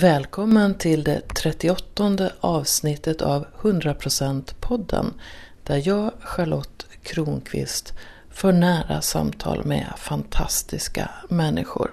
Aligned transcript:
Välkommen 0.00 0.74
till 0.74 1.04
det 1.04 1.20
38 1.34 2.30
avsnittet 2.40 3.22
av 3.22 3.46
100% 3.60 4.54
podden 4.60 5.14
där 5.62 5.88
jag, 5.88 6.12
Charlotte 6.20 6.86
Kronqvist, 7.02 7.94
för 8.30 8.52
nära 8.52 9.00
samtal 9.00 9.64
med 9.64 9.92
fantastiska 9.96 11.10
människor. 11.28 11.90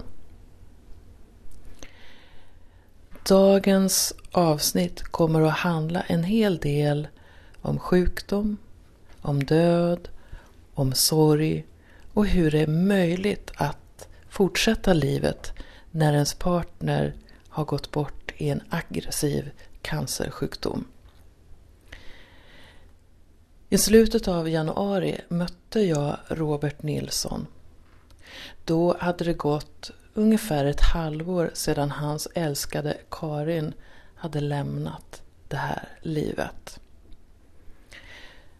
Dagens 3.24 4.14
avsnitt 4.32 5.04
kommer 5.04 5.42
att 5.42 5.58
handla 5.58 6.02
en 6.02 6.24
hel 6.24 6.58
del 6.58 7.08
om 7.62 7.80
sjukdom, 7.80 8.58
om 9.22 9.44
död, 9.44 10.10
om 10.74 10.94
sorg 10.94 11.66
och 12.14 12.28
hur 12.28 12.52
det 12.52 12.60
är 12.60 12.68
möjligt 12.68 13.52
att 13.56 14.08
fortsätta 14.30 14.94
livet 14.94 15.54
när 15.92 16.14
ens 16.14 16.34
partner 16.34 17.14
har 17.58 17.66
gått 17.66 17.92
bort 17.92 18.34
i 18.38 18.50
en 18.50 18.64
aggressiv 18.70 19.52
cancersjukdom. 19.82 20.88
I 23.70 23.78
slutet 23.78 24.28
av 24.28 24.50
januari 24.50 25.22
mötte 25.30 25.82
jag 25.82 26.18
Robert 26.28 26.84
Nilsson. 26.84 27.48
Då 28.66 28.98
hade 29.00 29.24
det 29.24 29.34
gått 29.34 29.92
ungefär 30.14 30.66
ett 30.66 30.82
halvår 30.82 31.52
sedan 31.54 31.92
hans 31.92 32.28
älskade 32.36 32.98
Karin 33.12 33.74
hade 34.16 34.40
lämnat 34.40 35.22
det 35.48 35.58
här 35.58 35.90
livet. 36.02 36.80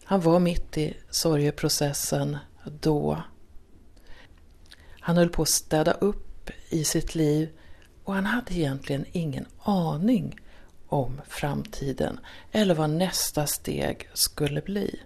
Han 0.04 0.20
var 0.20 0.38
mitt 0.38 0.78
i 0.78 0.96
sorgeprocessen 1.10 2.38
då. 2.64 3.22
Han 5.00 5.16
höll 5.16 5.28
på 5.28 5.42
att 5.42 5.48
städa 5.48 5.92
upp 5.92 6.50
i 6.68 6.84
sitt 6.84 7.14
liv 7.14 7.57
och 8.08 8.14
han 8.14 8.26
hade 8.26 8.54
egentligen 8.54 9.04
ingen 9.12 9.46
aning 9.62 10.40
om 10.86 11.20
framtiden 11.28 12.20
eller 12.52 12.74
vad 12.74 12.90
nästa 12.90 13.46
steg 13.46 14.08
skulle 14.14 14.60
bli. 14.60 15.00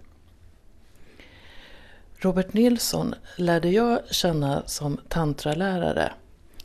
Robert 2.17 2.53
Nilsson 2.53 3.15
lärde 3.37 3.69
jag 3.69 4.01
känna 4.11 4.63
som 4.65 4.99
tantralärare. 5.07 6.13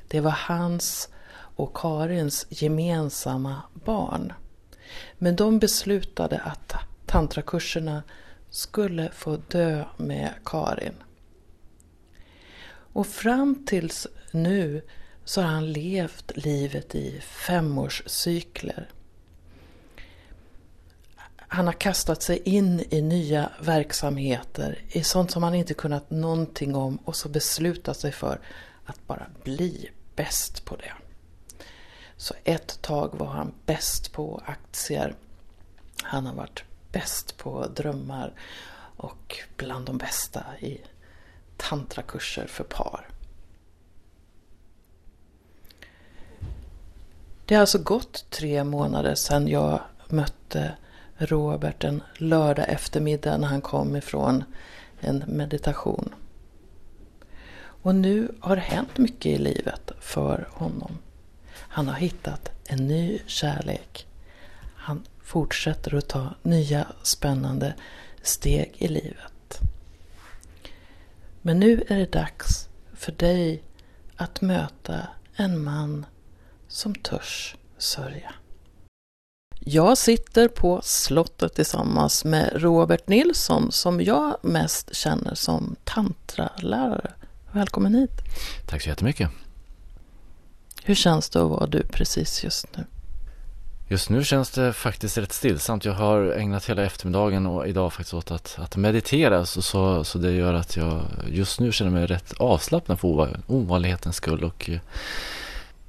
Det 0.08 0.20
var 0.20 0.30
hans 0.30 1.08
och 1.32 1.74
Karins 1.74 2.46
gemensamma 2.48 3.62
barn. 3.84 4.32
Men 5.14 5.36
de 5.36 5.58
beslutade 5.58 6.38
att 6.38 6.74
tantrakurserna 7.06 8.02
skulle 8.50 9.10
få 9.10 9.36
dö 9.48 9.84
med 9.96 10.30
Karin. 10.44 10.94
Och 12.92 13.06
fram 13.06 13.66
tills 13.66 14.06
nu 14.30 14.82
så 15.28 15.40
har 15.40 15.48
han 15.48 15.72
levt 15.72 16.36
livet 16.36 16.94
i 16.94 17.20
femårscykler. 17.20 18.88
Han 21.36 21.66
har 21.66 21.72
kastat 21.72 22.22
sig 22.22 22.42
in 22.44 22.84
i 22.90 23.02
nya 23.02 23.52
verksamheter, 23.60 24.78
i 24.88 25.02
sånt 25.02 25.30
som 25.30 25.42
han 25.42 25.54
inte 25.54 25.74
kunnat 25.74 26.10
någonting 26.10 26.74
om 26.74 26.96
och 26.96 27.16
så 27.16 27.28
beslutat 27.28 27.96
sig 27.96 28.12
för 28.12 28.40
att 28.84 29.06
bara 29.06 29.26
bli 29.44 29.90
bäst 30.16 30.64
på 30.64 30.76
det. 30.76 30.92
Så 32.16 32.34
ett 32.44 32.82
tag 32.82 33.18
var 33.18 33.26
han 33.26 33.54
bäst 33.66 34.12
på 34.12 34.42
aktier. 34.46 35.14
Han 36.02 36.26
har 36.26 36.34
varit 36.34 36.64
bäst 36.92 37.36
på 37.36 37.66
drömmar 37.66 38.32
och 38.96 39.36
bland 39.56 39.86
de 39.86 39.98
bästa 39.98 40.44
i 40.60 40.80
tantrakurser 41.56 42.46
för 42.46 42.64
par. 42.64 43.17
Det 47.48 47.54
har 47.54 47.60
alltså 47.60 47.78
gått 47.78 48.30
tre 48.30 48.64
månader 48.64 49.14
sedan 49.14 49.48
jag 49.48 49.80
mötte 50.08 50.76
Robert 51.16 51.84
en 51.84 52.02
lördag 52.16 52.68
eftermiddag 52.68 53.36
när 53.36 53.48
han 53.48 53.60
kom 53.60 53.96
ifrån 53.96 54.44
en 55.00 55.24
meditation. 55.26 56.14
Och 57.58 57.94
nu 57.94 58.34
har 58.40 58.56
det 58.56 58.62
hänt 58.62 58.98
mycket 58.98 59.26
i 59.26 59.38
livet 59.38 59.90
för 60.00 60.48
honom. 60.52 60.98
Han 61.52 61.88
har 61.88 61.94
hittat 61.94 62.50
en 62.66 62.86
ny 62.86 63.18
kärlek. 63.26 64.06
Han 64.74 65.02
fortsätter 65.22 65.94
att 65.94 66.08
ta 66.08 66.34
nya 66.42 66.86
spännande 67.02 67.74
steg 68.22 68.74
i 68.78 68.88
livet. 68.88 69.58
Men 71.42 71.58
nu 71.60 71.84
är 71.88 71.96
det 71.96 72.12
dags 72.12 72.68
för 72.94 73.12
dig 73.12 73.62
att 74.16 74.40
möta 74.40 75.08
en 75.36 75.62
man 75.64 76.06
som 76.78 76.94
törs 76.94 77.56
sörja. 77.78 78.34
Jag 79.60 79.98
sitter 79.98 80.48
på 80.48 80.80
slottet 80.82 81.54
tillsammans 81.54 82.24
med 82.24 82.52
Robert 82.54 83.08
Nilsson 83.08 83.72
som 83.72 84.00
jag 84.00 84.36
mest 84.42 84.96
känner 84.96 85.34
som 85.34 85.76
tantralärare. 85.84 87.12
Välkommen 87.52 87.94
hit. 87.94 88.10
Tack 88.66 88.82
så 88.82 88.88
jättemycket. 88.88 89.30
Hur 90.84 90.94
känns 90.94 91.30
det 91.30 91.42
att 91.42 91.50
vara 91.50 91.66
du 91.66 91.82
precis 91.82 92.44
just 92.44 92.76
nu? 92.76 92.84
Just 93.88 94.10
nu 94.10 94.24
känns 94.24 94.50
det 94.50 94.72
faktiskt 94.72 95.18
rätt 95.18 95.32
stillsamt. 95.32 95.84
Jag 95.84 95.92
har 95.92 96.32
ägnat 96.32 96.64
hela 96.64 96.84
eftermiddagen 96.84 97.46
och 97.46 97.68
idag 97.68 97.92
faktiskt 97.92 98.14
åt 98.14 98.30
att, 98.30 98.58
att 98.58 98.76
meditera 98.76 99.46
så, 99.46 99.62
så, 99.62 100.04
så 100.04 100.18
det 100.18 100.32
gör 100.32 100.54
att 100.54 100.76
jag 100.76 101.02
just 101.28 101.60
nu 101.60 101.72
känner 101.72 101.90
mig 101.90 102.06
rätt 102.06 102.32
avslappnad 102.38 103.00
för 103.00 103.40
ovanlighetens 103.46 104.16
skull 104.16 104.44
och 104.44 104.70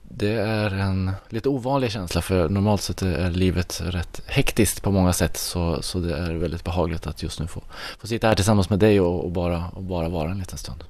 det 0.10 0.34
är 0.34 0.72
en 0.72 1.12
lite 1.30 1.50
ovanlig 1.50 1.92
känsla 1.92 2.22
för 2.22 2.50
normalt 2.50 2.82
sett 2.82 3.02
är 3.02 3.32
livet 3.32 3.82
rätt 3.84 4.22
hektiskt 4.26 4.82
på 4.82 4.92
många 4.92 5.14
sätt 5.14 5.38
så, 5.38 5.82
så 5.82 6.00
det 6.00 6.18
är 6.18 6.34
väldigt 6.34 6.64
behagligt 6.64 7.08
att 7.08 7.24
just 7.24 7.40
nu 7.40 7.48
få, 7.48 7.62
få 8.00 8.08
sitta 8.08 8.28
här 8.28 8.36
tillsammans 8.36 8.70
med 8.70 8.80
dig 8.80 9.02
och, 9.02 9.24
och, 9.26 9.32
bara, 9.32 9.70
och 9.70 9.84
bara 9.84 10.10
vara 10.10 10.32
en 10.32 10.40
liten 10.40 10.58
stund. 10.58 10.84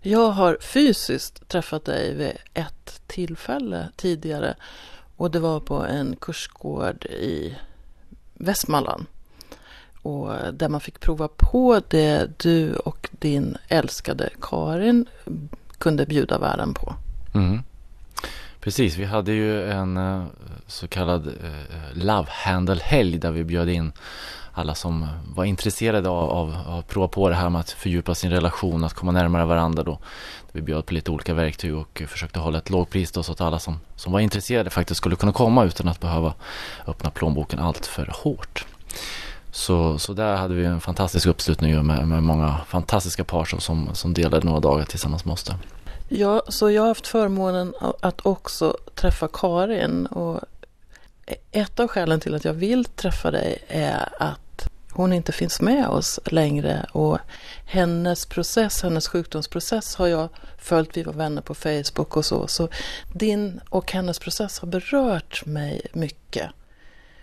Jag 0.00 0.30
har 0.30 0.58
fysiskt 0.60 1.48
träffat 1.48 1.84
dig 1.84 2.14
vid 2.14 2.32
ett 2.54 3.00
tillfälle 3.06 3.88
tidigare 3.96 4.54
och 5.16 5.30
det 5.30 5.40
var 5.40 5.60
på 5.60 5.86
en 5.86 6.16
kursgård 6.20 7.04
i 7.04 7.56
Västmanland. 8.34 9.06
Och 10.02 10.28
där 10.52 10.68
man 10.68 10.80
fick 10.80 11.00
prova 11.00 11.28
på 11.28 11.80
det 11.88 12.30
du 12.38 12.74
och 12.74 13.08
din 13.10 13.56
älskade 13.68 14.30
Karin 14.40 15.06
kunde 15.78 16.06
bjuda 16.06 16.38
världen 16.38 16.74
på. 16.74 16.94
Mm. 17.34 17.62
Precis, 18.62 18.96
vi 18.96 19.04
hade 19.04 19.32
ju 19.32 19.70
en 19.70 19.96
eh, 19.96 20.24
så 20.66 20.88
kallad 20.88 21.26
eh, 21.26 21.32
eh, 21.32 22.04
Love 22.04 22.28
Handle-helg 22.30 23.18
där 23.18 23.30
vi 23.30 23.44
bjöd 23.44 23.68
in 23.68 23.92
alla 24.52 24.74
som 24.74 25.08
var 25.34 25.44
intresserade 25.44 26.08
av, 26.08 26.30
av, 26.30 26.56
av 26.66 26.78
att 26.78 26.88
prova 26.88 27.08
på 27.08 27.28
det 27.28 27.34
här 27.34 27.50
med 27.50 27.60
att 27.60 27.70
fördjupa 27.70 28.14
sin 28.14 28.30
relation, 28.30 28.84
att 28.84 28.94
komma 28.94 29.12
närmare 29.12 29.44
varandra 29.44 29.82
då. 29.82 29.98
Vi 30.52 30.62
bjöd 30.62 30.86
på 30.86 30.94
lite 30.94 31.10
olika 31.10 31.34
verktyg 31.34 31.74
och 31.74 32.02
försökte 32.08 32.38
hålla 32.38 32.58
ett 32.58 32.70
lågpris 32.70 33.12
då 33.12 33.22
så 33.22 33.32
att 33.32 33.40
alla 33.40 33.58
som, 33.58 33.80
som 33.96 34.12
var 34.12 34.20
intresserade 34.20 34.70
faktiskt 34.70 34.98
skulle 34.98 35.16
kunna 35.16 35.32
komma 35.32 35.64
utan 35.64 35.88
att 35.88 36.00
behöva 36.00 36.34
öppna 36.86 37.10
plånboken 37.10 37.58
allt 37.58 37.86
för 37.86 38.10
hårt. 38.22 38.66
Så, 39.50 39.98
så 39.98 40.12
där 40.12 40.36
hade 40.36 40.54
vi 40.54 40.64
en 40.64 40.80
fantastisk 40.80 41.26
uppslutning 41.26 41.86
med, 41.86 42.08
med 42.08 42.22
många 42.22 42.56
fantastiska 42.66 43.24
par 43.24 43.44
som, 43.44 43.94
som 43.94 44.14
delade 44.14 44.46
några 44.46 44.60
dagar 44.60 44.84
tillsammans 44.84 45.24
med 45.24 45.32
oss 45.32 45.44
där. 45.44 45.56
Ja, 46.14 46.42
så 46.48 46.70
jag 46.70 46.82
har 46.82 46.88
haft 46.88 47.06
förmånen 47.06 47.74
att 48.00 48.26
också 48.26 48.76
träffa 48.94 49.28
Karin 49.32 50.06
och 50.06 50.40
ett 51.52 51.80
av 51.80 51.88
skälen 51.88 52.20
till 52.20 52.34
att 52.34 52.44
jag 52.44 52.52
vill 52.52 52.84
träffa 52.84 53.30
dig 53.30 53.64
är 53.68 54.08
att 54.18 54.68
hon 54.90 55.12
inte 55.12 55.32
finns 55.32 55.60
med 55.60 55.88
oss 55.88 56.20
längre 56.24 56.86
och 56.92 57.18
hennes 57.66 58.26
process, 58.26 58.82
hennes 58.82 59.08
sjukdomsprocess 59.08 59.96
har 59.96 60.06
jag 60.06 60.28
följt, 60.58 60.96
vi 60.96 61.02
var 61.02 61.12
vänner 61.12 61.42
på 61.42 61.54
Facebook 61.54 62.16
och 62.16 62.24
så, 62.24 62.46
så 62.46 62.68
din 63.12 63.60
och 63.68 63.92
hennes 63.92 64.18
process 64.18 64.58
har 64.58 64.68
berört 64.68 65.46
mig 65.46 65.86
mycket. 65.92 66.50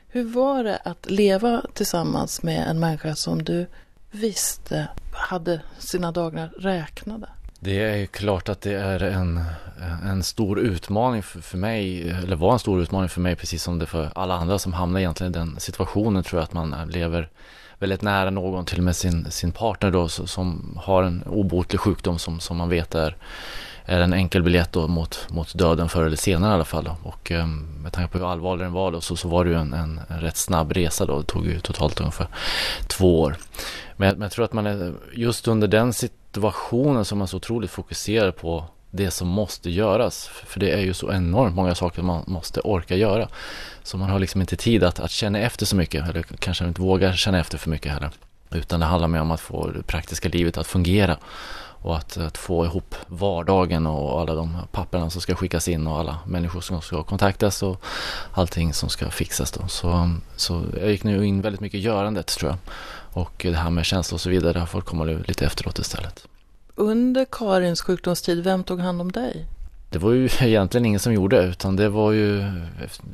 Hur 0.07 0.23
var 0.23 0.63
det 0.63 0.77
att 0.77 1.09
leva 1.09 1.61
tillsammans 1.73 2.43
med 2.43 2.67
en 2.67 2.79
människa 2.79 3.15
som 3.15 3.43
du 3.43 3.67
visste 4.11 4.87
hade 5.11 5.61
sina 5.79 6.11
dagar 6.11 6.51
räknade? 6.57 7.29
Det 7.61 8.01
är 8.01 8.05
klart 8.05 8.49
att 8.49 8.61
det 8.61 8.73
är 8.73 9.03
en, 9.03 9.43
en 10.05 10.23
stor 10.23 10.59
utmaning 10.59 11.23
för, 11.23 11.41
för 11.41 11.57
mig, 11.57 12.09
eller 12.09 12.35
var 12.35 12.53
en 12.53 12.59
stor 12.59 12.81
utmaning 12.81 13.09
för 13.09 13.21
mig 13.21 13.35
precis 13.35 13.63
som 13.63 13.79
det 13.79 13.85
för 13.85 14.11
alla 14.15 14.35
andra 14.35 14.59
som 14.59 14.73
hamnar 14.73 14.99
egentligen 14.99 15.33
i 15.33 15.37
den 15.37 15.59
situationen 15.59 16.23
tror 16.23 16.39
jag 16.39 16.43
att 16.43 16.53
man 16.53 16.89
lever 16.89 17.29
väldigt 17.79 18.01
nära 18.01 18.29
någon, 18.29 18.65
till 18.65 18.77
och 18.77 18.83
med 18.83 18.95
sin, 18.95 19.31
sin 19.31 19.51
partner 19.51 19.91
då 19.91 20.07
som 20.07 20.77
har 20.83 21.03
en 21.03 21.23
obotlig 21.23 21.79
sjukdom 21.79 22.19
som, 22.19 22.39
som 22.39 22.57
man 22.57 22.69
vet 22.69 22.95
är, 22.95 23.15
är 23.85 24.01
en 24.01 24.13
enkel 24.13 24.43
biljett 24.43 24.71
då 24.71 24.87
mot, 24.87 25.27
mot 25.29 25.57
döden 25.57 25.89
förr 25.89 26.05
eller 26.05 26.17
senare 26.17 26.51
i 26.51 26.53
alla 26.55 26.65
fall. 26.65 26.83
Då. 26.83 26.97
Och 27.03 27.31
ehm, 27.31 27.67
med 27.83 27.93
tanke 27.93 28.11
på 28.11 28.17
hur 28.17 28.31
allvarlig 28.31 28.65
den 28.65 28.73
var 28.73 28.91
då 28.91 29.01
så, 29.01 29.15
så 29.15 29.27
var 29.27 29.45
det 29.45 29.51
ju 29.51 29.57
en, 29.57 29.73
en, 29.73 30.01
en 30.07 30.19
rätt 30.19 30.37
snabb 30.37 30.71
resa 30.71 31.05
då. 31.05 31.17
Det 31.17 31.25
tog 31.25 31.45
ju 31.45 31.59
totalt 31.59 31.99
ungefär 31.99 32.27
två 32.87 33.21
år. 33.21 33.37
Men, 33.97 34.13
men 34.13 34.21
jag 34.21 34.31
tror 34.31 34.45
att 34.45 34.53
man 34.53 34.67
är 34.67 34.93
just 35.13 35.47
under 35.47 35.67
den 35.67 35.93
situationen 36.29 37.05
som 37.05 37.17
man 37.17 37.27
så 37.27 37.37
otroligt 37.37 37.71
fokuserar 37.71 38.31
på 38.31 38.65
det 38.91 39.11
som 39.11 39.27
måste 39.27 39.69
göras. 39.69 40.27
För 40.27 40.59
det 40.59 40.71
är 40.71 40.81
ju 40.81 40.93
så 40.93 41.11
enormt 41.11 41.55
många 41.55 41.75
saker 41.75 42.01
man 42.01 42.23
måste 42.27 42.59
orka 42.59 42.95
göra. 42.95 43.27
Så 43.83 43.97
man 43.97 44.09
har 44.09 44.19
liksom 44.19 44.41
inte 44.41 44.55
tid 44.55 44.83
att, 44.83 44.99
att 44.99 45.11
känna 45.11 45.39
efter 45.39 45.65
så 45.65 45.75
mycket, 45.75 46.09
eller 46.09 46.23
kanske 46.23 46.67
inte 46.67 46.81
vågar 46.81 47.13
känna 47.13 47.39
efter 47.39 47.57
för 47.57 47.69
mycket 47.69 47.91
heller. 47.91 48.11
Utan 48.51 48.79
det 48.79 48.85
handlar 48.85 49.07
mer 49.07 49.21
om 49.21 49.31
att 49.31 49.39
få 49.39 49.67
det 49.67 49.83
praktiska 49.83 50.29
livet 50.29 50.57
att 50.57 50.67
fungera 50.67 51.17
och 51.81 51.97
att, 51.97 52.17
att, 52.17 52.37
få 52.37 52.65
ihop 52.65 52.95
vardagen 53.07 53.87
och 53.87 54.21
alla 54.21 54.35
de 54.35 54.57
papperna 54.71 55.09
som 55.09 55.21
ska 55.21 55.35
skickas 55.35 55.67
in 55.67 55.87
och 55.87 55.99
alla 55.99 56.19
människor 56.25 56.61
som 56.61 56.81
ska 56.81 57.03
kontaktas 57.03 57.63
och 57.63 57.83
allting 58.33 58.73
som 58.73 58.89
ska 58.89 59.09
fixas 59.09 59.51
då. 59.51 59.67
Så, 59.67 60.15
så 60.35 60.63
jag 60.81 60.91
gick 60.91 61.03
nu 61.03 61.25
in 61.25 61.41
väldigt 61.41 61.61
mycket 61.61 61.77
i 61.79 61.81
görandet 61.81 62.27
tror 62.27 62.51
jag. 62.51 62.57
Och 63.19 63.45
det 63.49 63.55
här 63.55 63.69
med 63.69 63.85
känslor 63.85 64.15
och 64.15 64.21
så 64.21 64.29
vidare, 64.29 64.59
har 64.59 64.65
fått 64.65 64.85
komma 64.85 65.03
lite 65.03 65.45
efteråt 65.45 65.79
istället. 65.79 66.27
Under 66.75 67.25
Karins 67.31 67.81
sjukdomstid, 67.81 68.43
vem 68.43 68.63
tog 68.63 68.79
hand 68.79 69.01
om 69.01 69.11
dig? 69.11 69.45
Det 69.91 69.99
var 69.99 70.11
ju 70.11 70.29
egentligen 70.39 70.85
ingen 70.85 70.99
som 70.99 71.13
gjorde 71.13 71.43
utan 71.43 71.75
det 71.75 71.89
var 71.89 72.11
ju 72.11 72.43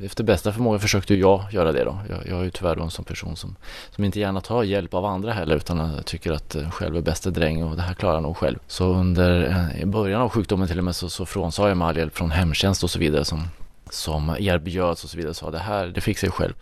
efter 0.03 0.23
bästa 0.23 0.51
förmåga 0.51 0.79
försökte 0.79 1.15
jag 1.15 1.43
göra 1.51 1.71
det 1.71 1.83
då. 1.83 1.99
Jag, 2.09 2.27
jag 2.27 2.39
är 2.39 2.43
ju 2.43 2.49
tyvärr 2.49 2.81
en 2.81 2.89
sån 2.89 3.05
person 3.05 3.35
som, 3.35 3.55
som 3.95 4.03
inte 4.03 4.19
gärna 4.19 4.41
tar 4.41 4.63
hjälp 4.63 4.93
av 4.93 5.05
andra 5.05 5.33
heller 5.33 5.55
utan 5.55 6.03
tycker 6.05 6.31
att 6.31 6.55
själv 6.71 6.97
är 6.97 7.01
bästa 7.01 7.29
dräng 7.29 7.63
och 7.63 7.75
det 7.75 7.81
här 7.81 7.93
klarar 7.93 8.13
jag 8.13 8.23
nog 8.23 8.37
själv. 8.37 8.59
Så 8.67 8.85
under 8.85 9.47
eh, 9.47 9.81
i 9.81 9.85
början 9.85 10.21
av 10.21 10.29
sjukdomen 10.29 10.67
till 10.67 10.77
och 10.77 10.83
med 10.83 10.95
så, 10.95 11.09
så 11.09 11.25
frånsade 11.25 11.69
jag 11.69 11.77
mig 11.77 11.87
all 11.87 11.97
hjälp 11.97 12.17
från 12.17 12.31
hemtjänst 12.31 12.83
och 12.83 12.89
så 12.89 12.99
vidare 12.99 13.25
som, 13.25 13.47
som 13.89 14.35
erbjöds 14.39 15.03
och 15.03 15.09
så 15.09 15.17
vidare. 15.17 15.33
Så 15.33 15.49
det 15.49 15.59
här, 15.59 15.87
det 15.87 16.01
fixar 16.01 16.27
jag 16.27 16.33
själv. 16.33 16.53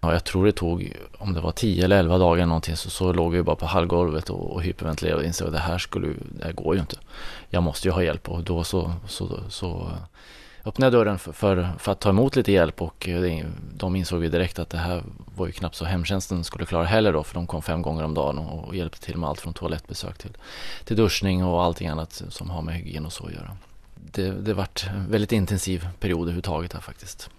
Ja, 0.00 0.12
jag 0.12 0.24
tror 0.24 0.46
det 0.46 0.52
tog, 0.52 0.92
om 1.18 1.32
det 1.32 1.40
var 1.40 1.52
10 1.52 1.84
eller 1.84 1.98
11 1.98 2.18
dagar 2.18 2.36
eller 2.36 2.46
någonting, 2.46 2.76
så, 2.76 2.90
så 2.90 3.12
låg 3.12 3.36
jag 3.36 3.44
bara 3.44 3.56
på 3.56 3.66
hallgolvet 3.66 4.30
och, 4.30 4.52
och 4.52 4.62
hyperventilerade 4.62 5.20
och 5.20 5.26
insåg 5.26 5.46
att 5.46 5.54
det 5.54 5.60
här 5.60 5.78
skulle, 5.78 6.08
det 6.38 6.44
här 6.44 6.52
går 6.52 6.74
ju 6.74 6.80
inte. 6.80 6.96
Jag 7.50 7.62
måste 7.62 7.88
ju 7.88 7.92
ha 7.92 8.02
hjälp 8.02 8.28
och 8.28 8.42
då 8.42 8.64
så, 8.64 8.92
så, 9.06 9.40
så 9.48 9.90
öppnade 10.66 10.96
jag 10.96 11.00
dörren 11.04 11.18
för, 11.18 11.32
för, 11.32 11.72
för, 11.78 11.92
att 11.92 12.00
ta 12.00 12.08
emot 12.08 12.36
lite 12.36 12.52
hjälp 12.52 12.82
och 12.82 12.94
det, 13.06 13.44
de 13.76 13.96
insåg 13.96 14.22
ju 14.22 14.28
direkt 14.28 14.58
att 14.58 14.70
det 14.70 14.78
här 14.78 15.02
var 15.34 15.46
ju 15.46 15.52
knappt 15.52 15.74
så 15.74 15.84
hemtjänsten 15.84 16.44
skulle 16.44 16.66
klara 16.66 16.84
heller 16.84 17.12
då 17.12 17.22
för 17.22 17.34
de 17.34 17.46
kom 17.46 17.62
fem 17.62 17.82
gånger 17.82 18.04
om 18.04 18.14
dagen 18.14 18.38
och, 18.38 18.68
och 18.68 18.76
hjälpte 18.76 19.00
till 19.00 19.16
med 19.16 19.28
allt 19.28 19.40
från 19.40 19.54
toalettbesök 19.54 20.18
till, 20.18 20.36
till 20.84 20.96
duschning 20.96 21.44
och 21.44 21.62
allting 21.62 21.88
annat 21.88 22.22
som 22.28 22.50
har 22.50 22.62
med 22.62 22.74
hygien 22.74 23.06
och 23.06 23.12
så 23.12 23.26
att 23.26 23.32
göra. 23.32 23.56
Det, 23.94 24.30
det 24.30 24.54
vart 24.54 24.86
en 24.86 25.10
väldigt 25.10 25.32
intensiv 25.32 25.88
period 26.00 26.22
överhuvudtaget 26.22 26.72
här 26.72 26.80
faktiskt. 26.80 27.30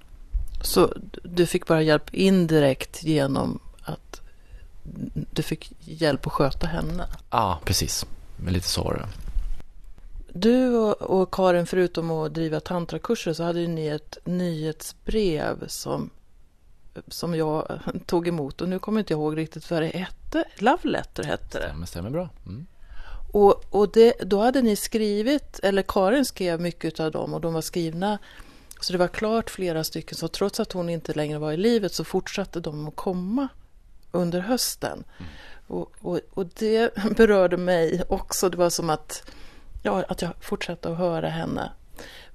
Så 0.62 0.94
du 1.24 1.46
fick 1.46 1.66
bara 1.66 1.82
hjälp 1.82 2.14
indirekt 2.14 3.04
genom 3.04 3.60
att 3.82 4.22
du 5.32 5.42
fick 5.44 5.72
hjälp 5.80 6.28
att 6.28 6.34
sköta 6.34 6.68
henne? 6.68 7.08
Ja, 7.30 7.60
precis. 7.66 8.06
Men 8.38 8.54
lite 8.54 8.68
så 8.68 8.84
var 8.84 8.94
det. 8.94 9.08
Du 10.40 10.76
och, 10.90 11.34
Karin, 11.34 11.66
förutom 11.66 12.12
att 12.12 12.34
driva 12.34 12.60
tantrakurser 12.60 13.34
så 13.34 13.44
hade 13.44 13.60
ju 13.60 13.68
ni 13.68 13.88
ett 13.88 14.18
nyhetsbrev 14.24 15.68
som, 15.68 16.10
som 17.08 17.36
jag 17.36 17.80
tog 18.06 18.28
emot. 18.28 18.62
Och 18.62 18.70
nu 18.70 18.80
kommer 18.80 19.00
inte 19.00 19.14
jag 19.14 19.20
ihåg 19.20 19.38
riktigt 19.38 19.72
vad 19.72 19.82
det 19.82 19.88
hette. 19.88 20.44
Love 20.58 20.90
Letter 20.90 21.24
hette 21.24 21.60
det. 21.60 21.66
Stämmer, 21.68 21.86
stämmer 21.86 22.10
bra. 22.10 22.30
Mm. 22.46 22.68
Och, 23.32 23.64
och 23.70 23.92
det, 23.92 24.14
då 24.20 24.42
hade 24.42 24.62
ni 24.62 24.76
skrivit, 24.76 25.60
eller 25.64 25.82
Karin 25.82 26.26
skrev 26.26 26.62
mycket 26.62 27.00
av 27.00 27.12
dem 27.12 27.34
och 27.34 27.42
de 27.42 27.54
var 27.54 27.62
skrivna 27.62 28.18
så 28.80 28.94
det 28.94 29.00
var 29.00 29.08
klart 29.08 29.50
flera 29.50 29.84
stycken, 29.84 30.18
så 30.18 30.28
trots 30.28 30.60
att 30.60 30.72
hon 30.72 30.90
inte 30.90 31.14
längre 31.14 31.40
var 31.40 31.52
i 31.52 31.58
livet 31.58 31.94
så 31.94 32.04
fortsatte 32.04 32.60
de 32.60 32.88
att 32.88 32.96
komma 32.96 33.48
under 34.12 34.40
hösten. 34.40 35.04
Mm. 35.18 35.32
Och, 35.68 35.92
och, 36.02 36.20
och, 36.34 36.46
det 36.60 36.94
berörde 37.18 37.58
mig 37.58 38.04
också. 38.10 38.50
Det 38.50 38.58
var 38.58 38.70
som 38.70 38.90
att, 38.90 39.32
ja, 39.84 40.04
att 40.08 40.22
jag 40.22 40.32
fortsatte 40.40 40.90
att 40.90 40.98
höra 40.98 41.30
henne. 41.30 41.72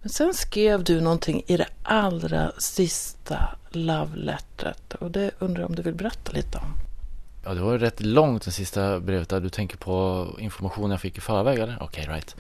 Men 0.01 0.11
sen 0.11 0.35
skrev 0.35 0.85
du 0.85 1.01
någonting 1.01 1.43
i 1.47 1.57
det 1.57 1.69
allra 1.83 2.53
sista 2.59 3.57
love-lettret 3.71 4.95
och 4.95 5.11
det 5.11 5.31
undrar 5.39 5.61
jag 5.61 5.71
om 5.71 5.77
du 5.77 5.83
vill 5.83 5.95
berätta 5.95 6.33
lite 6.33 6.59
om. 6.59 6.75
Ja, 7.45 7.55
det 7.55 7.61
var 7.61 7.79
rätt 7.79 8.01
långt 8.01 8.45
det 8.45 8.51
sista 8.51 9.01
brevet 9.01 9.29
där. 9.29 9.41
Du 9.41 9.49
tänker 9.49 9.77
på 9.77 10.27
information 10.39 10.91
jag 10.91 11.01
fick 11.01 11.19
i 11.19 11.21
förväg 11.21 11.59
eller? 11.59 11.77
Okej, 11.81 12.03
okay, 12.03 12.15
right. 12.15 12.37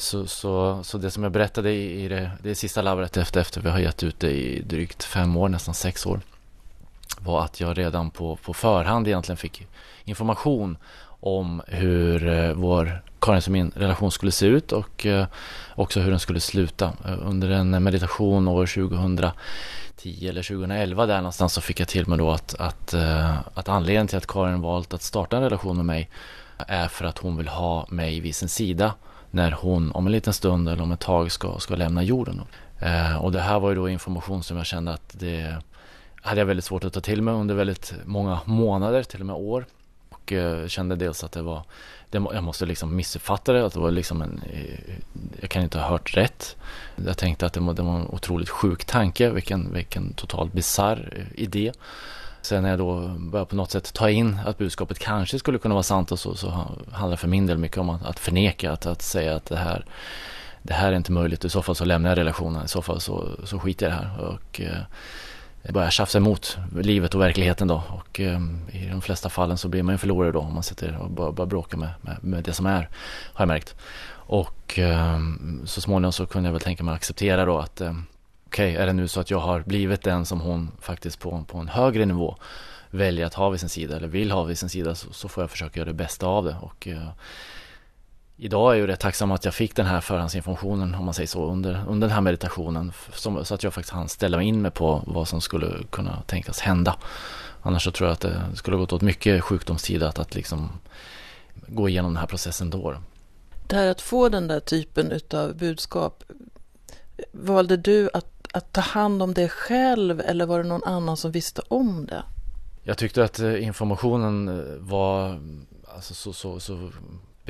Så, 0.00 0.26
så, 0.26 0.80
så 0.82 0.98
det 0.98 1.10
som 1.10 1.22
jag 1.22 1.32
berättade 1.32 1.72
i, 1.72 2.08
det, 2.08 2.30
det 2.42 2.54
sista 2.54 2.82
labbret 2.82 3.16
efter, 3.16 3.40
efter 3.40 3.60
vi 3.60 3.70
har 3.70 3.78
gett 3.78 4.02
ut 4.02 4.20
det 4.20 4.30
i 4.30 4.62
drygt 4.62 5.04
fem 5.04 5.36
år, 5.36 5.48
nästan 5.48 5.74
sex 5.74 6.06
år, 6.06 6.20
var 7.18 7.44
att 7.44 7.60
jag 7.60 7.78
redan 7.78 8.10
på, 8.10 8.36
på 8.36 8.54
förhand 8.54 9.08
egentligen 9.08 9.36
fick 9.36 9.66
information 10.04 10.76
om 11.20 11.62
hur 11.66 12.28
eh, 12.28 12.52
vår 12.52 13.02
Karins 13.20 13.46
och 13.46 13.52
min 13.52 13.72
relation 13.76 14.10
skulle 14.10 14.32
se 14.32 14.46
ut 14.46 14.72
och 14.72 15.06
eh, 15.06 15.26
också 15.74 16.00
hur 16.00 16.10
den 16.10 16.20
skulle 16.20 16.40
sluta. 16.40 16.92
Eh, 17.04 17.18
under 17.28 17.50
en 17.50 17.82
meditation 17.82 18.48
år 18.48 18.66
2010 18.66 20.28
eller 20.28 20.42
2011 20.42 21.06
där 21.06 21.16
någonstans 21.16 21.52
så 21.52 21.60
fick 21.60 21.80
jag 21.80 21.88
till 21.88 22.08
mig 22.08 22.18
då 22.18 22.30
att, 22.30 22.54
att, 22.54 22.94
att 23.54 23.68
anledningen 23.68 24.08
till 24.08 24.18
att 24.18 24.26
Karin 24.26 24.60
valt 24.60 24.94
att 24.94 25.02
starta 25.02 25.36
en 25.36 25.42
relation 25.42 25.76
med 25.76 25.86
mig 25.86 26.10
är 26.56 26.88
för 26.88 27.04
att 27.04 27.18
hon 27.18 27.36
vill 27.36 27.48
ha 27.48 27.86
mig 27.88 28.20
vid 28.20 28.34
sin 28.34 28.48
sida 28.48 28.92
när 29.30 29.50
hon 29.52 29.92
om 29.92 30.06
en 30.06 30.12
liten 30.12 30.32
stund 30.32 30.68
eller 30.68 30.82
om 30.82 30.92
ett 30.92 31.00
tag 31.00 31.32
ska, 31.32 31.58
ska 31.58 31.74
lämna 31.74 32.02
jorden. 32.02 32.40
Eh, 32.78 33.16
och 33.16 33.32
det 33.32 33.40
här 33.40 33.60
var 33.60 33.68
ju 33.68 33.76
då 33.76 33.88
information 33.88 34.42
som 34.42 34.56
jag 34.56 34.66
kände 34.66 34.92
att 34.92 35.14
det 35.18 35.56
hade 36.22 36.40
jag 36.40 36.46
väldigt 36.46 36.64
svårt 36.64 36.84
att 36.84 36.92
ta 36.92 37.00
till 37.00 37.22
mig 37.22 37.34
under 37.34 37.54
väldigt 37.54 37.94
många 38.04 38.40
månader, 38.44 39.02
till 39.02 39.20
och 39.20 39.26
med 39.26 39.36
år. 39.36 39.66
Och 40.08 40.32
eh, 40.32 40.66
kände 40.66 40.96
dels 40.96 41.24
att 41.24 41.32
det 41.32 41.42
var, 41.42 41.62
det, 42.10 42.22
jag 42.32 42.44
måste 42.44 42.66
liksom 42.66 42.96
missuppfatta 42.96 43.52
det, 43.52 43.66
att 43.66 43.72
det 43.72 43.80
var 43.80 43.90
liksom 43.90 44.22
en, 44.22 44.40
eh, 44.52 44.94
jag 45.40 45.50
kan 45.50 45.62
inte 45.62 45.78
ha 45.78 45.88
hört 45.88 46.16
rätt. 46.16 46.56
Jag 47.06 47.18
tänkte 47.18 47.46
att 47.46 47.52
det 47.52 47.60
var, 47.60 47.74
det 47.74 47.82
var 47.82 47.96
en 47.96 48.06
otroligt 48.06 48.48
sjuk 48.48 48.84
tanke, 48.84 49.30
vilken, 49.30 49.72
vilken 49.72 50.12
totalt 50.12 50.52
bizarr 50.52 51.12
eh, 51.16 51.42
idé. 51.42 51.72
Sen 52.42 52.62
när 52.62 52.70
jag 52.70 52.78
då 52.78 53.08
började 53.18 53.50
på 53.50 53.56
något 53.56 53.70
sätt 53.70 53.92
ta 53.94 54.10
in 54.10 54.40
att 54.46 54.58
budskapet 54.58 54.98
kanske 54.98 55.38
skulle 55.38 55.58
kunna 55.58 55.74
vara 55.74 55.82
sant 55.82 56.12
och 56.12 56.18
så, 56.18 56.34
så 56.34 56.48
handlar 56.92 57.10
det 57.10 57.16
för 57.16 57.28
min 57.28 57.46
del 57.46 57.58
mycket 57.58 57.78
om 57.78 57.90
att, 57.90 58.04
att 58.04 58.18
förneka, 58.18 58.72
att, 58.72 58.86
att 58.86 59.02
säga 59.02 59.36
att 59.36 59.46
det 59.46 59.56
här, 59.56 59.84
det 60.62 60.74
här 60.74 60.92
är 60.92 60.96
inte 60.96 61.12
möjligt. 61.12 61.44
I 61.44 61.48
så 61.48 61.62
fall 61.62 61.74
så 61.74 61.84
lämnar 61.84 62.10
jag 62.10 62.18
relationen, 62.18 62.64
i 62.64 62.68
så 62.68 62.82
fall 62.82 63.00
så, 63.00 63.28
så 63.44 63.58
skiter 63.58 63.86
jag 63.86 63.94
i 63.94 63.98
det 63.98 64.02
här. 64.02 64.26
Och, 64.26 64.60
eh, 64.60 64.82
börjar 65.68 65.90
tjafsa 65.90 66.18
emot 66.18 66.58
livet 66.76 67.14
och 67.14 67.20
verkligheten 67.20 67.68
då. 67.68 67.82
Och 67.88 68.20
eh, 68.20 68.40
i 68.72 68.88
de 68.90 69.00
flesta 69.00 69.28
fallen 69.28 69.58
så 69.58 69.68
blir 69.68 69.82
man 69.82 69.94
ju 69.94 69.98
förlorare 69.98 70.32
då 70.32 70.40
om 70.40 70.54
man 70.54 70.62
sitter 70.62 70.98
och 70.98 71.10
börjar, 71.10 71.32
börjar 71.32 71.46
bråka 71.46 71.76
med, 71.76 71.90
med, 72.00 72.16
med, 72.20 72.44
det 72.44 72.52
som 72.52 72.66
är, 72.66 72.88
har 73.32 73.42
jag 73.42 73.48
märkt. 73.48 73.74
Och 74.12 74.78
eh, 74.78 75.18
så 75.64 75.80
småningom 75.80 76.12
så 76.12 76.26
kunde 76.26 76.48
jag 76.48 76.52
väl 76.52 76.60
tänka 76.60 76.84
mig 76.84 76.92
att 76.92 76.96
acceptera 76.96 77.44
då 77.44 77.58
att 77.58 77.80
eh, 77.80 77.92
okej, 78.50 78.72
okay, 78.72 78.82
är 78.82 78.86
det 78.86 78.92
nu 78.92 79.08
så 79.08 79.20
att 79.20 79.30
jag 79.30 79.38
har 79.38 79.60
blivit 79.60 80.02
den 80.02 80.26
som 80.26 80.40
hon 80.40 80.70
faktiskt 80.80 81.18
på, 81.18 81.44
på 81.48 81.58
en 81.58 81.68
högre 81.68 82.06
nivå 82.06 82.36
väljer 82.90 83.26
att 83.26 83.34
ha 83.34 83.48
vid 83.48 83.60
sin 83.60 83.68
sida 83.68 83.96
eller 83.96 84.08
vill 84.08 84.30
ha 84.30 84.42
vid 84.42 84.58
sin 84.58 84.68
sida 84.68 84.94
så, 84.94 85.12
så 85.12 85.28
får 85.28 85.42
jag 85.42 85.50
försöka 85.50 85.80
göra 85.80 85.88
det 85.88 85.94
bästa 85.94 86.26
av 86.26 86.44
det. 86.44 86.56
Och, 86.60 86.88
eh, 86.88 87.08
idag 88.36 88.70
är 88.70 88.74
jag 88.74 88.78
ju 88.78 88.86
rätt 88.86 89.00
tacksam 89.00 89.30
att 89.30 89.44
jag 89.44 89.54
fick 89.54 89.76
den 89.76 89.86
här 89.86 90.00
förhandsinformationen 90.00 90.94
om 90.94 91.04
man 91.04 91.14
säger 91.14 91.26
så 91.26 91.44
under, 91.44 91.84
under 91.88 92.08
den 92.08 92.14
här 92.14 92.20
meditationen 92.20 92.92
som, 93.14 93.44
så 93.44 93.54
att 93.54 93.62
jag 93.62 93.74
faktiskt 93.74 93.94
hann 93.94 94.08
ställa 94.08 94.42
in 94.42 94.62
mig 94.62 94.70
på 94.70 95.02
vad 95.06 95.28
som 95.28 95.40
skulle 95.40 95.84
kunna 95.90 96.22
tänkas 96.26 96.60
hända. 96.60 96.96
Annars 97.62 97.84
så 97.84 97.90
tror 97.90 98.08
jag 98.08 98.14
att 98.14 98.20
det 98.20 98.42
skulle 98.54 98.76
gått 98.76 98.92
åt 98.92 99.02
mycket 99.02 99.44
sjukdomstid 99.44 100.02
att, 100.02 100.18
att 100.18 100.34
liksom 100.34 100.68
gå 101.66 101.88
igenom 101.88 102.10
den 102.12 102.20
här 102.20 102.26
processen 102.26 102.70
då. 102.70 102.94
Det 103.66 103.76
här 103.76 103.88
att 103.88 104.00
få 104.00 104.28
den 104.28 104.48
där 104.48 104.60
typen 104.60 105.12
utav 105.12 105.54
budskap, 105.56 106.24
valde 107.32 107.76
du 107.76 108.10
att 108.12 108.39
att 108.52 108.72
ta 108.72 108.80
hand 108.80 109.22
om 109.22 109.34
det 109.34 109.48
själv 109.48 110.20
eller 110.20 110.46
var 110.46 110.62
det 110.62 110.68
någon 110.68 110.84
annan 110.84 111.16
som 111.16 111.32
visste 111.32 111.62
om 111.68 112.06
det? 112.06 112.22
Jag 112.82 112.98
tyckte 112.98 113.24
att 113.24 113.40
eh, 113.40 113.64
informationen 113.64 114.48
eh, 114.48 114.76
var 114.78 115.40
alltså, 115.94 116.14
så, 116.14 116.32
så, 116.32 116.60
så 116.60 116.90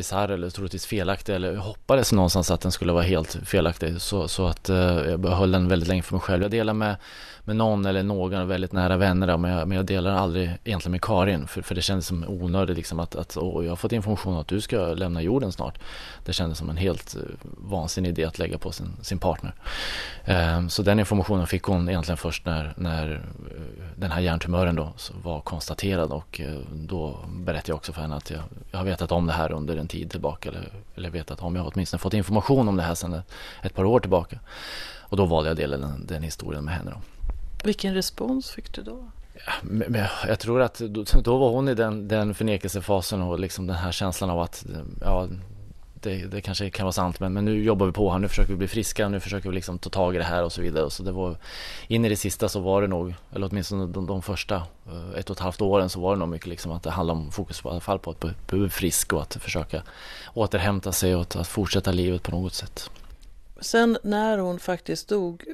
bisarr 0.00 0.28
eller 0.28 0.50
troligtvis 0.50 0.87
felaktig 0.87 1.35
eller 1.35 1.52
jag 1.52 1.61
hoppades 1.61 2.12
någonstans 2.12 2.50
att 2.50 2.61
den 2.61 2.73
skulle 2.73 2.92
vara 2.92 3.02
helt 3.02 3.38
felaktig 3.45 4.00
så, 4.00 4.28
så 4.28 4.47
att 4.47 4.69
eh, 4.69 4.76
jag 4.76 5.30
höll 5.30 5.52
den 5.52 5.69
väldigt 5.69 5.88
länge 5.88 6.02
för 6.02 6.14
mig 6.14 6.21
själv. 6.21 6.42
Jag 6.42 6.50
delar 6.50 6.75
med 6.75 6.97
med 7.45 7.57
någon 7.57 7.87
eller 7.87 8.02
några 8.02 8.45
väldigt 8.45 8.73
nära 8.73 8.97
vänner 8.97 9.37
men 9.37 9.50
jag, 9.50 9.69
men 9.69 9.76
jag 9.76 9.87
delar 9.87 10.12
aldrig 10.12 10.50
egentligen 10.64 10.90
med 10.90 11.02
Karin 11.02 11.47
för, 11.47 11.62
för 11.62 11.75
det 11.75 11.83
kändes 11.83 12.07
som 12.07 12.25
onödigt 12.28 12.76
liksom 12.76 13.00
att, 13.00 13.16
att 13.16 13.37
åh, 13.37 13.64
jag 13.64 13.71
har 13.71 13.76
fått 13.76 13.92
information 13.92 14.37
att 14.37 14.49
du 14.49 14.61
ska 14.61 14.76
lämna 14.76 15.23
jorden 15.23 15.52
snart. 15.52 15.78
Det 16.25 16.33
kändes 16.33 16.59
som 16.59 16.71
en 16.71 16.76
helt 16.76 17.16
eh, 17.16 17.23
vansinnig 17.42 18.11
idé 18.11 18.25
att 18.25 18.38
lägga 18.38 18.59
på 18.59 18.73
sin, 18.73 18.97
sin 19.02 19.19
partner. 19.19 19.54
Eh, 20.25 20.66
så 20.66 20.83
den 20.83 20.99
informationen 20.99 21.47
fick 21.47 21.62
hon 21.62 21.88
egentligen 21.88 22.16
först 22.16 22.47
när, 22.47 22.75
när 22.76 23.12
eh, 23.12 23.62
den 23.97 24.11
här 24.11 24.21
hjärntumören 24.21 24.76
då 24.76 24.92
var 25.23 25.40
konstaterad 25.40 26.12
och 26.12 26.40
eh, 26.40 26.59
då 26.73 27.19
berättade 27.28 27.71
jag 27.71 27.76
också 27.76 27.92
för 27.92 28.02
henne 28.02 28.16
att 28.16 28.30
jag, 28.30 28.40
jag 28.71 28.78
har 28.78 28.85
vetat 28.85 29.12
om 29.12 29.26
det 29.26 29.33
här 29.33 29.52
under 29.52 29.76
en 29.76 29.88
tid 29.90 30.11
tillbaka 30.11 30.49
eller, 30.49 30.73
eller 30.94 31.11
vetat 31.11 31.42
om, 31.42 31.56
jag 31.56 31.62
har 31.62 31.73
åtminstone 31.75 31.99
fått 31.99 32.14
information 32.14 32.68
om 32.68 32.76
det 32.76 32.82
här 32.82 32.94
sedan 32.94 33.23
ett, 33.62 33.75
par 33.75 33.85
år 33.85 34.00
tillbaka. 34.00 34.38
Och 34.99 35.16
då 35.16 35.26
valde 35.26 35.49
jag 35.49 35.54
att 35.54 35.59
dela 35.59 35.76
den, 35.76 36.06
den 36.06 36.23
historien 36.23 36.64
med 36.64 36.75
henne 36.75 36.90
då. 36.90 37.00
Vilken 37.64 37.94
respons 37.94 38.50
fick 38.50 38.73
du 38.73 38.82
då? 38.82 39.11
Ja, 39.94 40.09
jag 40.28 40.38
tror 40.38 40.61
att 40.62 40.78
då, 40.78 41.04
då 41.25 41.38
var 41.38 41.50
hon 41.50 41.68
i 41.68 41.75
den, 41.75 42.09
den 42.09 42.35
förnekelsefasen 42.35 43.23
och 43.23 43.40
liksom 43.40 43.66
den 43.66 43.76
här 43.76 43.92
känslan 43.92 44.30
av 44.30 44.40
att 44.40 44.66
ja, 45.00 45.28
det, 46.02 46.26
det 46.26 46.40
kanske 46.40 46.71
kan 46.71 46.85
vara 46.85 46.92
sant 46.92 47.21
men, 47.21 47.33
men 47.33 47.45
nu 47.45 47.62
jobbar 47.62 47.87
vi 47.87 47.92
på 47.92 48.11
här, 48.11 48.19
nu 48.19 48.28
försöker 48.28 48.50
vi 48.50 48.57
bli 48.57 48.69
friska, 48.69 49.09
nu 49.09 49.21
försöker 49.21 49.49
vi 49.49 49.54
liksom 49.54 49.78
ta 49.78 49.90
tag 49.90 50.14
i 50.14 50.19
det 50.19 50.25
här 50.25 50.45
och 50.45 50.52
så 50.52 50.62
vidare. 50.62 50.90
Så 50.90 51.02
det 51.02 51.12
var, 51.12 51.37
in 51.88 52.04
i 52.04 52.09
det 52.09 52.16
sista 52.16 52.49
så 52.49 52.61
var 52.61 52.83
det 52.83 52.88
nog, 52.88 53.14
eller 53.33 53.49
åtminstone 53.50 53.87
de, 53.87 54.07
de 54.07 54.23
första 54.23 54.57
eh, 54.87 55.19
ett 55.19 55.30
och 55.30 55.37
ett 55.37 55.42
halvt 55.42 55.61
åren 55.61 55.90
så 55.90 56.00
var 56.00 56.14
det 56.14 56.19
nog 56.19 56.28
mycket 56.28 56.47
liksom 56.47 56.73
att 56.73 56.83
det 56.83 56.90
handlade 56.90 57.21
om 57.21 57.30
fokus 57.30 57.61
på, 57.61 57.69
i 57.69 57.73
alla 57.73 57.80
fall 57.80 57.99
på 57.99 58.11
att 58.11 58.47
bli 58.47 58.69
frisk 58.69 59.12
och 59.12 59.23
att 59.23 59.35
försöka 59.35 59.83
återhämta 60.35 60.92
sig 60.92 61.14
och 61.14 61.37
att 61.37 61.49
fortsätta 61.49 61.92
livet 61.92 62.23
på 62.23 62.30
något 62.30 62.54
sätt. 62.54 62.90
Sen 63.61 63.99
när 64.02 64.38
hon 64.38 64.59
faktiskt 64.59 65.09
dog, 65.09 65.45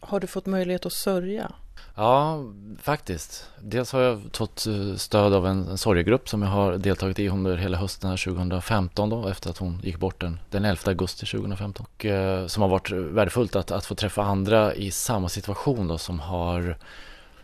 har 0.00 0.20
du 0.20 0.26
fått 0.26 0.46
möjlighet 0.46 0.86
att 0.86 0.92
sörja? 0.92 1.52
Ja, 1.96 2.44
faktiskt. 2.82 3.50
Dels 3.60 3.92
har 3.92 4.00
jag 4.00 4.20
fått 4.32 4.66
eh, 4.66 4.94
stöd 4.96 5.34
av 5.34 5.46
en, 5.46 5.68
en 5.68 5.78
sorgegrupp 5.78 6.28
som 6.28 6.42
jag 6.42 6.48
har 6.48 6.76
deltagit 6.76 7.18
i 7.18 7.28
under 7.28 7.56
hela 7.56 7.76
hösten 7.76 8.10
här 8.10 8.24
2015 8.24 9.10
då, 9.10 9.28
efter 9.28 9.50
att 9.50 9.58
hon 9.58 9.80
gick 9.82 9.98
bort 9.98 10.20
den, 10.20 10.38
den 10.50 10.64
11 10.64 10.80
augusti 10.86 11.26
2015. 11.26 11.86
Och, 11.86 12.04
eh, 12.04 12.46
som 12.46 12.62
har 12.62 12.68
varit 12.68 12.90
värdefullt 12.90 13.56
att, 13.56 13.70
att 13.70 13.86
få 13.86 13.94
träffa 13.94 14.22
andra 14.22 14.74
i 14.74 14.90
samma 14.90 15.28
situation 15.28 15.88
då 15.88 15.98
som 15.98 16.20
har 16.20 16.76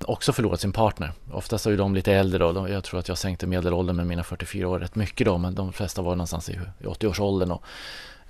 också 0.05 0.33
förlorat 0.33 0.61
sin 0.61 0.73
partner. 0.73 1.13
Oftast 1.33 1.67
är 1.67 1.71
ju 1.71 1.77
de 1.77 1.95
lite 1.95 2.13
äldre 2.13 2.39
då. 2.39 2.69
Jag 2.69 2.85
tror 2.85 3.01
att 3.01 3.09
jag 3.09 3.19
sänkte 3.19 3.47
medelåldern 3.47 3.97
med 3.97 4.07
mina 4.07 4.23
44 4.23 4.69
år 4.69 4.79
rätt 4.79 4.95
mycket 4.95 5.25
då, 5.25 5.39
men 5.39 5.55
de 5.55 5.73
flesta 5.73 6.03
var 6.03 6.17
någonstans 6.17 6.51
i 6.51 6.61
80-årsåldern. 6.81 7.51
Och 7.51 7.65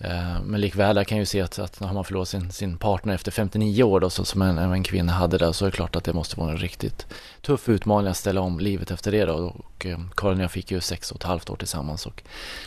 Eh, 0.00 0.42
men 0.44 0.60
likväl 0.60 0.96
jag 0.96 1.06
kan 1.06 1.18
jag 1.18 1.22
ju 1.22 1.26
se 1.26 1.40
att, 1.40 1.58
att 1.58 1.78
har 1.78 1.92
man 1.92 2.04
förlorat 2.04 2.28
sin, 2.28 2.50
sin 2.50 2.78
partner 2.78 3.14
efter 3.14 3.30
59 3.30 3.82
år 3.82 4.00
då, 4.00 4.10
så, 4.10 4.24
som 4.24 4.42
en, 4.42 4.58
en 4.58 4.82
kvinna 4.82 5.12
hade 5.12 5.38
där 5.38 5.52
så 5.52 5.64
är 5.64 5.70
det 5.70 5.76
klart 5.76 5.96
att 5.96 6.04
det 6.04 6.12
måste 6.12 6.40
vara 6.40 6.50
en 6.50 6.58
riktigt 6.58 7.06
tuff 7.42 7.68
utmaning 7.68 8.10
att 8.10 8.16
ställa 8.16 8.40
om 8.40 8.60
livet 8.60 8.90
efter 8.90 9.12
det 9.12 9.24
då. 9.24 9.34
Och 9.34 9.86
eh, 9.86 9.98
Karin 10.16 10.38
och 10.38 10.44
jag 10.44 10.50
fick 10.50 10.70
ju 10.70 10.80
sex 10.80 11.10
och 11.10 11.16
ett 11.16 11.22
halvt 11.22 11.50
år 11.50 11.56
tillsammans 11.56 12.06
och 12.06 12.22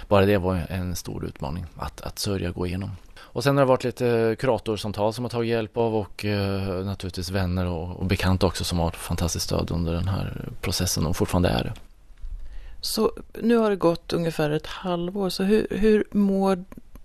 bara 0.07 0.25
det 0.25 0.37
var 0.37 0.65
en 0.69 0.95
stor 0.95 1.25
utmaning 1.25 1.65
att, 1.77 2.01
att 2.01 2.19
sörja 2.19 2.51
gå 2.51 2.67
igenom. 2.67 2.91
Och 3.19 3.43
sen 3.43 3.57
har 3.57 3.63
det 3.63 3.67
varit 3.67 3.83
lite 3.83 4.35
kuratorsamtal 4.39 5.13
som 5.13 5.25
har 5.25 5.29
tagit 5.29 5.49
hjälp 5.49 5.77
av 5.77 5.95
och 5.95 6.25
eh, 6.25 6.85
naturligtvis 6.85 7.29
vänner 7.29 7.65
och, 7.65 7.99
och 7.99 8.05
bekanta 8.05 8.47
också 8.47 8.63
som 8.63 8.77
har 8.77 8.85
varit 8.85 8.95
fantastiskt 8.95 9.45
stöd 9.45 9.71
under 9.71 9.93
den 9.93 10.07
här 10.07 10.49
processen 10.61 11.05
och 11.05 11.17
fortfarande 11.17 11.49
är 11.49 11.63
det. 11.63 11.73
Så 12.81 13.11
nu 13.41 13.55
har 13.55 13.69
det 13.69 13.75
gått 13.75 14.13
ungefär 14.13 14.49
ett 14.49 14.67
halvår, 14.67 15.29
så 15.29 15.43
hur, 15.43 15.67
hur 15.69 16.03
mår 16.11 16.63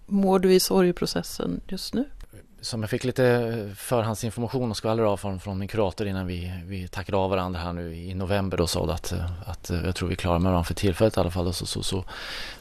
mår 0.09 0.39
du 0.39 0.53
i 0.55 0.61
sorgprocessen 0.61 1.61
just 1.69 1.95
nu? 1.95 2.05
Som 2.61 2.81
jag 2.81 2.91
fick 2.91 3.05
lite 3.05 3.71
förhandsinformation 3.77 4.71
och 4.71 4.77
skvaller 4.77 5.03
av 5.03 5.17
från, 5.17 5.41
från 5.41 5.59
min 5.59 5.69
kurator 5.69 6.07
innan 6.07 6.27
vi, 6.27 6.53
vi 6.67 6.89
tackade 6.89 7.19
av 7.19 7.31
varandra 7.31 7.61
här 7.61 7.73
nu 7.73 7.95
i 7.95 8.15
november 8.15 8.61
och 8.61 8.71
sa 8.71 8.93
att, 8.93 9.15
att 9.47 9.71
jag 9.85 9.95
tror 9.95 10.09
vi 10.09 10.17
klarar 10.17 10.39
med 10.39 10.53
varandra 10.53 10.65
för 10.65 10.75
tillfället 10.75 11.17
i 11.17 11.21
alla 11.21 11.31
fall. 11.31 11.55
Så, 11.55 11.67
så, 11.67 11.83
så, 11.83 12.05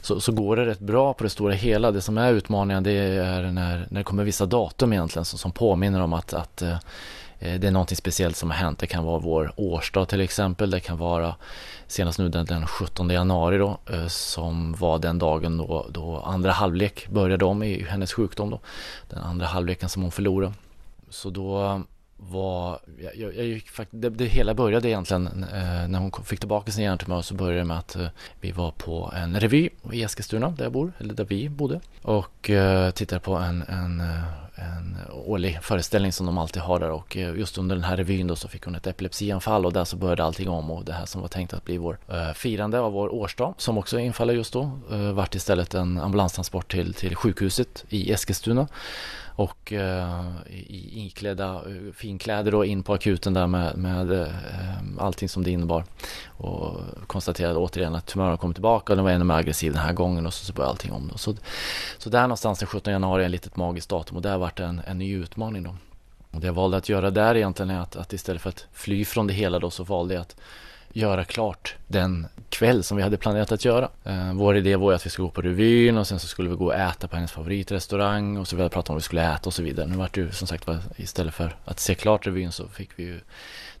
så, 0.00 0.20
så 0.20 0.32
går 0.32 0.56
det 0.56 0.66
rätt 0.66 0.80
bra 0.80 1.14
på 1.14 1.24
det 1.24 1.30
stora 1.30 1.54
hela. 1.54 1.90
Det 1.90 2.00
som 2.00 2.18
är 2.18 2.32
utmaningen 2.32 2.82
det 2.82 2.92
är 2.92 3.42
när, 3.42 3.86
när 3.90 4.00
det 4.00 4.04
kommer 4.04 4.24
vissa 4.24 4.46
datum 4.46 4.92
egentligen 4.92 5.24
som, 5.24 5.38
som 5.38 5.52
påminner 5.52 6.00
om 6.00 6.12
att, 6.12 6.32
att 6.32 6.62
eh, 6.62 6.76
Eh, 7.40 7.60
det 7.60 7.66
är 7.66 7.70
någonting 7.70 7.96
speciellt 7.96 8.36
som 8.36 8.50
har 8.50 8.56
hänt. 8.56 8.78
Det 8.78 8.86
kan 8.86 9.04
vara 9.04 9.18
vår 9.18 9.52
årsdag 9.56 10.08
till 10.08 10.20
exempel. 10.20 10.70
Det 10.70 10.80
kan 10.80 10.98
vara 10.98 11.34
senast 11.86 12.18
nu 12.18 12.28
den, 12.28 12.44
den 12.44 12.66
17 12.66 13.10
januari 13.10 13.58
då 13.58 13.78
eh, 13.90 14.06
som 14.06 14.72
var 14.72 14.98
den 14.98 15.18
dagen 15.18 15.58
då, 15.58 15.86
då 15.90 16.20
andra 16.20 16.52
halvlek 16.52 17.08
började 17.08 17.44
om 17.44 17.62
i 17.62 17.84
hennes 17.84 18.12
sjukdom 18.12 18.50
då. 18.50 18.60
Den 19.08 19.18
andra 19.18 19.46
halvleken 19.46 19.88
som 19.88 20.02
hon 20.02 20.10
förlorade. 20.10 20.52
Så 21.10 21.30
då 21.30 21.82
var, 22.18 22.78
jag, 23.02 23.16
jag, 23.16 23.36
jag 23.36 23.46
gick, 23.46 23.66
det, 23.90 24.10
det, 24.10 24.24
hela 24.24 24.54
började 24.54 24.88
egentligen 24.88 25.26
eh, 25.26 25.88
när 25.88 25.98
hon 25.98 26.12
fick 26.24 26.38
tillbaka 26.38 26.72
sin 26.72 26.84
hjärntumör 26.84 27.22
så 27.22 27.34
började 27.34 27.58
det 27.58 27.64
med 27.64 27.78
att 27.78 27.96
eh, 27.96 28.06
vi 28.40 28.52
var 28.52 28.70
på 28.70 29.12
en 29.16 29.40
revy 29.40 29.68
i 29.92 30.02
Eskilstuna 30.02 30.50
där 30.50 30.64
jag 30.64 30.72
bor, 30.72 30.92
eller 30.98 31.14
där 31.14 31.24
vi 31.24 31.48
bodde. 31.48 31.80
Och 32.02 32.50
eh, 32.50 32.90
tittade 32.90 33.20
på 33.20 33.34
en, 33.34 33.62
en 33.62 34.00
eh, 34.00 34.48
en 34.58 34.96
årlig 35.12 35.58
föreställning 35.62 36.12
som 36.12 36.26
de 36.26 36.38
alltid 36.38 36.62
har 36.62 36.80
där. 36.80 36.90
Och 36.90 37.16
eh, 37.16 37.38
just 37.38 37.58
under 37.58 37.76
den 37.76 37.84
här 37.84 37.96
revyn 37.96 38.26
då 38.26 38.36
så 38.36 38.48
fick 38.48 38.64
hon 38.64 38.74
ett 38.74 38.86
epilepsianfall 38.86 39.66
och 39.66 39.72
där 39.72 39.84
så 39.84 39.96
började 39.96 40.24
allting 40.24 40.48
om. 40.48 40.70
Och 40.70 40.84
det 40.84 40.92
här 40.92 41.06
som 41.06 41.20
var 41.20 41.28
tänkt 41.28 41.52
att 41.52 41.64
bli 41.64 41.78
vår 41.78 41.98
eh, 42.08 42.32
firande 42.32 42.80
av 42.80 42.92
vår 42.92 43.14
årsdag 43.14 43.54
som 43.58 43.78
också 43.78 43.98
infaller 43.98 44.34
just 44.34 44.52
då 44.52 44.70
eh, 44.90 45.12
vart 45.12 45.34
istället 45.34 45.74
en 45.74 45.98
ambulanstransport 45.98 46.72
till, 46.72 46.94
till 46.94 47.16
sjukhuset 47.16 47.84
i 47.88 48.12
Eskilstuna 48.12 48.68
och 49.38 49.72
eh, 49.72 50.24
i 50.46 51.06
iklädda 51.06 51.54
eh, 51.54 51.92
finkläder 51.94 52.54
och 52.54 52.66
in 52.66 52.82
på 52.82 52.94
akuten 52.94 53.34
där 53.34 53.46
med, 53.46 53.76
med 53.76 54.12
eh, 54.22 54.28
allting 54.98 55.28
som 55.28 55.44
det 55.44 55.50
innebar. 55.50 55.84
Och 56.26 56.80
konstaterade 57.06 57.58
återigen 57.58 57.94
att 57.94 58.06
tumören 58.06 58.38
kom 58.38 58.54
tillbaka 58.54 58.92
och 58.92 58.96
den 58.96 59.04
var 59.04 59.12
ännu 59.12 59.24
mer 59.24 59.34
aggressiv 59.34 59.72
den 59.72 59.82
här 59.82 59.92
gången 59.92 60.26
och 60.26 60.34
så, 60.34 60.44
så 60.44 60.52
började 60.52 60.70
allting 60.70 60.92
om. 60.92 61.08
Då. 61.12 61.18
Så, 61.18 61.34
så 61.98 62.10
där 62.10 62.22
någonstans 62.22 62.58
den 62.58 62.68
17 62.68 62.92
januari 62.92 63.22
är 63.22 63.26
ett 63.26 63.32
litet 63.32 63.56
magiskt 63.56 63.88
datum 63.88 64.16
och 64.16 64.22
där 64.22 64.38
vart 64.38 64.56
det 64.56 64.64
en, 64.64 64.80
en 64.86 64.98
ny 64.98 65.14
utmaning 65.14 65.62
då. 65.62 65.76
Och 66.30 66.40
det 66.40 66.46
jag 66.46 66.54
valde 66.54 66.76
att 66.76 66.88
göra 66.88 67.10
där 67.10 67.34
egentligen 67.34 67.70
är 67.70 67.80
att, 67.80 67.96
att 67.96 68.12
istället 68.12 68.42
för 68.42 68.48
att 68.48 68.66
fly 68.72 69.04
från 69.04 69.26
det 69.26 69.34
hela 69.34 69.58
då 69.58 69.70
så 69.70 69.84
valde 69.84 70.14
jag 70.14 70.20
att 70.20 70.36
göra 70.92 71.24
klart 71.24 71.76
den 71.86 72.26
kväll 72.48 72.84
som 72.84 72.96
vi 72.96 73.02
hade 73.02 73.16
planerat 73.16 73.52
att 73.52 73.64
göra. 73.64 73.88
Eh, 74.04 74.32
vår 74.34 74.56
idé 74.56 74.76
var 74.76 74.90
ju 74.90 74.96
att 74.96 75.06
vi 75.06 75.10
skulle 75.10 75.26
gå 75.26 75.30
på 75.30 75.42
revyn 75.42 75.98
och 75.98 76.06
sen 76.06 76.18
så 76.18 76.26
skulle 76.26 76.48
vi 76.48 76.56
gå 76.56 76.66
och 76.66 76.74
äta 76.74 77.08
på 77.08 77.16
hennes 77.16 77.32
favoritrestaurang 77.32 78.36
och 78.36 78.48
så 78.48 78.56
vi 78.56 78.62
hade 78.62 78.72
pratat 78.72 78.90
om 78.90 78.94
vad 78.94 79.02
vi 79.02 79.04
skulle 79.04 79.34
äta 79.34 79.48
och 79.48 79.54
så 79.54 79.62
vidare. 79.62 79.86
Nu 79.86 79.96
vart 79.96 80.14
det 80.14 80.20
ju 80.20 80.32
som 80.32 80.46
sagt 80.46 80.68
istället 80.96 81.34
för 81.34 81.56
att 81.64 81.80
se 81.80 81.94
klart 81.94 82.26
revyn 82.26 82.52
så 82.52 82.68
fick 82.68 82.90
vi 82.96 83.02
ju 83.02 83.20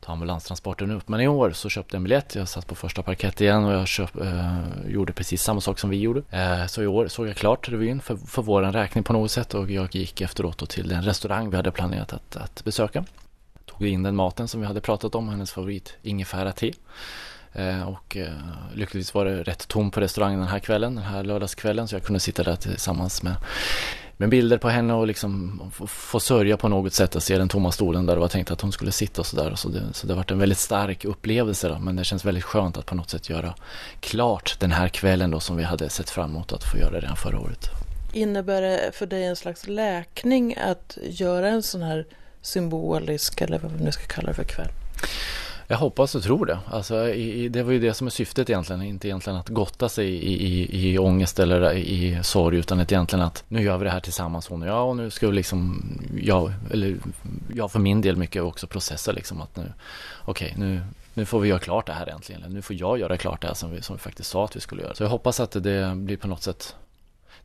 ta 0.00 0.12
ambulanstransporten 0.12 0.90
upp. 0.90 1.08
Men 1.08 1.20
i 1.20 1.28
år 1.28 1.50
så 1.50 1.68
köpte 1.68 1.94
jag 1.94 1.98
en 1.98 2.04
biljett. 2.04 2.34
Jag 2.34 2.48
satt 2.48 2.66
på 2.66 2.74
första 2.74 3.02
parkett 3.02 3.40
igen 3.40 3.64
och 3.64 3.72
jag 3.72 3.88
köp, 3.88 4.16
eh, 4.16 4.58
gjorde 4.86 5.12
precis 5.12 5.42
samma 5.42 5.60
sak 5.60 5.78
som 5.78 5.90
vi 5.90 5.96
gjorde. 5.96 6.22
Eh, 6.30 6.66
så 6.66 6.82
i 6.82 6.86
år 6.86 7.08
såg 7.08 7.28
jag 7.28 7.36
klart 7.36 7.68
revyn 7.68 8.00
för, 8.00 8.16
för 8.16 8.42
vår 8.42 8.62
räkning 8.62 9.04
på 9.04 9.12
något 9.12 9.30
sätt 9.30 9.54
och 9.54 9.70
jag 9.70 9.94
gick 9.94 10.20
efteråt 10.20 10.68
till 10.68 10.88
den 10.88 11.02
restaurang 11.02 11.50
vi 11.50 11.56
hade 11.56 11.70
planerat 11.70 12.12
att, 12.12 12.36
att 12.36 12.64
besöka 12.64 13.04
tog 13.78 13.86
in 13.86 14.02
den 14.02 14.16
maten 14.16 14.48
som 14.48 14.60
vi 14.60 14.66
hade 14.66 14.80
pratat 14.80 15.14
om, 15.14 15.28
hennes 15.28 15.52
favorit 15.52 15.96
ingefära 16.02 16.52
te. 16.52 16.72
Eh, 17.52 17.88
och 17.88 18.16
eh, 18.16 18.32
lyckligtvis 18.74 19.14
var 19.14 19.24
det 19.24 19.42
rätt 19.42 19.68
tomt 19.68 19.94
på 19.94 20.00
restaurangen 20.00 20.38
den 20.38 20.48
här 20.48 20.58
kvällen, 20.58 20.94
den 20.94 21.04
här 21.04 21.24
lördagskvällen 21.24 21.88
så 21.88 21.94
jag 21.94 22.04
kunde 22.04 22.20
sitta 22.20 22.42
där 22.42 22.56
tillsammans 22.56 23.22
med, 23.22 23.34
med 24.16 24.28
bilder 24.28 24.58
på 24.58 24.68
henne 24.68 24.94
och 24.94 25.06
liksom 25.06 25.60
få, 25.72 25.86
få 25.86 26.20
sörja 26.20 26.56
på 26.56 26.68
något 26.68 26.92
sätt 26.92 27.16
och 27.16 27.22
se 27.22 27.38
den 27.38 27.48
tomma 27.48 27.72
stolen 27.72 28.06
där 28.06 28.14
det 28.14 28.20
var 28.20 28.28
tänkt 28.28 28.50
att 28.50 28.60
hon 28.60 28.72
skulle 28.72 28.92
sitta 28.92 29.20
och 29.20 29.26
sådär. 29.26 29.54
Så 29.54 29.68
det, 29.68 29.82
så 29.92 30.06
det 30.06 30.14
varit 30.14 30.30
en 30.30 30.38
väldigt 30.38 30.58
stark 30.58 31.04
upplevelse 31.04 31.68
då, 31.68 31.78
men 31.78 31.96
det 31.96 32.04
känns 32.04 32.24
väldigt 32.24 32.44
skönt 32.44 32.76
att 32.76 32.86
på 32.86 32.94
något 32.94 33.10
sätt 33.10 33.28
göra 33.28 33.54
klart 34.00 34.56
den 34.60 34.72
här 34.72 34.88
kvällen 34.88 35.30
då 35.30 35.40
som 35.40 35.56
vi 35.56 35.62
hade 35.62 35.88
sett 35.88 36.10
fram 36.10 36.30
emot 36.30 36.52
att 36.52 36.64
få 36.64 36.78
göra 36.78 37.00
redan 37.00 37.16
förra 37.16 37.40
året. 37.40 37.70
Innebär 38.12 38.62
det 38.62 38.90
för 38.94 39.06
dig 39.06 39.24
en 39.24 39.36
slags 39.36 39.66
läkning 39.66 40.56
att 40.56 40.98
göra 41.02 41.48
en 41.48 41.62
sån 41.62 41.82
här 41.82 42.06
symbolisk, 42.48 43.40
eller 43.40 43.58
vad 43.58 43.72
vi 43.72 43.84
nu 43.84 43.92
ska 43.92 44.02
kalla 44.06 44.28
det 44.28 44.34
för 44.34 44.44
kväll? 44.44 44.68
Jag 45.70 45.78
hoppas 45.78 46.14
och 46.14 46.22
tror 46.22 46.46
det. 46.46 46.58
Alltså, 46.70 47.08
i, 47.08 47.48
det 47.48 47.62
var 47.62 47.72
ju 47.72 47.78
det 47.78 47.94
som 47.94 48.06
är 48.06 48.10
syftet 48.10 48.50
egentligen. 48.50 48.82
Inte 48.82 49.08
egentligen 49.08 49.38
att 49.38 49.48
gotta 49.48 49.88
sig 49.88 50.06
i, 50.06 50.46
i, 50.46 50.90
i 50.92 50.98
ångest 50.98 51.38
eller 51.38 51.72
i 51.74 52.18
sorg 52.22 52.58
utan 52.58 52.80
att 52.80 52.92
egentligen 52.92 53.24
att 53.24 53.44
nu 53.48 53.62
gör 53.62 53.78
vi 53.78 53.84
det 53.84 53.90
här 53.90 54.00
tillsammans 54.00 54.48
hon 54.48 54.62
och 54.62 54.68
jag 54.68 54.88
och 54.88 54.96
nu 54.96 55.10
ska 55.10 55.28
vi 55.28 55.32
liksom, 55.32 55.82
jag, 56.22 56.52
eller 56.70 56.96
jag 57.54 57.72
för 57.72 57.78
min 57.78 58.00
del 58.00 58.16
mycket 58.16 58.42
också 58.42 58.66
processa 58.66 59.12
liksom 59.12 59.40
att 59.40 59.56
nu, 59.56 59.72
okej 60.24 60.52
okay, 60.54 60.64
nu, 60.64 60.80
nu 61.14 61.24
får 61.24 61.40
vi 61.40 61.48
göra 61.48 61.58
klart 61.58 61.86
det 61.86 61.92
här 61.92 62.06
äntligen. 62.06 62.42
Nu 62.48 62.62
får 62.62 62.76
jag 62.76 62.98
göra 62.98 63.16
klart 63.16 63.40
det 63.42 63.48
här 63.48 63.54
som 63.54 63.70
vi, 63.70 63.82
som 63.82 63.96
vi 63.96 64.00
faktiskt 64.00 64.30
sa 64.30 64.44
att 64.44 64.56
vi 64.56 64.60
skulle 64.60 64.82
göra. 64.82 64.94
Så 64.94 65.02
jag 65.02 65.10
hoppas 65.10 65.40
att 65.40 65.50
det 65.50 65.92
blir 65.96 66.16
på 66.16 66.28
något 66.28 66.42
sätt 66.42 66.76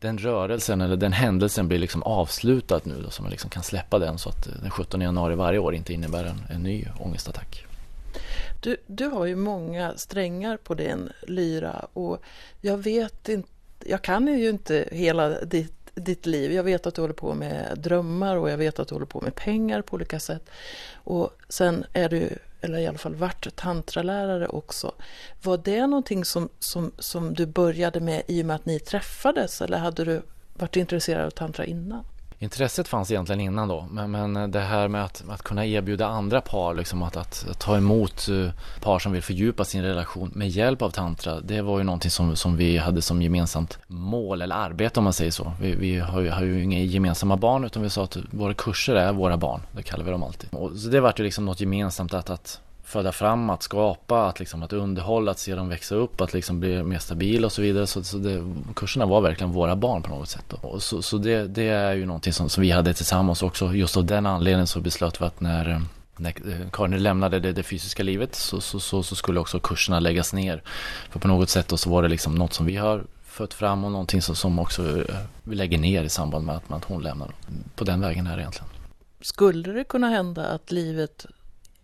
den 0.03 0.17
rörelsen 0.17 0.81
eller 0.81 0.95
den 0.97 1.13
händelsen 1.13 1.67
blir 1.67 1.79
liksom 1.79 2.03
avslutad 2.03 2.81
nu 2.83 3.01
då, 3.01 3.09
så 3.09 3.21
man 3.21 3.31
liksom 3.31 3.49
kan 3.49 3.63
släppa 3.63 3.99
den 3.99 4.17
så 4.17 4.29
att 4.29 4.47
eh, 4.47 4.53
den 4.61 4.71
17 4.71 5.01
januari 5.01 5.35
varje 5.35 5.59
år 5.59 5.75
inte 5.75 5.93
innebär 5.93 6.23
en, 6.25 6.41
en 6.49 6.63
ny 6.63 6.87
ångestattack. 6.99 7.65
Du, 8.61 8.77
du 8.87 9.05
har 9.05 9.25
ju 9.25 9.35
många 9.35 9.93
strängar 9.97 10.57
på 10.57 10.73
din 10.73 11.09
lyra 11.27 11.85
och 11.93 12.23
jag 12.61 12.77
vet 12.77 13.29
inte, 13.29 13.49
jag 13.85 14.01
kan 14.01 14.27
ju 14.27 14.49
inte 14.49 14.89
hela 14.91 15.29
ditt, 15.29 15.91
ditt 15.95 16.25
liv. 16.25 16.51
Jag 16.51 16.63
vet 16.63 16.87
att 16.87 16.95
du 16.95 17.01
håller 17.01 17.13
på 17.13 17.33
med 17.33 17.77
drömmar 17.77 18.37
och 18.37 18.49
jag 18.49 18.57
vet 18.57 18.79
att 18.79 18.87
du 18.87 18.95
håller 18.95 19.05
på 19.05 19.21
med 19.21 19.35
pengar 19.35 19.81
på 19.81 19.93
olika 19.95 20.19
sätt. 20.19 20.49
Och 20.93 21.29
sen 21.49 21.85
är 21.93 22.09
du, 22.09 22.37
eller 22.63 22.79
i 22.79 22.87
alla 22.87 22.97
fall 22.97 23.15
varit 23.15 23.55
tantralärare 23.55 24.47
också. 24.47 24.91
Var 25.43 25.57
det 25.57 25.87
någonting 25.87 26.25
som, 26.25 26.49
som, 26.59 26.91
som 26.99 27.33
du 27.33 27.45
började 27.45 27.99
med 27.99 28.23
i 28.27 28.41
och 28.41 28.45
med 28.45 28.55
att 28.55 28.65
ni 28.65 28.79
träffades 28.79 29.61
eller 29.61 29.77
hade 29.77 30.05
du 30.05 30.21
varit 30.53 30.75
intresserad 30.75 31.25
av 31.25 31.29
tantra 31.29 31.65
innan? 31.65 32.05
Intresset 32.43 32.87
fanns 32.87 33.11
egentligen 33.11 33.39
innan 33.39 33.67
då, 33.67 33.87
men, 33.91 34.11
men 34.11 34.51
det 34.51 34.59
här 34.59 34.87
med 34.87 35.03
att, 35.03 35.23
att 35.29 35.41
kunna 35.41 35.65
erbjuda 35.65 36.07
andra 36.07 36.41
par, 36.41 36.73
liksom 36.73 37.03
att, 37.03 37.17
att, 37.17 37.45
att, 37.49 37.59
ta 37.59 37.77
emot 37.77 38.27
eh, 38.29 38.51
par 38.81 38.99
som 38.99 39.11
vill 39.11 39.21
fördjupa 39.21 39.65
sin 39.65 39.83
relation 39.83 40.31
med 40.35 40.49
hjälp 40.49 40.81
av 40.81 40.89
tantra, 40.89 41.39
det 41.39 41.61
var 41.61 41.77
ju 41.77 41.83
någonting 41.83 42.11
som, 42.11 42.35
som 42.35 42.57
vi 42.57 42.77
hade 42.77 43.01
som 43.01 43.21
gemensamt 43.21 43.79
mål 43.87 44.41
eller 44.41 44.55
arbete 44.55 44.99
om 44.99 45.03
man 45.03 45.13
säger 45.13 45.31
så. 45.31 45.51
Vi, 45.61 45.75
vi 45.75 45.99
har, 45.99 46.21
ju, 46.21 46.29
har 46.29 46.43
ju 46.43 46.63
inga 46.63 46.79
gemensamma 46.79 47.37
barn 47.37 47.63
utan 47.63 47.83
vi 47.83 47.89
sa 47.89 48.03
att 48.03 48.17
våra 48.31 48.53
kurser 48.53 48.95
är 48.95 49.13
våra 49.13 49.37
barn, 49.37 49.61
det 49.71 49.83
kallar 49.83 50.05
vi 50.05 50.11
dem 50.11 50.23
alltid. 50.23 50.49
Och, 50.53 50.71
så 50.71 50.89
det 50.89 51.01
vart 51.01 51.19
ju 51.19 51.23
liksom 51.23 51.45
något 51.45 51.59
gemensamt 51.59 52.13
att, 52.13 52.29
att 52.29 52.59
föda 52.83 53.11
fram, 53.11 53.49
att 53.49 53.63
skapa, 53.63 54.27
att, 54.27 54.39
liksom, 54.39 54.63
att 54.63 54.73
underhålla, 54.73 55.31
att 55.31 55.39
se 55.39 55.55
dem 55.55 55.69
växa 55.69 55.95
upp, 55.95 56.21
att 56.21 56.33
liksom 56.33 56.59
bli 56.59 56.83
mer 56.83 56.99
stabila 56.99 57.45
och 57.45 57.51
så 57.51 57.61
vidare. 57.61 57.87
Så, 57.87 58.03
så 58.03 58.17
det, 58.17 58.53
kurserna 58.75 59.05
var 59.05 59.21
verkligen 59.21 59.51
våra 59.51 59.75
barn 59.75 60.01
på 60.01 60.09
något 60.09 60.29
sätt. 60.29 60.45
Då. 60.49 60.67
Och 60.67 60.83
så 60.83 61.01
så 61.01 61.17
det, 61.17 61.47
det 61.47 61.67
är 61.67 61.93
ju 61.93 62.05
någonting 62.05 62.33
som, 62.33 62.49
som 62.49 62.61
vi 62.61 62.71
hade 62.71 62.93
tillsammans 62.93 63.43
också. 63.43 63.73
Just 63.73 63.97
av 63.97 64.05
den 64.05 64.25
anledningen 64.25 64.67
så 64.67 64.79
beslöt 64.79 65.21
vi 65.21 65.25
att 65.25 65.41
när 65.41 65.81
när 66.17 66.29
eh, 66.29 66.69
Karin 66.71 67.03
lämnade 67.03 67.39
det, 67.39 67.53
det 67.53 67.63
fysiska 67.63 68.03
livet 68.03 68.35
så, 68.35 68.61
så, 68.61 68.79
så, 68.79 69.03
så, 69.03 69.15
skulle 69.15 69.39
också 69.39 69.59
kurserna 69.59 69.99
läggas 69.99 70.33
ner. 70.33 70.63
För 71.09 71.19
på 71.19 71.27
något 71.27 71.49
sätt 71.49 71.67
då 71.67 71.77
så 71.77 71.89
var 71.89 72.01
det 72.01 72.07
liksom 72.07 72.35
något 72.35 72.53
som 72.53 72.65
vi 72.65 72.75
har 72.75 73.03
fött 73.23 73.53
fram 73.53 73.83
och 73.83 73.91
någonting 73.91 74.21
som, 74.21 74.35
som 74.35 74.59
också 74.59 74.99
eh, 74.99 75.15
vi 75.43 75.55
lägger 75.55 75.77
ner 75.77 76.03
i 76.03 76.09
samband 76.09 76.45
med 76.45 76.55
att, 76.55 76.69
med 76.69 76.77
att 76.77 76.83
hon 76.83 77.03
lämnar. 77.03 77.31
På 77.75 77.83
den 77.83 78.01
vägen 78.01 78.27
är 78.27 78.35
det 78.35 78.41
egentligen. 78.41 78.69
Skulle 79.21 79.71
det 79.71 79.83
kunna 79.83 80.09
hända 80.09 80.45
att 80.45 80.71
livet 80.71 81.25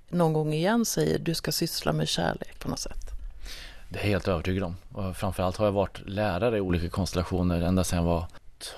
någon 0.09 0.33
gång 0.33 0.53
igen 0.53 0.85
säger 0.85 1.19
du 1.19 1.35
ska 1.35 1.51
syssla 1.51 1.93
med 1.93 2.07
kärlek 2.07 2.59
på 2.59 2.69
något 2.69 2.79
sätt? 2.79 3.09
Det 3.89 3.99
är 3.99 4.03
jag 4.03 4.09
helt 4.09 4.27
övertygad 4.27 4.63
om. 4.63 4.75
Och 4.93 5.17
framförallt 5.17 5.57
har 5.57 5.65
jag 5.65 5.71
varit 5.71 6.01
lärare 6.05 6.57
i 6.57 6.61
olika 6.61 6.89
konstellationer 6.89 7.61
ända 7.61 7.83
sedan 7.83 7.97
jag 7.97 8.05
var 8.05 8.25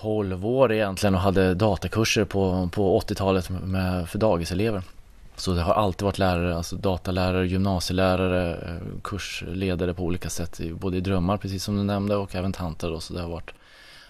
12 0.02 0.46
år 0.46 0.72
egentligen 0.72 1.16
och 1.16 1.22
hade 1.22 1.54
datakurser 1.54 2.26
på, 2.26 2.70
på 2.72 3.00
80-talet 3.00 3.50
med, 3.50 4.10
för 4.10 4.20
dagiselever. 4.20 4.84
Så 5.36 5.54
det 5.54 5.62
har 5.62 5.74
alltid 5.74 6.06
varit 6.06 6.18
lärare, 6.18 6.56
alltså 6.56 6.76
datalärare, 6.76 7.48
gymnasielärare, 7.48 8.56
eh, 8.56 9.02
kursledare 9.04 9.94
på 9.94 10.04
olika 10.04 10.30
sätt, 10.30 10.60
både 10.74 10.98
i 10.98 11.02
drömmar 11.02 11.38
precis 11.38 11.64
som 11.64 11.78
du 11.78 11.84
nämnde 11.84 12.16
och 12.16 12.36
även 12.36 12.54
tanter 12.54 12.90
då, 12.90 13.00
så 13.00 13.14
det 13.14 13.22
har 13.22 13.30
varit 13.30 13.52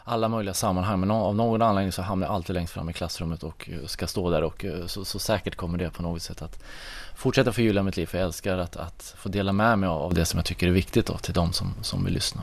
alla 0.03 0.27
möjliga 0.27 0.53
sammanhang 0.53 0.99
men 0.99 1.11
av 1.11 1.35
någon 1.35 1.61
anledning 1.61 1.91
så 1.91 2.01
hamnar 2.01 2.27
jag 2.27 2.35
alltid 2.35 2.53
längst 2.53 2.73
fram 2.73 2.89
i 2.89 2.93
klassrummet 2.93 3.43
och 3.43 3.69
eh, 3.69 3.85
ska 3.85 4.07
stå 4.07 4.29
där 4.29 4.43
och 4.43 4.65
eh, 4.65 4.85
så, 4.85 5.05
så 5.05 5.19
säkert 5.19 5.55
kommer 5.55 5.77
det 5.77 5.89
på 5.89 6.03
något 6.03 6.21
sätt 6.21 6.41
att 6.41 6.63
fortsätta 7.15 7.53
förgylla 7.53 7.83
mitt 7.83 7.97
liv 7.97 8.05
för 8.05 8.17
jag 8.17 8.25
älskar 8.25 8.57
att, 8.57 8.77
att 8.77 9.15
få 9.17 9.29
dela 9.29 9.53
med 9.53 9.79
mig 9.79 9.89
av 9.89 10.13
det 10.13 10.25
som 10.25 10.37
jag 10.37 10.45
tycker 10.45 10.67
är 10.67 10.71
viktigt 10.71 11.05
då, 11.05 11.17
till 11.17 11.33
de 11.33 11.53
som, 11.53 11.73
som 11.81 12.05
vill 12.05 12.13
lyssna. 12.13 12.41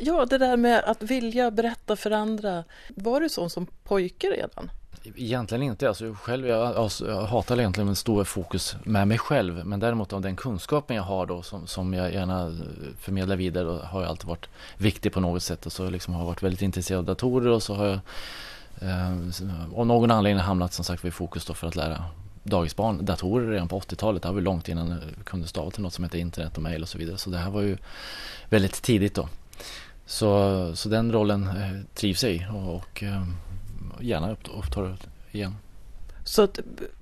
Ja, 0.00 0.26
det 0.26 0.38
där 0.38 0.56
med 0.56 0.84
att 0.84 1.02
vilja 1.02 1.50
berätta 1.50 1.96
för 1.96 2.10
andra. 2.10 2.64
Var 2.88 3.20
du 3.20 3.28
sån 3.28 3.50
som 3.50 3.66
pojke 3.84 4.26
redan? 4.26 4.70
Egentligen 5.16 5.62
inte. 5.62 5.88
Alltså 5.88 6.14
själv, 6.14 6.46
jag, 6.46 6.76
alltså, 6.76 7.10
jag 7.10 7.22
hatar 7.22 7.58
egentligen 7.58 7.88
en 7.88 7.96
stor 7.96 8.24
fokus 8.24 8.76
med 8.84 9.08
mig 9.08 9.18
själv. 9.18 9.66
Men 9.66 9.80
däremot 9.80 10.12
av 10.12 10.20
den 10.20 10.36
kunskapen 10.36 10.96
jag 10.96 11.02
har 11.02 11.26
då 11.26 11.42
som, 11.42 11.66
som 11.66 11.94
jag 11.94 12.12
gärna 12.12 12.58
förmedlar 13.00 13.36
vidare 13.36 13.68
och 13.68 13.78
har 13.78 14.00
jag 14.00 14.10
alltid 14.10 14.28
varit 14.28 14.48
viktig 14.76 15.12
på 15.12 15.20
något 15.20 15.42
sätt. 15.42 15.66
Och 15.66 15.72
så 15.72 15.90
liksom 15.90 16.14
har 16.14 16.20
jag 16.20 16.26
varit 16.26 16.42
väldigt 16.42 16.62
intresserad 16.62 16.98
av 16.98 17.04
datorer 17.04 17.48
och 17.48 17.62
så 17.62 17.74
har 17.74 17.86
jag 17.86 18.00
eh, 18.80 19.12
av 19.76 19.86
någon 19.86 20.10
anledning 20.10 20.42
hamnat 20.42 20.72
som 20.72 20.84
sagt 20.84 21.04
vid 21.04 21.14
fokus 21.14 21.44
då 21.44 21.54
för 21.54 21.66
att 21.66 21.76
lära 21.76 22.04
dagisbarn 22.42 23.04
datorer 23.04 23.50
redan 23.50 23.68
på 23.68 23.80
80-talet. 23.80 24.22
Det 24.22 24.32
var 24.32 24.40
långt 24.40 24.68
innan 24.68 24.90
jag 24.90 25.24
kunde 25.24 25.46
stava 25.46 25.70
till 25.70 25.82
något 25.82 25.92
som 25.92 26.04
heter 26.04 26.18
internet 26.18 26.56
och 26.56 26.62
mail 26.62 26.82
och 26.82 26.88
så 26.88 26.98
vidare. 26.98 27.18
Så 27.18 27.30
det 27.30 27.38
här 27.38 27.50
var 27.50 27.60
ju 27.60 27.76
väldigt 28.48 28.82
tidigt 28.82 29.14
då. 29.14 29.28
Så, 30.06 30.76
så 30.76 30.88
den 30.88 31.12
rollen 31.12 31.46
eh, 31.46 31.80
trivs 31.94 32.24
jag 32.24 32.32
i 32.32 32.46
och, 32.52 32.76
och 32.76 33.02
eh, 33.02 33.26
gärna 34.00 34.30
upptar 34.32 34.82
det 34.82 35.38
igen. 35.38 35.56
Så 36.24 36.42
att, 36.42 36.58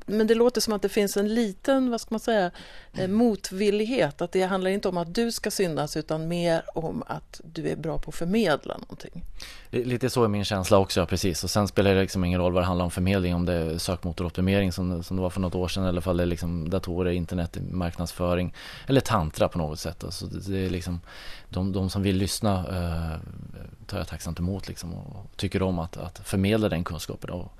men 0.06 0.26
det 0.26 0.34
låter 0.34 0.60
som 0.60 0.72
att 0.72 0.82
det 0.82 0.88
finns 0.88 1.16
en 1.16 1.34
liten, 1.34 1.90
vad 1.90 2.00
ska 2.00 2.08
man 2.10 2.20
säga, 2.20 2.50
eh, 2.92 3.08
motvillighet. 3.08 4.22
Att 4.22 4.32
det 4.32 4.42
handlar 4.42 4.70
inte 4.70 4.88
om 4.88 4.96
att 4.96 5.14
du 5.14 5.32
ska 5.32 5.50
synas 5.50 5.96
utan 5.96 6.28
mer 6.28 6.62
om 6.74 7.02
att 7.06 7.40
du 7.44 7.68
är 7.68 7.76
bra 7.76 7.98
på 7.98 8.08
att 8.08 8.14
förmedla 8.14 8.78
någonting. 8.78 9.24
Lite 9.70 10.10
så 10.10 10.24
är 10.24 10.28
min 10.28 10.44
känsla 10.44 10.78
också, 10.78 11.06
precis. 11.06 11.44
Och 11.44 11.50
sen 11.50 11.68
spelar 11.68 11.94
det 11.94 12.00
liksom 12.00 12.24
ingen 12.24 12.40
roll 12.40 12.52
vad 12.52 12.62
det 12.62 12.66
handlar 12.66 12.84
om 12.84 12.90
förmedling, 12.90 13.34
om 13.34 13.46
det 13.46 13.52
är 13.52 13.78
sökmotoroptimering 13.78 14.72
som, 14.72 15.02
som 15.02 15.16
det 15.16 15.22
var 15.22 15.30
för 15.30 15.40
något 15.40 15.54
år 15.54 15.68
sedan 15.68 15.84
eller 15.84 16.08
om 16.08 16.16
det 16.16 16.22
är 16.22 16.26
liksom 16.26 16.70
datorer, 16.70 17.10
internet, 17.10 17.58
marknadsföring 17.70 18.54
eller 18.86 19.00
tantra 19.00 19.48
på 19.48 19.58
något 19.58 19.80
sätt. 19.80 20.04
Alltså 20.04 20.26
det, 20.26 20.58
är 20.58 20.70
liksom, 20.70 21.00
de, 21.48 21.72
de 21.72 21.90
som 21.90 22.02
vill 22.02 22.16
lyssna 22.16 22.54
eh, 22.58 23.20
tar 23.86 23.98
jag 23.98 24.08
tacksamt 24.08 24.38
emot 24.38 24.68
liksom 24.68 24.94
och 24.94 25.36
tycker 25.36 25.62
om 25.62 25.78
att, 25.78 25.96
att 25.96 26.18
förmedla 26.24 26.68
den 26.68 26.84
kunskapen. 26.84 27.30
Och, 27.30 27.52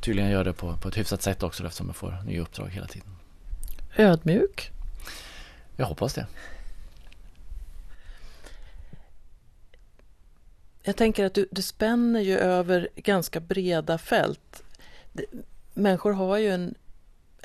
tydligen 0.00 0.30
gör 0.30 0.44
det 0.44 0.52
på, 0.52 0.76
på 0.76 0.88
ett 0.88 0.98
hyfsat 0.98 1.22
sätt 1.22 1.42
också 1.42 1.66
eftersom 1.66 1.86
jag 1.86 1.96
får 1.96 2.22
nya 2.24 2.42
uppdrag 2.42 2.68
hela 2.68 2.86
tiden. 2.86 3.08
Ödmjuk? 3.96 4.70
Jag 5.76 5.86
hoppas 5.86 6.14
det. 6.14 6.26
Jag 10.82 10.96
tänker 10.96 11.24
att 11.24 11.34
du, 11.34 11.48
du 11.50 11.62
spänner 11.62 12.20
ju 12.20 12.38
över 12.38 12.88
ganska 12.94 13.40
breda 13.40 13.98
fält. 13.98 14.62
Människor 15.74 16.12
har 16.12 16.38
ju 16.38 16.50
en, 16.50 16.74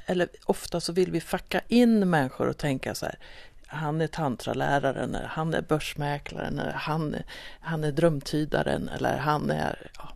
eller 0.06 0.28
ofta 0.46 0.82
så 0.82 0.94
vill 0.94 1.12
vi 1.12 1.22
facka 1.22 1.62
in 1.68 2.10
människor 2.10 2.48
och 2.48 2.58
tänka 2.58 2.96
så 2.96 3.06
här, 3.06 3.20
han 3.68 4.02
är 4.02 4.08
tantraläraren, 4.08 5.16
eller 5.16 5.28
han 5.28 5.54
är 5.54 5.62
börsmäklaren, 5.62 6.60
eller 6.60 6.72
han, 6.72 7.16
han 7.60 7.84
är 7.84 7.92
drömtydaren, 7.92 8.90
eller 8.90 9.18
han 9.18 9.52
är 9.52 9.92
ja, 9.98 10.14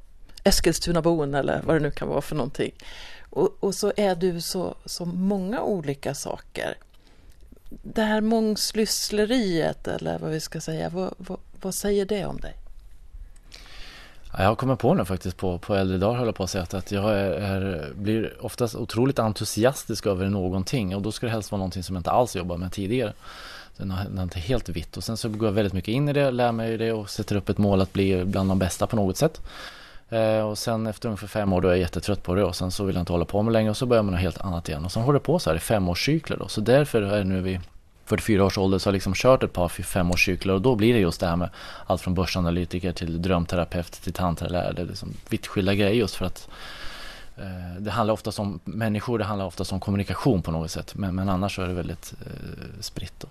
Eskilstunabon 0.48 1.34
eller 1.34 1.62
vad 1.62 1.76
det 1.76 1.80
nu 1.80 1.92
kan 1.92 2.08
vara 2.08 2.22
för 2.22 2.36
någonting. 2.36 2.72
Och, 3.30 3.58
och 3.60 3.76
så 3.76 3.94
är 3.98 4.16
du 4.16 4.42
så, 4.42 4.76
så 4.86 5.06
många 5.06 5.62
olika 5.62 6.14
saker. 6.16 6.78
Det 7.70 8.02
här 8.02 8.22
mångsyssleriet 8.22 9.88
eller 9.88 10.20
vad 10.20 10.32
vi 10.32 10.40
ska 10.40 10.62
säga, 10.62 10.90
vad, 10.90 11.14
vad, 11.18 11.40
vad 11.62 11.76
säger 11.76 12.06
det 12.06 12.26
om 12.26 12.38
dig? 12.38 12.54
Jag 14.38 14.46
har 14.46 14.56
kommit 14.56 14.80
på 14.80 14.94
nu 14.94 15.06
faktiskt 15.06 15.38
på, 15.38 15.58
på 15.58 15.76
äldre 15.76 15.98
dagar 15.98 16.18
höll 16.18 16.26
jag 16.26 16.36
på 16.36 16.44
att 16.44 16.50
säga 16.50 16.66
att 16.72 16.92
jag 16.92 17.12
är, 17.12 17.32
är, 17.32 17.94
blir 17.94 18.46
oftast 18.46 18.76
otroligt 18.76 19.20
entusiastisk 19.20 20.06
över 20.06 20.30
någonting 20.30 20.96
och 20.96 21.02
då 21.02 21.12
ska 21.12 21.26
det 21.26 21.32
helst 21.32 21.52
vara 21.52 21.58
någonting 21.58 21.84
som 21.84 21.96
jag 21.96 22.00
inte 22.00 22.12
alls 22.12 22.36
jobbat 22.36 22.60
med 22.60 22.72
tidigare. 22.72 23.14
Den 23.78 23.92
är 23.92 24.24
inte 24.24 24.40
helt 24.40 24.70
vitt 24.70 24.98
och 24.98 25.04
sen 25.04 25.18
så 25.18 25.30
går 25.30 25.48
jag 25.48 25.54
väldigt 25.54 25.74
mycket 25.74 25.92
in 25.92 26.10
i 26.10 26.14
det, 26.14 26.32
lär 26.32 26.52
mig 26.52 26.78
det 26.78 26.92
och 26.92 27.10
sätter 27.10 27.36
upp 27.36 27.50
ett 27.50 27.58
mål 27.58 27.82
att 27.82 27.94
bli 27.94 28.26
bland 28.26 28.50
de 28.50 28.60
bästa 28.60 28.88
på 28.88 28.96
något 28.96 29.18
sätt. 29.18 29.42
Eh, 30.10 30.42
och 30.42 30.58
sen 30.58 30.88
efter 30.88 31.10
ungefär 31.10 31.28
fem 31.28 31.54
år 31.54 31.62
då 31.62 31.68
är 31.68 31.72
jag 31.72 31.80
jättetrött 31.80 32.24
på 32.24 32.36
det 32.36 32.44
och 32.44 32.56
sen 32.56 32.72
så 32.72 32.84
vill 32.84 32.96
jag 32.96 33.02
inte 33.02 33.12
hålla 33.12 33.26
på 33.26 33.42
med 33.42 33.54
längre 33.54 33.70
och 33.70 33.78
så 33.78 33.86
börjar 33.86 34.04
man 34.04 34.14
något 34.14 34.22
helt 34.22 34.42
annat 34.42 34.70
igen. 34.70 34.86
Och 34.86 34.92
sen 34.92 35.04
håller 35.04 35.20
det 35.20 35.26
på 35.26 35.40
så 35.40 35.50
här 35.50 35.58
i 35.58 35.60
femårscykler 35.60 36.38
då. 36.38 36.48
Så 36.48 36.62
därför 36.62 37.02
är 37.02 37.18
det 37.18 37.24
nu 37.24 37.42
vid 37.42 37.60
44 38.06 38.46
års 38.46 38.58
ålder 38.58 38.78
så 38.78 38.88
har 38.88 38.92
jag 38.92 38.96
liksom 38.96 39.14
kört 39.14 39.44
ett 39.44 39.54
par 39.54 39.68
femårscykler 39.68 40.54
och 40.54 40.62
då 40.62 40.76
blir 40.76 40.94
det 40.94 41.00
just 41.00 41.20
det 41.20 41.28
här 41.28 41.36
med 41.36 41.50
allt 41.86 42.02
från 42.02 42.14
börsanalytiker 42.14 42.92
till 42.92 43.22
drömterapeut 43.22 43.92
till 43.92 44.14
tantralärare. 44.14 44.74
Det 44.74 44.82
är 44.82 44.86
liksom 44.86 45.14
vitt 45.30 45.48
skilda 45.48 45.76
grejer 45.76 45.94
just 45.94 46.16
för 46.16 46.26
att 46.26 46.50
eh, 47.38 47.76
det 47.80 47.92
handlar 47.92 48.14
oftast 48.14 48.40
om 48.40 48.60
människor, 48.64 49.20
det 49.20 49.26
handlar 49.26 49.46
oftast 49.46 49.72
om 49.72 49.80
kommunikation 49.80 50.42
på 50.42 50.52
något 50.52 50.72
sätt. 50.72 50.96
Men, 50.96 51.16
men 51.16 51.30
annars 51.30 51.56
så 51.56 51.62
är 51.62 51.68
det 51.68 51.74
väldigt 51.74 52.14
eh, 52.26 52.82
spritt. 52.82 53.14
Då. 53.20 53.28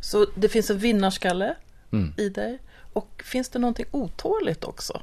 Så 0.00 0.26
det 0.34 0.48
finns 0.48 0.70
en 0.70 0.78
vinnarskalle 0.78 1.54
mm. 1.90 2.14
i 2.16 2.28
dig. 2.28 2.58
Och 2.92 3.22
finns 3.24 3.48
det 3.48 3.58
någonting 3.58 3.86
otåligt 3.90 4.64
också? 4.64 5.00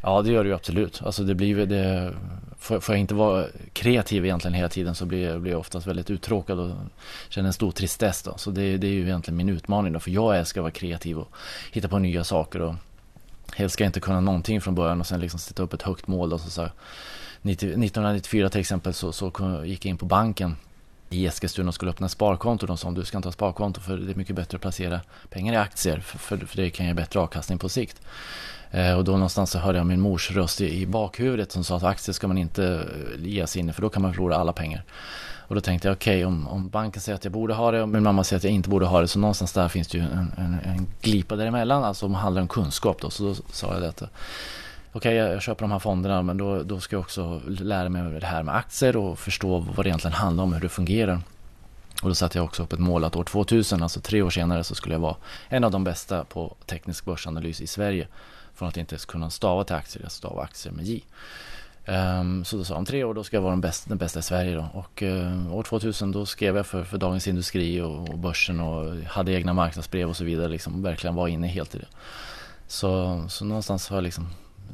Ja 0.00 0.22
det 0.22 0.32
gör 0.32 0.44
det 0.44 0.48
ju 0.48 0.54
absolut. 0.54 1.02
Alltså 1.02 1.22
det 1.22 1.34
blir 1.34 1.66
det, 1.66 2.14
får, 2.58 2.82
jag 2.88 2.98
inte 2.98 3.14
vara 3.14 3.46
kreativ 3.72 4.24
egentligen 4.24 4.54
hela 4.54 4.68
tiden 4.68 4.94
så 4.94 5.06
blir 5.06 5.28
jag, 5.28 5.40
blir 5.40 5.52
jag 5.52 5.60
oftast 5.60 5.86
väldigt 5.86 6.10
uttråkad 6.10 6.58
och 6.58 6.70
känner 7.28 7.46
en 7.46 7.52
stor 7.52 7.70
tristess 7.70 8.22
då. 8.22 8.34
Så 8.36 8.50
det, 8.50 8.76
det 8.76 8.86
är 8.86 8.92
ju 8.92 9.02
egentligen 9.02 9.36
min 9.36 9.48
utmaning 9.48 9.92
då. 9.92 10.00
För 10.00 10.10
jag 10.10 10.38
älskar 10.38 10.60
att 10.60 10.62
vara 10.62 10.70
kreativ 10.70 11.18
och 11.18 11.28
hitta 11.72 11.88
på 11.88 11.98
nya 11.98 12.24
saker 12.24 12.62
och 12.62 12.74
helst 13.54 13.72
ska 13.72 13.84
jag 13.84 13.88
inte 13.88 14.00
kunna 14.00 14.20
någonting 14.20 14.60
från 14.60 14.74
början 14.74 15.00
och 15.00 15.06
sen 15.06 15.20
liksom 15.20 15.40
sätta 15.40 15.62
upp 15.62 15.72
ett 15.72 15.82
högt 15.82 16.06
mål 16.06 16.30
då. 16.30 16.38
Så, 16.38 16.50
så 16.50 16.68
1994 17.42 18.50
till 18.50 18.60
exempel 18.60 18.94
så, 18.94 19.12
så 19.12 19.32
gick 19.64 19.84
jag 19.84 19.90
in 19.90 19.98
på 19.98 20.06
banken 20.06 20.56
i 21.10 21.26
Eskilstuna 21.26 21.68
och 21.68 21.74
skulle 21.74 21.90
öppna 21.90 22.08
sparkonto. 22.08 22.66
De 22.66 22.76
sa 22.76 22.90
du 22.90 23.04
ska 23.04 23.18
inte 23.18 23.28
ha 23.28 23.32
sparkonto 23.32 23.80
för 23.80 23.96
det 23.96 24.12
är 24.12 24.16
mycket 24.16 24.36
bättre 24.36 24.56
att 24.56 24.62
placera 24.62 25.00
pengar 25.30 25.52
i 25.52 25.56
aktier 25.56 26.00
för, 26.00 26.18
för, 26.18 26.36
för 26.38 26.56
det 26.56 26.70
kan 26.70 26.86
ge 26.86 26.94
bättre 26.94 27.20
avkastning 27.20 27.58
på 27.58 27.68
sikt. 27.68 28.00
Eh, 28.70 28.92
och 28.92 29.04
då 29.04 29.12
någonstans 29.12 29.50
så 29.50 29.58
hörde 29.58 29.78
jag 29.78 29.86
min 29.86 30.00
mors 30.00 30.30
röst 30.30 30.60
i, 30.60 30.86
bakhuvudet 30.86 31.52
som 31.52 31.64
sa 31.64 31.76
att 31.76 31.82
aktier 31.82 32.12
ska 32.12 32.28
man 32.28 32.38
inte 32.38 32.64
eh, 32.64 33.26
ge 33.26 33.46
sig 33.46 33.60
in 33.60 33.68
i 33.68 33.72
för 33.72 33.82
då 33.82 33.88
kan 33.88 34.02
man 34.02 34.12
förlora 34.12 34.36
alla 34.36 34.52
pengar. 34.52 34.84
Och 35.48 35.54
då 35.54 35.60
tänkte 35.60 35.88
jag 35.88 35.92
okej 35.92 36.16
okay, 36.16 36.24
om, 36.24 36.48
om 36.48 36.68
banken 36.68 37.02
säger 37.02 37.16
att 37.16 37.24
jag 37.24 37.32
borde 37.32 37.54
ha 37.54 37.70
det 37.70 37.82
och 37.82 37.88
min 37.88 38.02
mamma 38.02 38.24
säger 38.24 38.38
att 38.38 38.44
jag 38.44 38.52
inte 38.52 38.68
borde 38.68 38.86
ha 38.86 39.00
det 39.00 39.08
så 39.08 39.18
någonstans 39.18 39.52
där 39.52 39.68
finns 39.68 39.88
det 39.88 39.98
ju 39.98 40.04
en, 40.04 40.32
en, 40.36 40.58
en 40.64 40.86
glipa 41.00 41.36
däremellan 41.36 41.84
alltså 41.84 42.06
om 42.06 42.12
det 42.12 42.18
handlar 42.18 42.42
om 42.42 42.48
kunskap 42.48 43.00
då. 43.00 43.10
Så 43.10 43.22
då 43.22 43.34
sa 43.52 43.72
jag 43.72 43.82
detta. 43.82 44.08
Okej, 44.92 45.22
okay, 45.22 45.32
jag 45.32 45.42
köper 45.42 45.60
de 45.60 45.72
här 45.72 45.78
fonderna 45.78 46.22
men 46.22 46.36
då, 46.36 46.62
då 46.62 46.80
ska 46.80 46.96
jag 46.96 47.00
också 47.00 47.40
lära 47.46 47.88
mig 47.88 48.20
det 48.20 48.26
här 48.26 48.42
med 48.42 48.56
aktier 48.56 48.96
och 48.96 49.18
förstå 49.18 49.58
vad 49.58 49.86
det 49.86 49.88
egentligen 49.88 50.14
handlar 50.14 50.44
om, 50.44 50.52
hur 50.52 50.60
det 50.60 50.68
fungerar. 50.68 51.20
Och 52.02 52.08
då 52.08 52.14
satte 52.14 52.38
jag 52.38 52.44
också 52.44 52.62
upp 52.62 52.72
ett 52.72 52.78
mål 52.78 53.04
att 53.04 53.16
år 53.16 53.24
2000, 53.24 53.82
alltså 53.82 54.00
tre 54.00 54.22
år 54.22 54.30
senare, 54.30 54.64
så 54.64 54.74
skulle 54.74 54.94
jag 54.94 55.00
vara 55.00 55.16
en 55.48 55.64
av 55.64 55.70
de 55.70 55.84
bästa 55.84 56.24
på 56.24 56.56
teknisk 56.66 57.04
börsanalys 57.04 57.60
i 57.60 57.66
Sverige. 57.66 58.08
Från 58.54 58.68
att 58.68 58.76
inte 58.76 58.94
ens 58.94 59.04
kunna 59.04 59.30
stava 59.30 59.64
till 59.64 59.76
aktier, 59.76 60.02
jag 60.02 60.12
stavar 60.12 60.42
aktier 60.42 60.72
med 60.72 60.84
J. 60.84 61.04
Um, 61.88 62.44
så 62.44 62.56
då 62.56 62.64
sa 62.64 62.76
om 62.76 62.84
tre 62.84 63.04
år 63.04 63.14
då 63.14 63.24
ska 63.24 63.36
jag 63.36 63.42
vara 63.42 63.50
den 63.50 63.60
bästa, 63.60 63.88
den 63.88 63.98
bästa 63.98 64.18
i 64.18 64.22
Sverige 64.22 64.54
då. 64.54 64.68
Och 64.72 65.02
uh, 65.02 65.54
år 65.54 65.62
2000 65.62 66.12
då 66.12 66.26
skrev 66.26 66.56
jag 66.56 66.66
för, 66.66 66.84
för 66.84 66.98
Dagens 66.98 67.28
Industri 67.28 67.80
och, 67.80 68.08
och 68.08 68.18
Börsen 68.18 68.60
och 68.60 68.96
hade 69.04 69.32
egna 69.32 69.52
marknadsbrev 69.52 70.08
och 70.08 70.16
så 70.16 70.24
vidare. 70.24 70.48
Liksom 70.48 70.82
verkligen 70.82 71.14
var 71.14 71.28
inne 71.28 71.46
helt 71.46 71.74
i 71.74 71.78
det. 71.78 71.88
Så, 72.66 73.24
så 73.28 73.44
någonstans 73.44 73.88
har 73.88 73.96
jag 73.96 74.04
liksom 74.04 74.28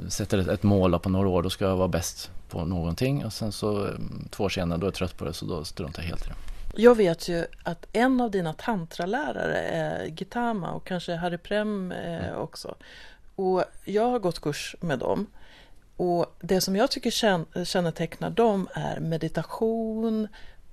sätter 0.09 0.39
ett, 0.39 0.49
ett 0.49 0.63
mål 0.63 0.99
på 0.99 1.09
några 1.09 1.29
år, 1.29 1.43
då 1.43 1.51
ska 1.51 1.65
jag 1.65 1.77
vara 1.77 1.89
bäst 1.89 2.31
på 2.49 2.65
någonting. 2.65 3.25
Och 3.25 3.33
sen 3.33 3.53
så 3.53 3.87
eh, 3.87 3.93
två 4.31 4.45
år 4.45 4.49
senare 4.49 4.79
då 4.79 4.87
är 4.87 4.89
jag 4.89 4.95
trött 4.95 5.17
på 5.17 5.25
det 5.25 5.33
så 5.33 5.47
då 5.47 5.65
struntar 5.65 6.03
jag 6.03 6.09
helt 6.09 6.27
i 6.27 6.29
det. 6.29 6.52
Jag 6.75 6.95
vet 6.95 7.29
ju 7.29 7.47
att 7.63 7.87
en 7.93 8.21
av 8.21 8.31
dina 8.31 8.53
tantralärare 8.53 9.59
är 9.59 10.05
Gitama 10.05 10.73
och 10.73 10.87
kanske 10.87 11.15
Harry 11.15 11.39
Prem 11.39 11.93
eh, 11.93 12.29
mm. 12.29 12.41
också. 12.41 12.75
Och 13.35 13.65
jag 13.85 14.11
har 14.11 14.19
gått 14.19 14.41
kurs 14.41 14.77
med 14.81 14.99
dem. 14.99 15.27
Och 15.97 16.37
det 16.41 16.61
som 16.61 16.77
jag 16.77 16.91
tycker 16.91 17.65
kännetecknar 17.65 18.31
dem 18.31 18.69
är 18.75 19.01
meditation, 19.01 20.29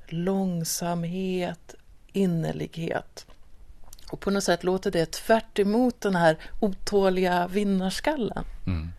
långsamhet, 0.08 1.76
innerlighet. 2.12 3.26
Och 4.12 4.20
på 4.20 4.32
något 4.32 4.44
sätt 4.44 4.64
låter 4.64 4.92
det 4.92 5.12
tvärt 5.12 5.60
den 6.02 6.16
här 6.16 6.38
otåliga 6.60 7.48
vinnarskallen. 7.48 8.44
Mm. 8.68 8.90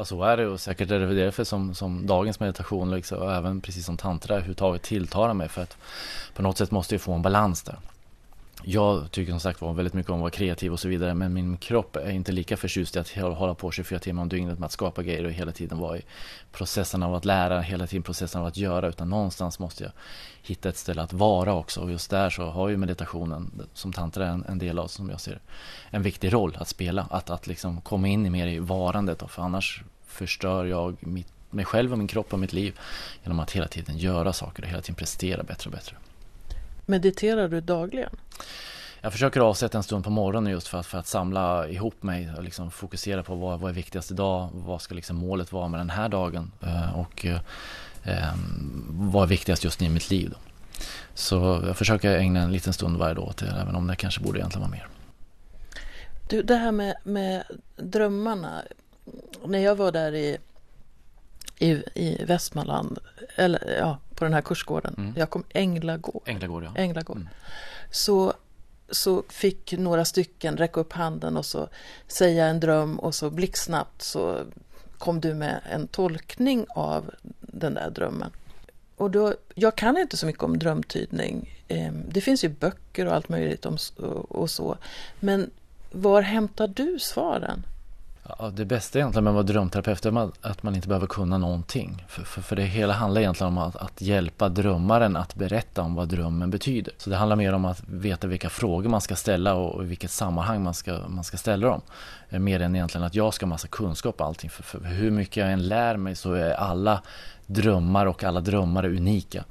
Ja, 0.00 0.04
så 0.04 0.22
är 0.22 0.36
det 0.36 0.46
och 0.46 0.60
säkert 0.60 0.90
är 0.90 1.00
det 1.00 1.14
därför 1.14 1.44
som, 1.44 1.74
som 1.74 2.06
dagens 2.06 2.40
meditation 2.40 2.90
liksom, 2.90 3.18
och 3.18 3.32
även 3.32 3.60
precis 3.60 3.86
som 3.86 3.96
tantra 3.96 4.34
överhuvudtaget 4.34 4.82
tilltalar 4.82 5.34
mig 5.34 5.48
för 5.48 5.62
att 5.62 5.76
på 6.34 6.42
något 6.42 6.58
sätt 6.58 6.70
måste 6.70 6.94
jag 6.94 7.02
få 7.02 7.12
en 7.12 7.22
balans 7.22 7.62
där. 7.62 7.76
Jag 8.64 9.10
tycker 9.10 9.32
som 9.32 9.40
sagt 9.40 9.60
var 9.60 9.72
väldigt 9.72 9.94
mycket 9.94 10.10
om 10.10 10.16
att 10.16 10.20
vara 10.20 10.30
kreativ 10.30 10.72
och 10.72 10.80
så 10.80 10.88
vidare 10.88 11.14
men 11.14 11.32
min 11.32 11.56
kropp 11.56 11.96
är 11.96 12.10
inte 12.10 12.32
lika 12.32 12.56
förtjust 12.56 12.96
i 12.96 12.98
att 12.98 13.10
hålla 13.10 13.54
på 13.54 13.70
24 13.70 13.98
timmar 13.98 14.22
om 14.22 14.28
dygnet 14.28 14.58
med 14.58 14.66
att 14.66 14.72
skapa 14.72 15.02
grejer 15.02 15.24
och 15.24 15.30
hela 15.30 15.52
tiden 15.52 15.78
vara 15.78 15.98
i 15.98 16.02
processen 16.52 17.02
av 17.02 17.14
att 17.14 17.24
lära, 17.24 17.60
hela 17.60 17.86
tiden 17.86 18.02
processen 18.02 18.40
av 18.40 18.46
att 18.46 18.56
göra 18.56 18.88
utan 18.88 19.10
någonstans 19.10 19.58
måste 19.58 19.84
jag 19.84 19.92
hitta 20.42 20.68
ett 20.68 20.76
ställe 20.76 21.02
att 21.02 21.12
vara 21.12 21.54
också 21.54 21.80
och 21.80 21.90
just 21.90 22.10
där 22.10 22.30
så 22.30 22.42
har 22.42 22.68
ju 22.68 22.76
meditationen 22.76 23.68
som 23.74 23.92
tantra 23.92 24.26
en, 24.28 24.44
en 24.48 24.58
del 24.58 24.78
av 24.78 24.86
som 24.86 25.10
jag 25.10 25.20
ser 25.20 25.40
en 25.90 26.02
viktig 26.02 26.32
roll 26.32 26.56
att 26.60 26.68
spela, 26.68 27.06
att, 27.10 27.30
att 27.30 27.46
liksom 27.46 27.80
komma 27.80 28.08
in 28.08 28.26
i 28.26 28.30
mer 28.30 28.46
i 28.46 28.58
varandet 28.58 29.22
för 29.28 29.42
annars 29.42 29.82
förstör 30.06 30.64
jag 30.64 30.96
mitt, 31.00 31.28
mig 31.50 31.64
själv 31.64 31.92
och 31.92 31.98
min 31.98 32.08
kropp 32.08 32.32
och 32.32 32.38
mitt 32.38 32.52
liv 32.52 32.78
genom 33.22 33.40
att 33.40 33.50
hela 33.50 33.68
tiden 33.68 33.98
göra 33.98 34.32
saker 34.32 34.62
och 34.62 34.68
hela 34.68 34.82
tiden 34.82 34.94
prestera 34.94 35.42
bättre 35.42 35.68
och 35.68 35.72
bättre. 35.72 35.96
Mediterar 36.90 37.48
du 37.48 37.60
dagligen? 37.60 38.10
Jag 39.00 39.12
försöker 39.12 39.40
avsätta 39.40 39.78
en 39.78 39.84
stund 39.84 40.04
på 40.04 40.10
morgonen 40.10 40.52
just 40.52 40.68
för 40.68 40.78
att, 40.78 40.86
för 40.86 40.98
att 40.98 41.06
samla 41.06 41.68
ihop 41.68 42.02
mig 42.02 42.30
och 42.36 42.42
liksom 42.42 42.70
fokusera 42.70 43.22
på 43.22 43.34
vad, 43.34 43.60
vad 43.60 43.70
är 43.70 43.74
viktigast 43.74 44.10
idag, 44.10 44.48
vad 44.52 44.82
ska 44.82 44.94
liksom 44.94 45.16
målet 45.16 45.52
vara 45.52 45.68
med 45.68 45.80
den 45.80 45.90
här 45.90 46.08
dagen 46.08 46.52
eh, 46.62 46.98
och 46.98 47.26
eh, 47.26 48.34
vad 48.90 49.22
är 49.22 49.26
viktigast 49.26 49.64
just 49.64 49.80
nu 49.80 49.86
i 49.86 49.90
mitt 49.90 50.10
liv. 50.10 50.30
Då. 50.30 50.36
Så 51.14 51.62
jag 51.66 51.76
försöker 51.76 52.18
ägna 52.18 52.40
en 52.40 52.52
liten 52.52 52.72
stund 52.72 52.96
varje 52.96 53.14
dag 53.14 53.36
till 53.36 53.46
det, 53.46 53.52
även 53.52 53.74
om 53.74 53.86
det 53.86 53.96
kanske 53.96 54.20
borde 54.20 54.38
egentligen 54.38 54.60
vara 54.60 54.70
mer. 54.70 54.88
Du, 56.28 56.42
det 56.42 56.56
här 56.56 56.72
med, 56.72 56.94
med 57.04 57.44
drömmarna. 57.76 58.62
När 59.44 59.58
jag 59.58 59.76
var 59.76 59.92
där 59.92 60.14
i, 60.14 60.38
i, 61.58 61.70
i 61.94 62.24
Västmanland, 62.24 62.98
eller 63.36 63.76
ja, 63.78 63.98
på 64.20 64.24
den 64.24 64.34
här 64.34 64.40
kursgården. 64.42 64.94
Mm. 64.98 65.12
Jag 65.16 65.30
kom 65.30 65.44
Änglagård. 65.48 66.22
Änglagård, 66.26 66.64
ja. 66.64 66.72
Änglagård. 66.76 67.16
Mm. 67.16 67.28
Så, 67.90 68.32
så 68.90 69.22
fick 69.28 69.72
några 69.78 70.04
stycken 70.04 70.56
räcka 70.56 70.80
upp 70.80 70.92
handen 70.92 71.36
och 71.36 71.46
så 71.46 71.68
säga 72.06 72.46
en 72.46 72.60
dröm 72.60 72.98
och 72.98 73.14
så 73.14 73.30
blixtsnabbt 73.30 74.02
så 74.02 74.44
kom 74.98 75.20
du 75.20 75.34
med 75.34 75.60
en 75.70 75.86
tolkning 75.86 76.66
av 76.68 77.10
den 77.40 77.74
där 77.74 77.90
drömmen. 77.90 78.30
Och 78.96 79.10
då, 79.10 79.34
jag 79.54 79.76
kan 79.76 79.98
inte 79.98 80.16
så 80.16 80.26
mycket 80.26 80.42
om 80.42 80.58
drömtydning. 80.58 81.62
Ehm, 81.68 82.02
det 82.08 82.20
finns 82.20 82.44
ju 82.44 82.48
böcker 82.48 83.06
och 83.06 83.14
allt 83.14 83.28
möjligt 83.28 83.66
om 83.66 83.76
och 84.28 84.50
så. 84.50 84.76
Men 85.20 85.50
var 85.90 86.22
hämtar 86.22 86.68
du 86.68 86.98
svaren? 86.98 87.62
Ja, 88.38 88.50
det 88.50 88.64
bästa 88.64 88.98
egentligen 88.98 89.24
med 89.24 89.30
att 89.30 89.34
vara 89.34 89.42
drömterapeut 89.42 90.06
är 90.06 90.30
att 90.40 90.62
man 90.62 90.74
inte 90.74 90.88
behöver 90.88 91.06
kunna 91.06 91.38
någonting. 91.38 92.04
För, 92.08 92.22
för, 92.22 92.42
för 92.42 92.56
det 92.56 92.62
hela 92.62 92.92
handlar 92.92 93.20
egentligen 93.20 93.52
om 93.52 93.58
att, 93.58 93.76
att, 93.76 94.00
hjälpa 94.00 94.48
drömmaren 94.48 95.16
att 95.16 95.34
berätta 95.34 95.82
om 95.82 95.94
vad 95.94 96.08
drömmen 96.08 96.50
betyder. 96.50 96.94
Så 96.96 97.10
det 97.10 97.16
handlar 97.16 97.36
mer 97.36 97.52
om 97.52 97.64
att 97.64 97.82
veta 97.86 98.26
vilka 98.26 98.50
frågor 98.50 98.88
man 98.88 99.00
ska 99.00 99.16
ställa 99.16 99.54
och 99.54 99.84
i 99.84 99.86
vilket 99.86 100.10
sammanhang 100.10 100.62
man 100.62 100.74
ska, 100.74 100.98
man 101.08 101.24
ska 101.24 101.36
ställa 101.36 101.68
dem. 101.68 101.80
Eh, 102.28 102.38
mer 102.38 102.60
än 102.60 102.76
egentligen 102.76 103.06
att 103.06 103.14
jag 103.14 103.34
ska 103.34 103.46
ha 103.46 103.48
massa 103.48 103.68
kunskap 103.68 104.20
och 104.20 104.26
allting. 104.26 104.50
För, 104.50 104.62
för 104.62 104.80
hur 104.80 105.10
mycket 105.10 105.36
jag 105.36 105.52
än 105.52 105.68
lär 105.68 105.96
mig 105.96 106.16
så 106.16 106.32
är 106.32 106.50
alla 106.50 107.02
drömmar 107.46 108.06
och 108.06 108.24
alla 108.24 108.40
drömmar 108.40 108.84
unika. 108.84 109.44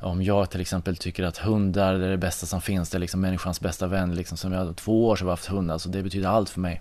Om 0.00 0.22
jag 0.22 0.50
till 0.50 0.60
exempel 0.60 0.96
tycker 0.96 1.24
att 1.24 1.38
hundar 1.38 1.94
är 1.94 2.10
det 2.10 2.16
bästa 2.16 2.46
som 2.46 2.60
finns, 2.60 2.90
det 2.90 2.98
är 2.98 3.00
liksom 3.00 3.20
människans 3.20 3.60
bästa 3.60 3.86
vän. 3.86 4.14
Liksom, 4.14 4.38
som 4.38 4.52
jag 4.52 4.76
två 4.76 5.08
år 5.08 5.16
så 5.16 5.24
har 5.24 5.28
jag 5.28 5.32
haft 5.32 5.46
hundar, 5.46 5.78
så 5.78 5.88
det 5.88 6.02
betyder 6.02 6.28
allt 6.28 6.50
för 6.50 6.60
mig. 6.60 6.80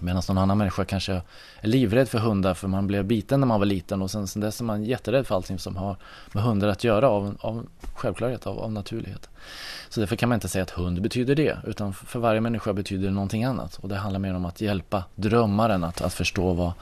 Medan 0.00 0.22
någon 0.28 0.38
annan 0.38 0.58
människa 0.58 0.84
kanske 0.84 1.12
är 1.60 1.68
livrädd 1.68 2.08
för 2.08 2.18
hundar 2.18 2.54
för 2.54 2.68
man 2.68 2.86
blev 2.86 3.04
biten 3.04 3.40
när 3.40 3.46
man 3.46 3.60
var 3.60 3.66
liten 3.66 4.02
och 4.02 4.10
sen, 4.10 4.26
sen 4.26 4.42
dess 4.42 4.60
är 4.60 4.64
man 4.64 4.84
jätterädd 4.84 5.26
för 5.26 5.34
allting 5.34 5.58
som 5.58 5.76
har 5.76 5.96
med 6.32 6.42
hundar 6.42 6.68
att 6.68 6.84
göra 6.84 7.08
av, 7.08 7.36
av 7.40 7.66
självklarhet, 7.94 8.46
av, 8.46 8.58
av 8.58 8.72
naturlighet. 8.72 9.28
Så 9.88 10.00
därför 10.00 10.16
kan 10.16 10.28
man 10.28 10.36
inte 10.36 10.48
säga 10.48 10.62
att 10.62 10.70
hund 10.70 11.02
betyder 11.02 11.34
det 11.34 11.58
utan 11.66 11.94
för 11.94 12.18
varje 12.18 12.40
människa 12.40 12.72
betyder 12.72 13.08
det 13.08 13.14
någonting 13.14 13.44
annat 13.44 13.76
och 13.76 13.88
det 13.88 13.96
handlar 13.96 14.20
mer 14.20 14.34
om 14.34 14.44
att 14.44 14.60
hjälpa 14.60 15.04
drömmaren 15.14 15.84
att, 15.84 16.00
att 16.02 16.14
förstå 16.14 16.52
vad, 16.52 16.72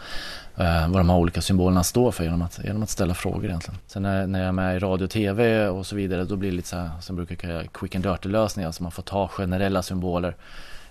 eh, 0.57 0.89
vad 0.89 1.01
de 1.01 1.11
här 1.11 1.17
olika 1.17 1.41
symbolerna 1.41 1.85
står 1.85 2.11
för 2.11 2.25
genom 2.25 2.43
att, 2.43 2.61
genom 2.65 2.83
att 2.83 2.91
ställa 2.91 3.15
frågor 3.15 3.45
egentligen. 3.45 3.79
Sen 3.87 4.03
när, 4.03 4.27
när 4.27 4.39
jag 4.39 4.49
är 4.49 4.53
med 4.53 4.77
i 4.77 4.79
radio 4.79 5.05
och 5.05 5.11
tv 5.11 5.69
och 5.69 5.87
så 5.87 5.97
vidare 5.97 6.25
då 6.25 6.37
blir 6.37 6.51
det 6.51 6.57
lite 6.57 6.69
så 6.69 6.77
här 6.77 6.91
som 7.01 7.17
brukar 7.17 7.35
kalla 7.35 7.65
quick 7.65 7.95
and 7.95 8.05
dirty 8.05 8.29
lösningar, 8.29 8.67
alltså 8.67 8.83
man 8.83 8.93
får 8.93 9.03
ta 9.03 9.29
generella 9.29 9.83
symboler 9.83 10.37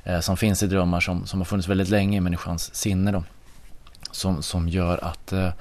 Eh, 0.06 0.20
som 0.20 0.38
finns 0.38 0.64
i 0.64 0.68
drömmar 0.68 1.00
som, 1.00 1.28
som 1.28 1.40
har 1.40 1.46
funnits 1.46 1.68
väldigt 1.68 1.90
länge 1.90 2.18
i 2.18 2.22
människans 2.22 2.76
sinne. 2.76 3.12
Då, 3.12 3.24
som, 4.12 4.44
som 4.44 4.70
gör 4.70 5.04
att 5.04 5.34
eh, 5.34 5.52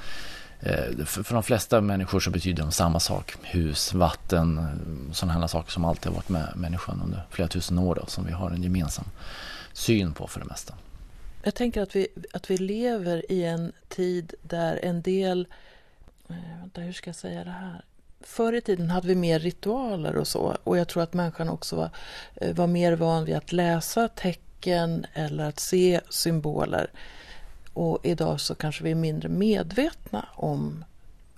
eh 0.61 1.05
för, 1.05 1.23
för 1.23 1.35
de 1.35 1.43
flesta 1.43 1.81
människor 1.81 2.21
så 2.21 2.31
betyder 2.31 2.63
de 2.63 2.73
samma 2.73 3.01
sak. 3.01 3.35
Hus, 3.43 3.95
vatten, 3.95 4.59
eh, 4.59 5.13
sådana 5.13 5.41
här 5.41 5.47
saker 5.47 5.71
som 5.71 5.85
alltid 5.85 6.07
har 6.07 6.15
varit 6.15 6.29
med 6.29 6.53
människan 6.57 7.01
under 7.05 7.27
flera 7.31 7.49
tusen 7.49 7.79
år 7.79 7.95
då, 7.95 8.07
som 8.07 8.27
vi 8.27 8.33
har 8.33 8.51
en 8.51 8.63
gemensam 8.63 9.05
syn 9.73 10.15
på 10.15 10.27
för 10.27 10.41
det 10.41 10.47
mesta. 10.47 10.75
Jag 11.43 11.55
tänker 11.55 11.83
att 11.83 11.97
vi, 11.97 12.09
att 12.33 12.51
vi 12.51 12.57
lever 12.57 13.33
i 13.33 13.45
en 13.45 13.73
tid 13.89 14.35
där 14.43 14.81
en 14.83 15.03
del, 15.03 15.47
vänta 16.61 16.81
hur 16.81 16.93
ska 16.93 17.09
jag 17.09 17.17
säga 17.17 17.45
det 17.45 17.51
här? 17.51 17.85
Förr 18.21 18.53
i 18.53 18.61
tiden 18.61 18.91
hade 18.91 19.09
vi 19.09 19.15
mer 19.15 19.39
ritualer 19.39 20.17
och 20.17 20.29
så 20.29 20.57
och 20.65 20.79
jag 20.79 20.89
tror 20.89 21.03
att 21.03 21.15
människan 21.15 21.49
också 21.49 21.77
var, 21.77 21.91
eh, 22.35 22.55
var 22.55 22.67
mer 22.67 22.93
van 22.93 23.25
vid 23.25 23.37
att 23.37 23.53
läsa 23.53 24.09
tecken 24.09 25.07
eller 25.15 25.45
att 25.45 25.61
se 25.61 26.01
symboler. 26.09 26.91
Och 27.73 27.99
idag 28.03 28.41
så 28.41 28.55
kanske 28.55 28.85
vi 28.85 28.91
är 28.91 28.95
mindre 28.95 29.29
medvetna 29.29 30.29
om, 30.35 30.85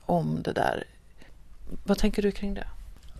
om 0.00 0.42
det 0.42 0.52
där. 0.52 0.84
Vad 1.84 1.98
tänker 1.98 2.22
du 2.22 2.32
kring 2.32 2.54
det? 2.54 2.66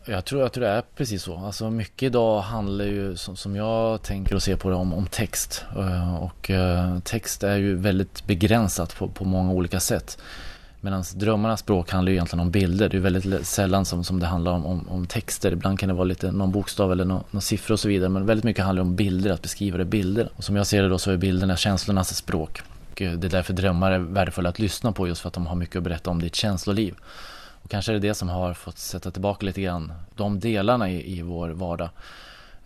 Jag 0.08 0.24
tror, 0.24 0.42
jag 0.42 0.52
tror 0.52 0.64
det 0.64 0.70
är 0.70 0.82
precis 0.96 1.22
så. 1.22 1.36
Alltså 1.36 1.70
mycket 1.70 2.02
idag 2.02 2.40
handlar 2.40 2.84
ju 2.84 3.16
som, 3.16 3.36
som 3.36 3.56
jag 3.56 4.02
tänker 4.02 4.34
och 4.34 4.42
ser 4.42 4.56
på 4.56 4.68
det 4.68 4.74
om, 4.74 4.92
om 4.92 5.06
text. 5.06 5.64
Eh, 5.76 6.16
och 6.16 6.50
eh, 6.50 6.98
text 6.98 7.42
är 7.42 7.56
ju 7.56 7.76
väldigt 7.76 8.26
begränsat 8.26 8.96
på, 8.96 9.08
på 9.08 9.24
många 9.24 9.52
olika 9.52 9.80
sätt. 9.80 10.18
Medan 10.80 11.04
drömmarnas 11.14 11.60
språk 11.60 11.90
handlar 11.90 12.10
ju 12.10 12.16
egentligen 12.16 12.40
om 12.40 12.50
bilder. 12.50 12.88
Det 12.88 12.96
är 12.96 13.00
väldigt 13.00 13.46
sällan 13.46 13.84
som, 13.84 14.04
som 14.04 14.20
det 14.20 14.26
handlar 14.26 14.52
om, 14.52 14.66
om, 14.66 14.88
om 14.88 15.06
texter. 15.06 15.52
Ibland 15.52 15.78
kan 15.78 15.88
det 15.88 15.94
vara 15.94 16.04
lite 16.04 16.32
någon 16.32 16.52
bokstav 16.52 16.92
eller 16.92 17.04
någon, 17.04 17.24
någon 17.30 17.42
siffra 17.42 17.72
och 17.72 17.80
så 17.80 17.88
vidare. 17.88 18.08
Men 18.08 18.26
väldigt 18.26 18.44
mycket 18.44 18.64
handlar 18.64 18.82
om 18.82 18.96
bilder, 18.96 19.30
att 19.30 19.42
beskriva 19.42 19.78
det 19.78 19.84
bilder. 19.84 20.30
Och 20.36 20.44
som 20.44 20.56
jag 20.56 20.66
ser 20.66 20.82
det 20.82 20.88
då 20.88 20.98
så 20.98 21.10
är 21.10 21.16
bilderna 21.16 21.56
känslornas 21.56 22.16
språk. 22.16 22.62
Och 22.92 23.02
eh, 23.02 23.12
det 23.12 23.26
är 23.26 23.30
därför 23.30 23.52
drömmar 23.52 23.92
är 23.92 23.98
värdefulla 23.98 24.48
att 24.48 24.58
lyssna 24.58 24.92
på 24.92 25.08
just 25.08 25.20
för 25.20 25.28
att 25.28 25.34
de 25.34 25.46
har 25.46 25.56
mycket 25.56 25.76
att 25.76 25.82
berätta 25.82 26.10
om 26.10 26.22
ditt 26.22 26.34
känsloliv. 26.34 26.94
Och 27.62 27.70
kanske 27.70 27.92
är 27.92 27.94
det 27.94 28.08
det 28.08 28.14
som 28.14 28.28
har 28.28 28.54
fått 28.54 28.78
sätta 28.78 29.10
tillbaka 29.10 29.46
lite 29.46 29.62
grann 29.62 29.92
de 30.14 30.40
delarna 30.40 30.90
i, 30.90 31.18
i 31.18 31.22
vår 31.22 31.48
vardag. 31.48 31.88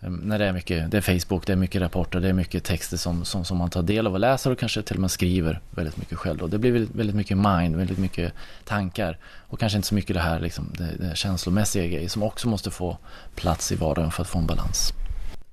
Ehm, 0.01 0.15
när 0.15 0.39
det 0.39 0.45
är 0.45 0.53
mycket, 0.53 0.91
det 0.91 0.97
är 0.97 1.01
Facebook, 1.01 1.47
det 1.47 1.53
är 1.53 1.57
mycket 1.57 1.81
rapporter, 1.81 2.19
det 2.19 2.29
är 2.29 2.33
mycket 2.33 2.63
texter 2.63 2.97
som, 2.97 3.25
som, 3.25 3.45
som 3.45 3.57
man 3.57 3.69
tar 3.69 3.81
del 3.81 4.07
av 4.07 4.13
och 4.13 4.19
läser 4.19 4.51
och 4.51 4.59
kanske 4.59 4.81
till 4.81 4.95
och 4.95 5.01
med 5.01 5.11
skriver 5.11 5.59
väldigt 5.71 5.97
mycket 5.97 6.17
själv. 6.17 6.41
Och 6.41 6.49
det 6.49 6.57
blir 6.57 6.87
väldigt 6.93 7.15
mycket 7.15 7.37
mind, 7.37 7.75
väldigt 7.75 7.97
mycket 7.97 8.33
tankar 8.65 9.17
och 9.47 9.59
kanske 9.59 9.77
inte 9.77 9.87
så 9.87 9.95
mycket 9.95 10.13
det 10.15 10.21
här 10.21 10.39
liksom, 10.39 10.73
det, 10.77 11.07
det 11.07 11.15
känslomässiga 11.15 11.87
grejer 11.87 12.09
som 12.09 12.23
också 12.23 12.47
måste 12.47 12.71
få 12.71 12.97
plats 13.35 13.71
i 13.71 13.75
vardagen 13.75 14.11
för 14.11 14.21
att 14.21 14.29
få 14.29 14.39
en 14.39 14.47
balans. 14.47 14.93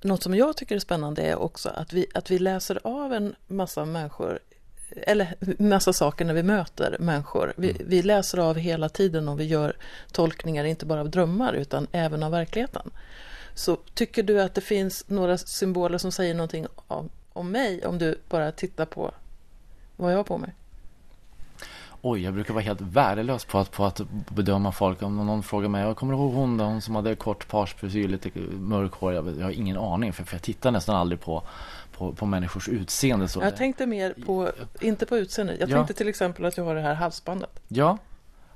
Något 0.01 0.23
som 0.23 0.35
jag 0.35 0.57
tycker 0.57 0.75
är 0.75 0.79
spännande 0.79 1.21
är 1.21 1.35
också 1.35 1.69
att 1.69 1.93
vi, 1.93 2.05
att 2.13 2.31
vi 2.31 2.39
läser 2.39 2.79
av 2.83 3.13
en 3.13 3.35
massa 3.47 3.85
människor 3.85 4.39
eller 4.91 5.35
massa 5.59 5.93
saker 5.93 6.25
när 6.25 6.33
vi 6.33 6.43
möter 6.43 6.97
människor. 6.99 7.53
Vi, 7.57 7.69
mm. 7.69 7.83
vi, 7.87 8.01
läser 8.01 8.37
av 8.37 8.57
hela 8.57 8.89
tiden 8.89 9.29
och 9.29 9.39
vi 9.39 9.43
gör 9.43 9.75
tolkningar 10.11 10.63
inte 10.63 10.85
bara 10.85 10.99
av 10.99 11.09
drömmar 11.09 11.53
utan 11.53 11.87
även 11.91 12.23
av 12.23 12.31
verkligheten. 12.31 12.91
Så 13.59 13.77
tycker 13.93 14.23
du 14.23 14.41
att 14.41 14.53
det 14.53 14.61
finns 14.61 15.03
några 15.07 15.37
symboler 15.37 15.97
som 15.97 16.11
säger 16.11 16.33
någonting 16.33 16.67
om, 16.87 17.09
om 17.33 17.51
mig 17.51 17.85
om 17.85 17.97
du 17.97 18.19
bara 18.29 18.51
tittar 18.51 18.85
på 18.85 19.11
vad 19.95 20.11
jag 20.11 20.17
har 20.17 20.23
på 20.23 20.37
mig? 20.37 20.53
Oj, 22.01 22.23
jag 22.23 22.33
brukar 22.33 22.53
vara 22.53 22.63
helt 22.63 22.81
värdelös 22.81 23.45
på 23.45 23.59
att, 23.59 23.71
på 23.71 23.85
att 23.85 24.01
bedöma 24.29 24.71
folk. 24.71 25.01
Om 25.01 25.25
någon 25.25 25.43
frågar 25.43 25.69
mig, 25.69 25.81
jag 25.81 25.97
kommer 25.97 26.13
ihåg 26.13 26.33
hon 26.33 26.57
då, 26.57 26.63
hon 26.63 26.81
som 26.81 26.95
hade 26.95 27.15
kort 27.15 27.47
parsfrisyr, 27.47 28.07
lite 28.07 28.31
mörk 28.59 28.93
hår. 28.93 29.13
Jag, 29.13 29.37
jag, 29.37 29.43
har 29.43 29.51
ingen 29.51 29.77
aning 29.77 30.13
för, 30.13 30.23
för 30.23 30.35
jag 30.35 30.41
tittar 30.41 30.71
nästan 30.71 30.95
aldrig 30.95 31.21
på, 31.21 31.43
på, 31.91 32.13
på 32.13 32.25
människors 32.25 32.69
utseende. 32.69 33.27
Så 33.27 33.41
jag 33.41 33.57
tänkte 33.57 33.85
mer 33.85 34.13
på, 34.25 34.51
inte 34.81 35.05
på 35.05 35.17
utseende. 35.17 35.55
Jag 35.59 35.69
ja. 35.69 35.75
tänkte 35.75 35.93
till 35.93 36.07
exempel 36.07 36.45
att 36.45 36.55
du 36.55 36.61
har 36.61 36.75
det 36.75 36.81
här 36.81 36.95
halsbandet. 36.95 37.59
Ja, 37.67 37.97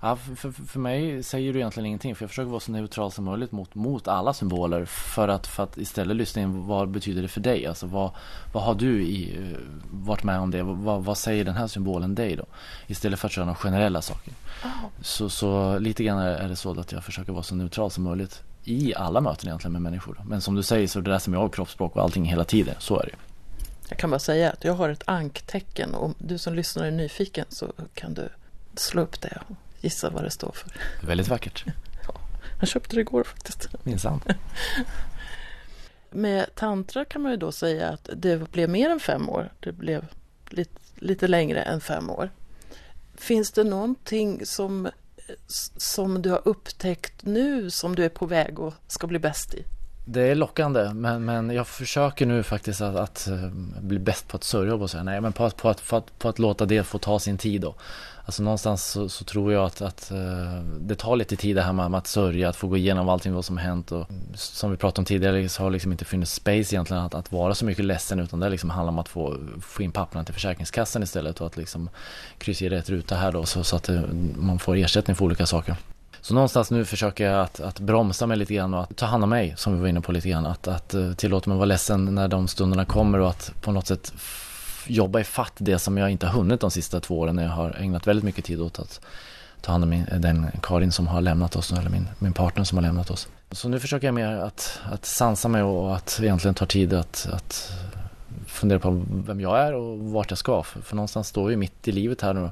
Ja, 0.06 0.16
för, 0.16 0.36
för, 0.36 0.52
för 0.52 0.80
mig 0.80 1.24
säger 1.24 1.54
du 1.54 1.60
egentligen 1.60 1.88
ingenting 1.88 2.16
för 2.16 2.24
jag 2.24 2.30
försöker 2.30 2.50
vara 2.50 2.60
så 2.60 2.72
neutral 2.72 3.12
som 3.12 3.26
möjligt 3.26 3.52
mot, 3.52 3.76
mot 3.76 4.08
alla 4.08 4.34
symboler 4.34 4.86
för 4.86 5.28
att, 5.28 5.48
för 5.48 5.63
att 5.63 5.78
istället 5.78 6.18
lyssna 6.18 6.42
in 6.42 6.68
vad 6.68 6.89
betyder 6.89 7.22
det 7.22 7.28
för 7.28 7.42
dig? 7.42 7.68
Alltså 7.68 7.88
vad, 7.88 8.12
vad 8.54 8.63
har 8.63 8.76
du 8.76 9.04
i, 9.04 9.38
eh, 9.38 9.60
varit 9.92 10.24
med 10.24 10.39
om 10.39 10.52
det? 10.52 10.63
Vad, 10.63 11.04
vad 11.04 11.18
säger 11.18 11.46
den 11.46 11.56
här 11.56 11.68
symbolen 11.68 12.16
dig 12.16 12.36
då? 12.36 12.46
Istället 12.88 13.20
för 13.20 13.28
att 13.28 13.32
köra 13.32 13.46
några 13.46 13.56
generella 13.56 14.02
saker. 14.02 14.34
Oh. 14.63 14.70
Så, 15.02 15.30
så 15.30 15.80
lite 15.80 16.04
grann 16.04 16.20
är 16.20 16.50
det 16.50 16.56
så 16.56 16.80
att 16.80 16.92
jag 16.92 17.04
försöker 17.04 17.32
vara 17.32 17.44
så 17.44 17.56
neutral 17.56 17.92
som 17.92 18.04
möjligt 18.04 18.42
i 18.63 18.96
alla 18.96 19.22
möten 19.22 19.48
egentligen 19.48 19.74
med 19.74 19.82
människor. 19.82 20.22
Men 20.26 20.42
som 20.42 20.56
du 20.56 20.63
säger 20.63 20.88
så 20.88 21.00
det 21.02 21.12
där 21.12 21.20
som 21.20 21.34
jag 21.34 21.39
har 21.39 21.50
kroppsspråk 21.50 21.96
och 21.96 22.02
allting 22.02 22.26
hela 22.26 22.44
tiden, 22.44 22.76
så 22.80 23.00
är 23.00 23.06
det 23.06 23.16
Jag 23.89 23.98
kan 23.98 24.10
bara 24.10 24.20
säga 24.20 24.52
att 24.52 24.63
jag 24.63 24.74
har 24.74 24.89
ett 24.89 25.04
anktecken 25.06 25.96
och 25.96 26.06
om 26.06 26.16
du 26.18 26.38
som 26.38 26.54
lyssnar 26.54 26.84
är 26.86 26.92
nyfiken 26.92 27.46
så 27.50 27.74
kan 27.94 28.13
du 28.13 28.30
slå 28.76 29.02
upp 29.02 29.22
det 29.22 29.42
gissa 29.84 30.10
vad 30.10 30.24
det 30.24 30.30
står 30.30 30.52
för. 30.52 30.72
Väldigt 31.08 31.28
vackert. 31.28 31.65
Ja, 32.08 32.15
jag 32.60 32.69
köpte 32.69 32.96
det 32.96 33.02
igår 33.02 33.24
faktiskt. 33.24 33.69
Minsann. 33.84 34.22
Med 36.10 36.56
tantra 36.56 37.06
kan 37.06 37.22
man 37.22 37.32
ju 37.32 37.38
då 37.38 37.52
säga 37.52 37.89
att 37.89 38.10
det 38.15 38.52
blev 38.52 38.69
mer 38.69 38.89
än 38.89 39.00
fem 39.00 39.30
år. 39.30 39.52
Det 39.60 39.72
blev 39.72 40.06
lite, 40.50 40.80
lite 40.96 41.28
längre 41.28 41.62
än 41.62 41.82
fem 41.82 42.10
år. 42.10 42.30
Finns 43.15 43.52
det 43.52 43.63
någonting 43.63 44.46
som, 44.46 44.89
som 45.78 46.22
du 46.22 46.30
har 46.30 46.41
upptäckt 46.46 47.26
nu 47.26 47.69
som 47.69 47.96
du 47.96 48.06
är 48.06 48.10
på 48.10 48.26
väg 48.26 48.60
och 48.60 48.74
ska 48.88 49.08
bli 49.08 49.19
bäst 49.19 49.54
i? 49.54 49.63
Det 50.06 50.22
är 50.22 50.36
lockande 50.36 50.93
men, 50.93 51.26
men 51.26 51.50
jag 51.50 51.67
försöker 51.67 52.26
nu 52.26 52.43
faktiskt 52.43 52.82
att, 52.82 52.96
att 52.96 53.28
eh, 53.28 53.50
bli 53.82 54.00
bäst 54.00 54.28
på 54.28 54.38
att 54.38 54.43
sörja 54.43 54.76
och 54.76 54.89
säga 54.89 55.04
nej 55.04 55.22
men 55.22 55.34
på 55.34 55.46
att, 55.46 55.58
på, 55.58 55.69
att, 55.69 55.88
på, 55.88 55.96
att, 55.96 56.19
på 56.19 56.30
att 56.30 56.39
låta 56.39 56.65
det 56.65 56.84
få 56.84 56.98
ta 56.98 57.19
sin 57.19 57.38
tid 57.38 57.62
då. 57.62 57.76
Alltså 58.26 58.44
någonstans 58.44 58.86
så, 58.86 59.10
så 59.10 59.24
tror 59.24 59.54
jag 59.54 59.66
att, 59.66 59.82
att 59.82 60.12
eh, 60.12 60.62
det 60.80 60.96
tar 60.96 61.16
lite 61.16 61.36
tid 61.36 61.56
det 61.56 61.62
här 61.62 61.74
med, 61.74 61.92
med, 61.92 61.98
att 61.98 62.08
sörja, 62.08 62.50
att 62.50 62.56
få 62.56 62.68
gå 62.68 62.78
igenom 62.78 63.10
allting 63.10 63.34
vad 63.34 63.46
som 63.46 63.58
har 63.58 63.64
hänt 63.64 63.92
och 63.92 64.08
som 64.34 64.72
vi 64.72 64.78
pratade 64.78 65.02
om 65.02 65.06
tidigare 65.06 65.50
så 65.50 65.64
har 65.64 65.72
liksom 65.72 65.92
inte 65.92 66.06
funnits 66.06 66.34
space 66.34 66.76
egentligen 66.76 67.04
att, 67.04 67.16
att 67.16 67.32
vara 67.32 67.56
så 67.56 67.66
mycket 67.66 67.86
ledsen 67.86 68.20
utan 68.20 68.40
det 68.40 68.50
liksom 68.50 68.70
handlar 68.70 68.92
om 68.92 69.00
att 69.00 69.10
få, 69.10 69.38
få 69.62 69.84
in 69.84 69.92
papperna 69.92 70.24
till 70.24 70.34
Försäkringskassan 70.34 71.04
istället 71.04 71.42
och 71.42 71.48
att 71.48 71.58
liksom 71.58 71.90
kryssa 72.38 72.66
i 72.66 72.70
rätt 72.70 72.90
ruta 72.90 73.16
här 73.16 73.32
då 73.32 73.46
så, 73.46 73.64
så 73.64 73.76
att 73.76 73.84
det, 73.84 74.04
man 74.36 74.60
får 74.60 74.76
ersättning 74.76 75.16
för 75.16 75.26
olika 75.26 75.46
saker. 75.46 75.76
Så 76.22 76.34
någonstans 76.34 76.72
nu 76.72 76.86
försöker 76.86 77.32
jag 77.32 77.42
att, 77.42 77.60
att 77.60 77.80
bromsa 77.80 78.28
mig 78.28 78.38
lite 78.38 78.54
grann 78.54 78.74
och 78.74 78.84
att 78.84 78.98
ta 78.98 79.06
hand 79.06 79.24
om 79.24 79.30
mig 79.30 79.54
som 79.58 79.74
vi 79.74 79.80
var 79.80 79.88
inne 79.88 80.02
på 80.02 80.12
lite 80.12 80.30
grann. 80.30 80.46
Att, 80.46 80.68
att 80.68 80.94
eh, 80.94 81.14
tillåta 81.14 81.50
mig 81.50 81.56
att 81.56 81.60
vara 81.60 81.66
ledsen 81.66 82.16
när 82.16 82.28
de 82.28 82.48
stunderna 82.48 82.86
kommer 82.86 83.20
och 83.20 83.30
att 83.30 83.54
på 83.62 83.72
något 83.72 83.88
sätt 83.88 84.14
jobba 84.88 85.19
ifatt 85.19 85.54
det 85.58 85.80
som 85.80 85.98
jag 85.98 86.10
inte 86.10 86.28
har 86.28 86.34
hunnit 86.34 86.62
de 86.62 86.72
sista 86.72 87.00
två 87.00 87.19
åren 87.19 87.36
när 87.36 87.43
jag 87.43 87.52
har 87.52 87.76
ägnat 87.80 88.08
väldigt 88.08 88.24
mycket 88.24 88.46
tid 88.46 88.62
åt 88.62 88.80
att 88.80 89.02
ta 89.62 89.72
hand 89.72 89.84
om 89.84 89.89
min, 89.89 90.06
eh, 90.08 90.19
den 90.19 90.48
Karin 90.62 90.91
som 90.91 91.08
har 91.08 91.22
lämnat 91.22 91.56
oss 91.56 91.72
eller 91.72 91.89
min, 91.89 92.08
min 92.19 92.34
partner 92.34 92.63
som 92.63 92.78
har 92.78 92.84
lämnat 92.84 93.12
oss. 93.12 93.28
Så 93.52 93.69
nu 93.69 93.80
försöker 93.80 94.08
jag 94.08 94.13
mer 94.13 94.28
att, 94.28 94.80
att 94.91 95.06
sansa 95.06 95.48
mig 95.48 95.63
och 95.63 95.96
att 95.96 96.19
egentligen 96.24 96.56
ta 96.56 96.65
tid 96.65 96.93
att, 96.93 97.28
att 97.34 97.72
fundera 98.48 98.80
på 98.80 99.04
vem 99.10 99.41
jag 99.41 99.60
är 99.60 99.74
och 99.74 100.00
vart 100.00 100.32
jag 100.32 100.38
ska. 100.38 100.63
För, 100.63 100.82
för 100.82 100.96
någonstans 100.96 101.28
står 101.28 101.52
jag 101.52 101.60
mitt 101.60 101.88
i 101.88 101.91
livet 101.91 102.22
här 102.22 102.34
nu. 102.34 102.50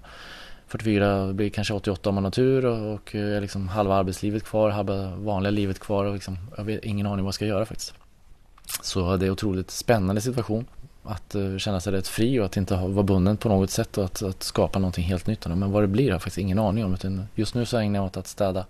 44, 0.68 1.34
blir 1.34 1.50
kanske 1.50 1.74
88 1.74 2.10
om 2.10 2.16
man 2.16 2.24
har 2.24 2.32
tur 2.32 2.66
och, 2.66 2.94
och 2.94 3.16
jag 3.16 3.30
är 3.30 3.42
liksom 3.42 3.68
halva 3.68 3.96
arbetslivet 3.96 4.44
kvar, 4.44 4.70
halva 4.70 5.16
vanliga 5.16 5.52
livet 5.52 5.80
kvar 5.80 6.06
och 6.06 6.14
liksom, 6.14 6.38
jag 6.58 6.64
har 6.64 6.86
ingen 6.86 7.06
aning 7.08 7.26
vad 7.26 7.28
jag 7.28 7.34
ska 7.34 7.46
göra 7.46 7.66
faktiskt. 7.66 7.94
Så 8.82 9.18
det 9.18 9.26
är 9.26 9.28
en 9.28 9.34
otroligt 9.34 9.72
spännande 9.72 10.22
situation 10.22 10.66
att 11.04 11.36
eh, 11.36 11.58
känna 11.58 11.80
sig 11.80 11.94
rätt 11.94 12.08
fri 12.08 12.40
och 12.40 12.46
att 12.46 12.58
inte 12.58 12.76
vara 12.76 13.04
bunden 13.04 13.38
på 13.38 13.50
något 13.50 13.70
sätt 13.70 13.98
och 13.98 14.06
att, 14.06 14.22
att 14.22 14.44
skapa 14.44 14.80
någonting 14.80 15.04
helt 15.04 15.28
nytt. 15.28 15.48
Men 15.48 15.72
vad 15.72 15.84
det 15.84 15.88
blir 15.88 16.06
har 16.06 16.12
jag 16.12 16.22
faktiskt 16.22 16.38
ingen 16.38 16.60
aning 16.60 16.86
om. 16.86 16.94
Utan 16.94 17.28
just 17.36 17.56
nu 17.56 17.66
så 17.66 17.78
ägnar 17.78 18.00
jag 18.00 18.06
åt 18.06 18.18
att 18.18 18.28
städa 18.28 18.66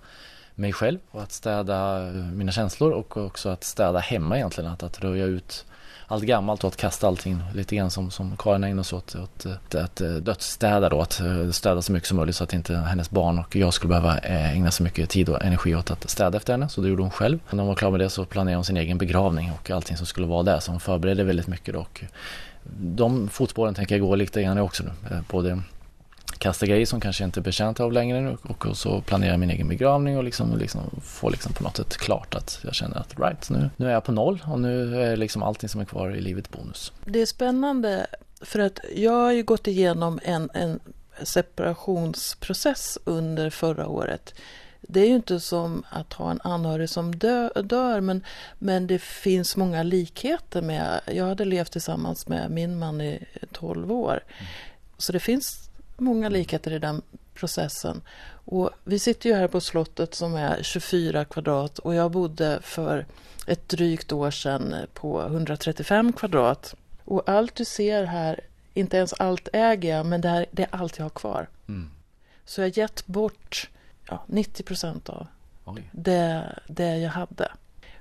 mig 0.56 0.74
själv 0.74 1.00
och 1.12 1.22
att 1.22 1.32
städa 1.32 2.08
eh, 2.08 2.14
mina 2.14 2.52
känslor 2.52 2.92
och 2.92 3.18
också 3.18 3.50
att 3.50 3.64
städa 3.64 4.00
hemma 4.00 4.38
egentligen. 4.38 4.72
Att, 4.72 4.84
att 4.84 5.00
röja 5.00 5.26
ut 5.26 5.66
allt 6.12 6.24
gammalt 6.24 6.64
och 6.64 6.68
att 6.68 6.78
kasta 6.78 7.08
allting 7.08 7.44
lite 7.54 7.76
grann 7.76 7.92
som, 7.92 8.12
som 8.12 8.38
Karin 8.38 8.64
ägnar 8.64 8.84
sig 8.84 8.98
åt. 8.98 9.16
Att, 9.16 9.46
att, 9.46 9.76
att 9.76 10.26
dödsstäda 10.26 10.90
då, 10.90 11.02
att 11.02 11.20
eh, 11.20 11.50
städa 11.52 11.82
så 11.82 11.92
mycket 11.92 12.08
som 12.08 12.18
möjligt 12.18 12.36
så 12.36 12.44
att 12.44 12.54
inte 12.54 12.76
hennes 12.76 13.10
barn 13.10 13.40
och 13.40 13.56
jag 13.56 13.74
skulle 13.74 13.90
behöva 13.90 14.18
eh, 14.18 14.54
ägna 14.54 14.72
så 14.72 14.84
mycket 14.84 15.10
tid 15.10 15.30
och 15.30 15.44
energi 15.44 15.76
åt 15.76 15.92
att 15.92 16.10
städa 16.10 16.38
efter 16.38 16.54
henne. 16.54 16.70
Så 16.70 16.82
det 16.82 16.90
gjorde 16.90 17.02
hon 17.02 17.12
själv. 17.12 17.40
När 17.50 17.60
hon 17.60 17.68
var 17.68 17.76
klar 17.76 17.92
med 17.92 18.00
det 18.00 18.10
så 18.10 18.26
planerade 18.26 18.58
hon 18.58 18.66
sin 18.66 18.78
egen 18.78 18.98
begravning 18.98 19.52
och 19.52 19.72
allting 19.72 19.98
som 19.98 20.06
skulle 20.06 20.28
vara 20.28 20.44
där. 20.44 20.60
Så 20.60 20.72
hon 20.72 20.80
förberedde 20.80 21.24
väldigt 21.24 21.48
mycket 21.48 21.74
då. 21.74 21.80
Och 21.80 22.04
de 22.78 23.30
fotspåren 23.30 23.74
tänker 23.74 23.96
jag 23.96 24.08
gå 24.08 24.16
lite 24.16 24.44
grann 24.44 24.58
också 24.58 24.84
nu. 24.84 24.92
Både 25.30 25.62
kasta 26.42 26.66
grejer 26.66 26.86
som 26.86 27.02
kanske 27.02 27.24
inte 27.24 27.40
är 27.40 27.42
betjänt 27.42 27.80
av 27.80 27.92
längre 27.92 28.38
och 28.44 28.78
så 28.78 29.02
planera 29.02 29.38
min 29.38 29.50
egen 29.50 29.68
begravning 29.68 30.18
och 30.18 30.24
liksom, 30.24 30.58
liksom 30.58 30.82
få 31.04 31.30
liksom 31.30 31.54
på 31.54 31.64
något 31.64 31.78
sätt 31.78 31.98
klart 31.98 32.36
att 32.36 32.60
jag 32.64 32.76
känner 32.76 32.98
att 32.98 33.20
right, 33.20 33.50
nu, 33.50 33.70
nu 33.76 33.88
är 33.88 33.92
jag 33.92 34.04
på 34.04 34.12
noll 34.12 34.44
och 34.46 34.60
nu 34.60 35.02
är 35.02 35.18
liksom 35.18 35.44
allting 35.44 35.70
som 35.70 35.82
är 35.82 35.86
kvar 35.86 36.16
i 36.16 36.22
livet 36.22 36.50
bonus. 36.50 36.94
Det 37.06 37.22
är 37.22 37.26
spännande 37.26 38.08
för 38.42 38.60
att 38.60 38.80
jag 38.96 39.12
har 39.12 39.32
ju 39.32 39.44
gått 39.44 39.68
igenom 39.68 40.20
en, 40.24 40.50
en 40.54 40.80
separationsprocess 41.24 42.98
under 43.06 43.50
förra 43.50 43.88
året 43.88 44.34
det 44.82 45.00
är 45.00 45.08
ju 45.08 45.16
inte 45.16 45.40
som 45.40 45.84
att 45.90 46.14
ha 46.14 46.32
en 46.32 46.42
anhörig 46.44 46.90
som 46.90 47.16
dö, 47.16 47.50
dör 47.64 48.02
men, 48.02 48.24
men 48.60 48.88
det 48.88 49.00
finns 49.02 49.58
många 49.58 49.84
likheter 49.84 50.62
med, 50.62 51.02
jag 51.06 51.26
hade 51.26 51.46
levt 51.46 51.72
tillsammans 51.72 52.28
med 52.28 52.52
min 52.52 52.80
man 52.80 53.02
i 53.02 53.26
12 53.52 53.92
år. 53.92 54.24
Mm. 54.38 54.52
Så 54.98 55.12
det 55.12 55.20
finns 55.20 55.71
många 56.02 56.30
likheter 56.30 56.72
i 56.74 56.80
den 56.80 57.02
processen. 57.34 58.02
Och 58.46 58.70
vi 58.84 59.00
sitter 59.00 59.30
ju 59.30 59.36
här 59.36 59.48
på 59.48 59.62
slottet 59.62 60.16
som 60.16 60.36
är 60.36 60.64
24 60.64 61.26
kvadrat 61.26 61.80
och 61.80 61.96
jag 61.96 62.12
bodde 62.12 62.60
för 62.62 63.06
ett 63.48 63.70
drygt 63.70 64.12
år 64.12 64.32
sedan 64.32 64.76
på 64.94 65.22
135 65.22 66.14
kvadrat. 66.14 66.76
Och 67.06 67.30
allt 67.30 67.56
du 67.56 67.66
ser 67.66 68.04
här, 68.04 68.40
inte 68.74 68.98
ens 68.98 69.14
allt 69.14 69.50
äger 69.54 69.96
jag, 69.98 70.06
men 70.06 70.22
det, 70.22 70.30
här, 70.30 70.46
det 70.52 70.64
är 70.64 70.70
allt 70.72 70.98
jag 70.98 71.06
har 71.06 71.10
kvar. 71.10 71.48
Mm. 71.68 71.90
Så 72.46 72.62
jag 72.62 72.66
har 72.66 72.78
gett 72.78 73.06
bort 73.06 73.70
ja, 74.08 74.24
90 74.28 74.64
procent 74.64 75.10
av 75.10 75.28
det, 75.92 76.60
det 76.68 76.98
jag 76.98 77.10
hade. 77.10 77.52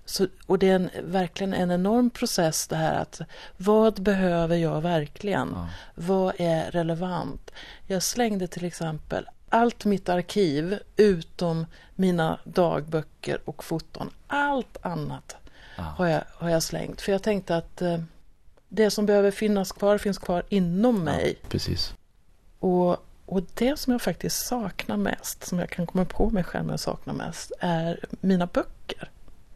Så, 0.04 0.26
och 0.46 0.58
det 0.58 0.68
är 0.68 0.74
en, 0.74 0.90
verkligen 1.02 1.54
en 1.54 1.70
enorm 1.70 2.10
process 2.10 2.66
det 2.66 2.76
här 2.76 3.00
att 3.00 3.20
vad 3.56 4.02
behöver 4.02 4.56
jag 4.56 4.80
verkligen? 4.80 5.48
Ja. 5.54 5.68
Vad 5.94 6.34
är 6.38 6.70
relevant? 6.70 7.50
Jag 7.86 8.02
slängde 8.02 8.46
till 8.46 8.64
exempel 8.64 9.28
allt 9.48 9.84
mitt 9.84 10.08
arkiv 10.08 10.78
utom 10.96 11.66
mina 11.94 12.38
dagböcker 12.44 13.40
och 13.44 13.64
foton. 13.64 14.10
Allt 14.26 14.76
annat 14.82 15.36
ja. 15.76 15.82
har, 15.82 16.06
jag, 16.06 16.22
har 16.34 16.50
jag 16.50 16.62
slängt. 16.62 17.00
För 17.00 17.12
jag 17.12 17.22
tänkte 17.22 17.56
att 17.56 17.82
eh, 17.82 17.98
det 18.68 18.90
som 18.90 19.06
behöver 19.06 19.30
finnas 19.30 19.72
kvar 19.72 19.98
finns 19.98 20.18
kvar 20.18 20.42
inom 20.48 21.04
mig. 21.04 21.38
Ja, 21.42 21.48
precis. 21.48 21.94
Och 22.58 23.06
och 23.30 23.42
det 23.54 23.78
som 23.78 23.92
jag 23.92 24.02
faktiskt 24.02 24.46
saknar 24.46 24.96
mest, 24.96 25.46
som 25.46 25.58
jag 25.58 25.70
kan 25.70 25.86
komma 25.86 26.04
på 26.04 26.30
mig 26.30 26.44
själv 26.44 26.70
att 26.70 26.80
sakna 26.80 27.12
mest, 27.12 27.52
är 27.60 28.00
mina 28.20 28.46
böcker. 28.46 29.10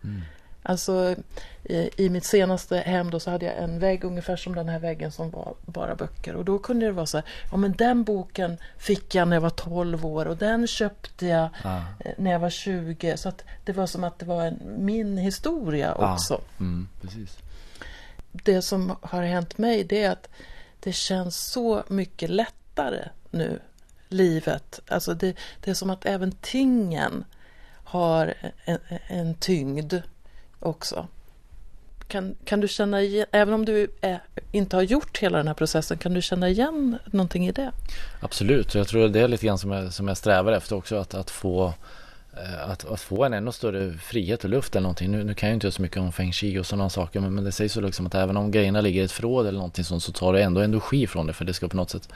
Mm. 0.04 0.22
Alltså 0.66 1.16
i, 1.64 1.90
i, 1.96 2.09
mitt 2.09 2.24
senaste 2.24 2.77
hem 2.77 3.11
då 3.11 3.20
så 3.20 3.31
hade 3.31 3.46
jag 3.46 3.59
en 3.59 3.79
vägg 3.79 4.05
ungefär 4.05 4.37
som 4.37 4.55
den 4.55 4.68
här 4.68 4.79
väggen 4.79 5.12
som 5.12 5.31
var 5.31 5.55
bara 5.66 5.94
böcker. 5.94 6.37
Och 6.37 6.44
då 6.44 6.59
kunde 6.59 6.87
det 6.87 6.92
vara 6.92 7.07
så 7.07 7.16
här, 7.16 7.27
ja 7.50 7.57
men 7.57 7.72
den 7.72 8.05
boken 8.05 8.59
fick 8.79 9.14
jag 9.14 9.29
när 9.29 9.37
jag 9.37 9.40
var 9.40 9.50
12 9.50 10.07
år 10.07 10.27
och 10.27 10.37
den 10.37 10.66
köpte 10.66 11.27
jag 11.27 11.48
ah. 11.62 11.81
när 12.18 12.31
jag 12.31 12.38
var 12.38 12.50
20. 12.50 13.16
Så 13.16 13.29
att 13.29 13.44
det 13.64 13.72
var 13.72 13.87
som 13.87 14.05
att 14.05 14.18
det 14.18 14.27
var 14.27 14.44
en, 14.44 14.61
min 14.79 15.18
historia 15.18 15.94
också. 15.94 16.35
Ah. 16.35 16.61
Mm, 16.61 16.88
precis. 17.00 17.38
Det 18.33 18.62
som 18.62 18.96
har 19.00 19.22
hänt 19.22 19.59
mig 19.59 19.85
det 19.85 20.05
är 20.05 20.11
att 20.11 20.29
det 20.81 20.92
känns 20.92 21.37
så 21.53 21.83
mycket 21.88 22.31
lättare 22.31 23.09
nu, 23.31 23.61
livet. 24.09 24.81
Alltså 24.88 25.14
det, 25.14 25.37
det 25.61 25.70
är 25.70 25.74
som 25.74 25.90
att 25.90 26.07
även 26.07 26.33
tingen 26.33 27.24
har 27.85 28.35
en, 28.64 28.79
en 29.07 29.35
tyngd 29.35 29.94
också. 30.66 31.09
Kan, 32.09 32.35
kan 32.44 32.61
du 32.61 32.68
känna 32.68 33.03
igen, 33.03 33.27
även 33.33 33.55
om 33.55 33.64
du 33.64 33.88
är, 34.00 34.20
inte 34.53 34.77
har 34.77 34.83
gjort 34.83 35.18
hela 35.18 35.38
den 35.38 35.46
här 35.46 35.55
processen, 35.55 35.98
kan 35.98 36.14
du 36.14 36.22
känna 36.22 36.48
igen 36.48 36.98
någonting 37.07 37.46
i 37.46 37.53
det? 37.53 37.72
Absolut, 38.20 38.74
jag 38.74 38.88
tror 38.88 39.09
det 39.09 39.20
är 39.20 39.29
lite 39.29 39.46
grann 39.46 39.59
som 39.59 39.70
jag, 39.70 39.92
som 39.92 40.09
jag 40.09 40.16
strävar 40.16 40.53
efter 40.53 40.77
också, 40.77 40.96
att, 40.96 41.14
att 41.14 41.31
få 41.31 41.74
eh, 42.37 42.70
att, 42.70 42.85
att, 42.85 43.00
få 43.00 43.24
en 43.24 43.35
ännu 43.35 43.53
större 43.53 43.92
frihet 43.92 44.44
och 44.44 44.50
luft 44.50 44.77
eller 44.77 44.83
någonting. 44.83 45.11
Nu, 45.11 45.24
nu 45.24 45.35
kan 45.35 45.48
jag 45.48 45.57
inte 45.57 45.70
så 45.70 45.83
mycket 45.83 45.98
om 45.98 46.12
feng 46.12 46.33
shui 46.33 46.59
och 46.59 46.66
sådana 46.66 46.90
saker 46.90 47.20
men, 47.20 47.35
men 47.35 47.44
det 47.44 47.53
sägs 47.53 47.72
så 47.72 47.81
liksom 47.81 48.07
att 48.07 48.14
även 48.14 48.37
om 48.37 48.50
grejerna 48.50 48.81
ligger 48.81 49.03
i 49.03 49.05
ett 49.05 49.12
förråd 49.12 49.46
eller 49.46 49.59
någonting 49.59 49.85
sånt 49.85 50.03
så 50.03 50.12
tar 50.12 50.33
det 50.33 50.42
ändå 50.42 50.61
energi 50.61 51.07
från 51.07 51.27
det 51.27 51.33
för 51.33 51.44
det 51.44 51.55
ska 51.55 51.68
på 51.68 51.77
något 51.77 51.90
sätt 51.90 52.09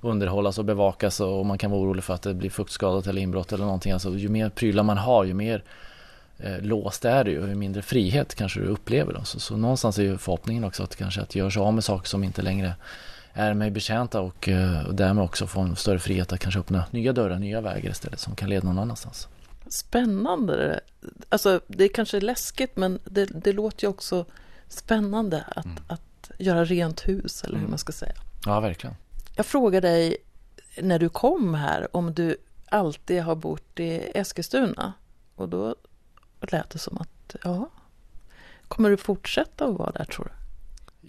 underhållas 0.00 0.58
och 0.58 0.64
bevakas 0.64 1.20
och 1.20 1.46
man 1.46 1.58
kan 1.58 1.70
vara 1.70 1.80
orolig 1.80 2.04
för 2.04 2.14
att 2.14 2.22
det 2.22 2.34
blir 2.34 2.50
fuktskadat 2.50 3.06
eller 3.06 3.22
inbrott 3.22 3.52
eller 3.52 3.64
någonting. 3.64 3.92
Alltså, 3.92 4.16
ju 4.16 4.28
mer 4.28 4.48
prylar 4.48 4.82
man 4.82 4.98
har 4.98 5.24
ju 5.24 5.34
mer 5.34 5.62
eh, 6.38 6.60
låst 6.60 7.04
är 7.04 7.24
det 7.24 7.30
ju 7.30 7.42
och 7.42 7.48
ju 7.48 7.54
mindre 7.54 7.82
frihet 7.82 8.34
kanske 8.34 8.60
du 8.60 8.66
upplever. 8.66 9.12
Då. 9.12 9.24
Så, 9.24 9.40
så 9.40 9.56
någonstans 9.56 9.98
är 9.98 10.02
ju 10.02 10.18
förhoppningen 10.18 10.64
också 10.64 10.82
att 10.82 10.96
kanske 10.96 11.20
att 11.20 11.34
göra 11.34 11.50
sig 11.50 11.62
av 11.62 11.74
med 11.74 11.84
saker 11.84 12.08
som 12.08 12.24
inte 12.24 12.42
längre 12.42 12.74
är 13.32 13.54
mig 13.54 13.70
betjänta 13.70 14.20
och, 14.20 14.48
och 14.86 14.94
därmed 14.94 15.24
också 15.24 15.46
få 15.46 15.60
en 15.60 15.76
större 15.76 15.98
frihet 15.98 16.32
att 16.32 16.40
kanske 16.40 16.60
öppna 16.60 16.84
nya 16.90 17.12
dörrar, 17.12 17.38
nya 17.38 17.60
vägar 17.60 17.90
istället 17.90 18.20
som 18.20 18.36
kan 18.36 18.48
leda 18.48 18.66
någon 18.66 18.78
annanstans. 18.78 19.28
Spännande. 19.68 20.80
Alltså 21.28 21.60
det 21.66 21.84
är 21.84 21.88
kanske 21.88 22.16
är 22.16 22.20
läskigt 22.20 22.76
men 22.76 22.98
det, 23.04 23.24
det 23.24 23.52
låter 23.52 23.84
ju 23.84 23.88
också 23.88 24.24
spännande 24.68 25.44
att, 25.56 25.64
mm. 25.64 25.82
att 25.86 26.30
göra 26.38 26.64
rent 26.64 27.08
hus 27.08 27.44
eller 27.44 27.54
hur 27.54 27.60
mm. 27.60 27.70
man 27.70 27.78
ska 27.78 27.92
säga. 27.92 28.14
Ja, 28.46 28.60
verkligen. 28.60 28.96
Jag 29.36 29.46
frågade 29.46 29.88
dig 29.88 30.16
när 30.82 30.98
du 30.98 31.08
kom 31.08 31.54
här 31.54 31.96
om 31.96 32.14
du 32.14 32.36
alltid 32.68 33.22
har 33.22 33.34
bott 33.34 33.80
i 33.80 34.10
Eskilstuna. 34.14 34.92
Och 35.34 35.48
då 35.48 35.76
lät 36.40 36.70
det 36.70 36.78
som 36.78 36.98
att, 36.98 37.36
ja, 37.44 37.68
kommer 38.68 38.90
du 38.90 38.96
fortsätta 38.96 39.64
att 39.64 39.74
vara 39.74 39.90
där 39.90 40.04
tror 40.04 40.24
du? 40.24 40.30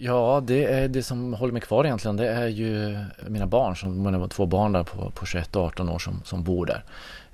Ja, 0.00 0.42
det 0.46 0.64
är 0.64 0.88
det 0.88 1.02
som 1.02 1.34
håller 1.34 1.52
mig 1.52 1.62
kvar 1.62 1.84
egentligen. 1.84 2.16
Det 2.16 2.28
är 2.28 2.46
ju 2.46 2.98
mina 3.26 3.46
barn, 3.46 3.76
som, 3.76 4.12
det 4.12 4.18
var 4.18 4.28
två 4.28 4.46
barn 4.46 4.72
där 4.72 4.84
på, 4.84 5.10
på 5.10 5.26
21 5.26 5.56
och 5.56 5.62
18 5.62 5.88
år 5.88 5.98
som, 5.98 6.20
som 6.24 6.44
bor 6.44 6.66
där. 6.66 6.84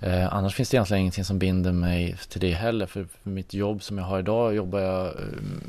Eh, 0.01 0.35
annars 0.35 0.55
finns 0.55 0.71
det 0.71 0.77
egentligen 0.77 1.01
ingenting 1.01 1.25
som 1.25 1.39
binder 1.39 1.73
mig 1.73 2.17
till 2.29 2.41
det 2.41 2.53
heller. 2.53 2.87
För, 2.87 3.07
för 3.23 3.31
mitt 3.31 3.55
jobb 3.55 3.83
som 3.83 3.99
jag 3.99 4.05
har 4.05 4.19
idag 4.19 4.55
jobbar 4.55 4.81
jag 4.81 5.07
eh, 5.07 5.13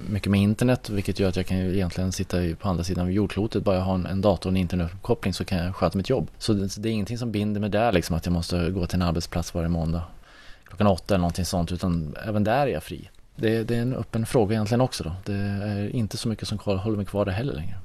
mycket 0.10 0.32
med 0.32 0.42
internet. 0.42 0.90
Vilket 0.90 1.20
gör 1.20 1.30
att 1.30 1.36
jag 1.36 1.46
kan 1.46 1.58
egentligen 1.58 2.12
sitta 2.12 2.38
på 2.60 2.70
andra 2.70 2.84
sidan 2.84 3.06
av 3.06 3.12
jordklotet. 3.12 3.64
Bara 3.64 3.76
jag 3.76 3.84
har 3.84 3.96
en, 3.96 4.06
en 4.06 4.22
dator 4.22 4.50
och 4.50 4.54
en 4.54 4.58
internetuppkoppling 4.58 5.34
så 5.34 5.46
kan 5.46 5.58
jag 5.58 5.76
sköta 5.76 5.98
mitt 5.98 6.10
jobb. 6.10 6.28
Så 6.38 6.54
det, 6.54 6.70
så 6.70 6.82
det 6.82 6.90
är 6.90 6.94
ingenting 6.94 7.18
som 7.18 7.32
binder 7.32 7.62
mig 7.62 7.70
där 7.70 7.92
liksom 7.92 8.16
att 8.16 8.26
jag 8.26 8.34
måste 8.34 8.70
gå 8.70 8.88
till 8.88 8.96
en 8.96 9.08
arbetsplats 9.08 9.54
varje 9.54 9.70
måndag. 9.70 10.04
Klockan 10.76 10.88
åtta 10.88 11.14
eller 11.14 11.22
någonting 11.22 11.46
sånt. 11.46 11.72
Utan 11.72 12.16
även 12.26 12.44
där 12.44 12.68
är 12.68 12.72
jag 12.72 12.84
fri. 12.84 13.10
Det, 13.36 13.64
det 13.64 13.76
är 13.76 13.82
en 13.82 13.96
öppen 13.96 14.26
fråga 14.26 14.54
egentligen 14.54 14.82
också 14.82 15.04
då. 15.04 15.16
Det 15.26 15.34
är 15.34 15.96
inte 15.96 16.18
så 16.18 16.28
mycket 16.28 16.48
som 16.48 16.60
håller 16.60 16.98
mig 16.98 17.06
kvar 17.06 17.26
där 17.26 17.32
heller 17.32 17.54
längre. 17.54 17.78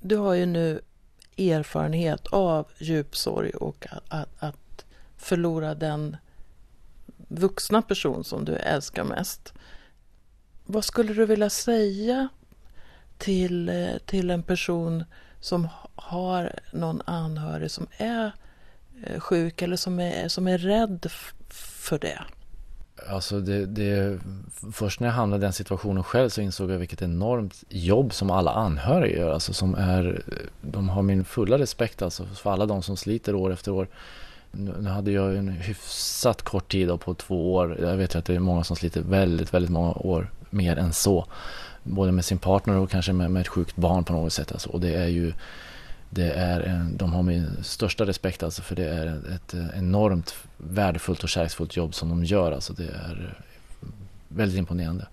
Du 0.00 0.16
har 0.16 0.34
ju 0.34 0.46
nu 0.46 0.80
erfarenhet 1.36 2.26
av 2.26 2.66
djup 2.78 3.16
sorg 3.16 3.50
och 3.50 3.86
att, 4.08 4.28
att, 4.38 4.84
förlora 5.16 5.74
den 5.74 6.16
vuxna 7.28 7.82
person 7.82 8.24
som 8.24 8.44
du 8.44 8.56
älskar 8.56 9.04
mest. 9.04 9.52
Vad 10.64 10.84
skulle 10.84 11.14
du 11.14 11.26
vilja 11.26 11.50
säga 11.50 12.28
till, 13.18 13.68
eh, 13.68 13.98
till 14.06 14.30
en 14.30 14.42
person 14.42 15.04
som 15.40 15.68
har 15.94 16.52
någon 16.72 17.02
anhörig 17.04 17.70
som 17.70 17.86
är 17.98 18.32
Eh, 19.02 19.20
sjuk 19.20 19.62
eller 19.62 19.76
som 19.76 20.00
är, 20.00 20.28
som 20.28 20.46
är 20.46 20.58
rädd 20.58 21.06
för 21.48 21.98
det? 21.98 22.18
Alltså 23.08 23.40
det, 23.40 23.66
det, 23.66 24.18
först 24.72 25.00
när 25.00 25.08
jag 25.08 25.14
hamnade 25.14 25.40
i 25.40 25.44
den 25.44 25.52
situationen 25.52 26.04
själv 26.04 26.28
så 26.28 26.40
insåg 26.40 26.70
jag 26.70 26.78
vilket 26.78 27.02
enormt 27.02 27.64
jobb 27.68 28.14
som 28.14 28.30
alla 28.30 28.50
anhöriga 28.50 29.18
gör. 29.18 29.32
Alltså 29.32 29.52
som 29.52 29.74
är, 29.74 30.22
de 30.60 30.88
har 30.88 31.02
min 31.02 31.24
fulla 31.24 31.58
respekt 31.58 32.02
alltså 32.02 32.26
för 32.26 32.52
alla 32.52 32.66
de 32.66 32.82
som 32.82 32.96
sliter 32.96 33.34
år 33.34 33.52
efter 33.52 33.72
år 33.72 33.88
nu 34.56 34.88
hade 34.88 35.12
jag 35.12 35.36
en 35.36 35.48
hyfsat 35.48 36.42
kort 36.42 36.72
tid 36.72 37.00
på 37.00 37.14
två 37.14 37.54
år. 37.54 37.78
Jag 37.80 37.96
vet 37.96 38.14
ju 38.14 38.18
att 38.18 38.24
det 38.24 38.34
är 38.34 38.38
många 38.38 38.64
som 38.64 38.76
sliter 38.76 39.00
väldigt, 39.00 39.54
väldigt 39.54 39.70
många 39.70 39.92
år 39.92 40.30
mer 40.50 40.76
än 40.76 40.92
så. 40.92 41.26
Både 41.82 42.12
med 42.12 42.24
sin 42.24 42.38
partner 42.38 42.76
och 42.76 42.90
kanske 42.90 43.12
med, 43.12 43.30
med 43.30 43.40
ett 43.40 43.48
sjukt 43.48 43.76
barn 43.76 44.04
på 44.04 44.12
något 44.12 44.32
sätt. 44.32 44.52
Alltså. 44.52 44.70
Och 44.70 44.80
det 44.80 44.94
är 44.94 45.06
ju, 45.06 45.32
det 46.14 46.32
är 46.32 46.60
en, 46.60 46.96
de 46.96 47.12
har 47.12 47.22
min 47.22 47.64
största 47.64 48.06
respekt 48.06 48.42
alltså 48.42 48.62
för 48.62 48.76
det 48.76 48.88
är 48.88 49.06
ett 49.34 49.54
enormt 49.74 50.34
värdefullt 50.56 51.22
och 51.22 51.28
kärleksfullt 51.28 51.76
jobb 51.76 51.94
som 51.94 52.08
de 52.08 52.24
gör. 52.24 52.52
Alltså 52.52 52.72
det 52.72 52.84
är 52.84 53.38
väldigt 54.28 54.58
imponerande. 54.58 55.06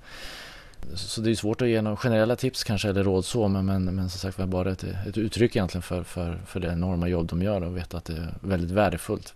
Så 0.96 1.22
det 1.22 1.32
är 1.32 1.36
svårt 1.36 1.62
att 1.62 1.68
ge 1.68 1.82
några 1.82 1.98
generella 1.98 2.36
tips 2.36 2.64
kanske 2.64 2.90
eller 2.90 3.04
råd 3.04 3.26
så 3.26 3.48
men, 3.48 3.66
men, 3.66 3.86
men 3.86 4.10
som 4.10 4.20
sagt 4.20 4.40
var 4.40 4.46
bara 4.46 4.72
ett, 4.72 4.84
ett 4.84 5.18
uttryck 5.18 5.56
egentligen 5.56 5.82
för, 5.82 6.04
för, 6.04 6.42
för 6.46 6.60
det 6.60 6.68
enorma 6.68 7.08
jobb 7.08 7.28
de 7.28 7.42
gör 7.42 7.64
och 7.64 7.78
veta 7.78 7.98
att 7.98 8.06
det 8.06 8.14
är 8.14 8.34
väldigt 8.42 8.72
värdefullt. 8.72 9.34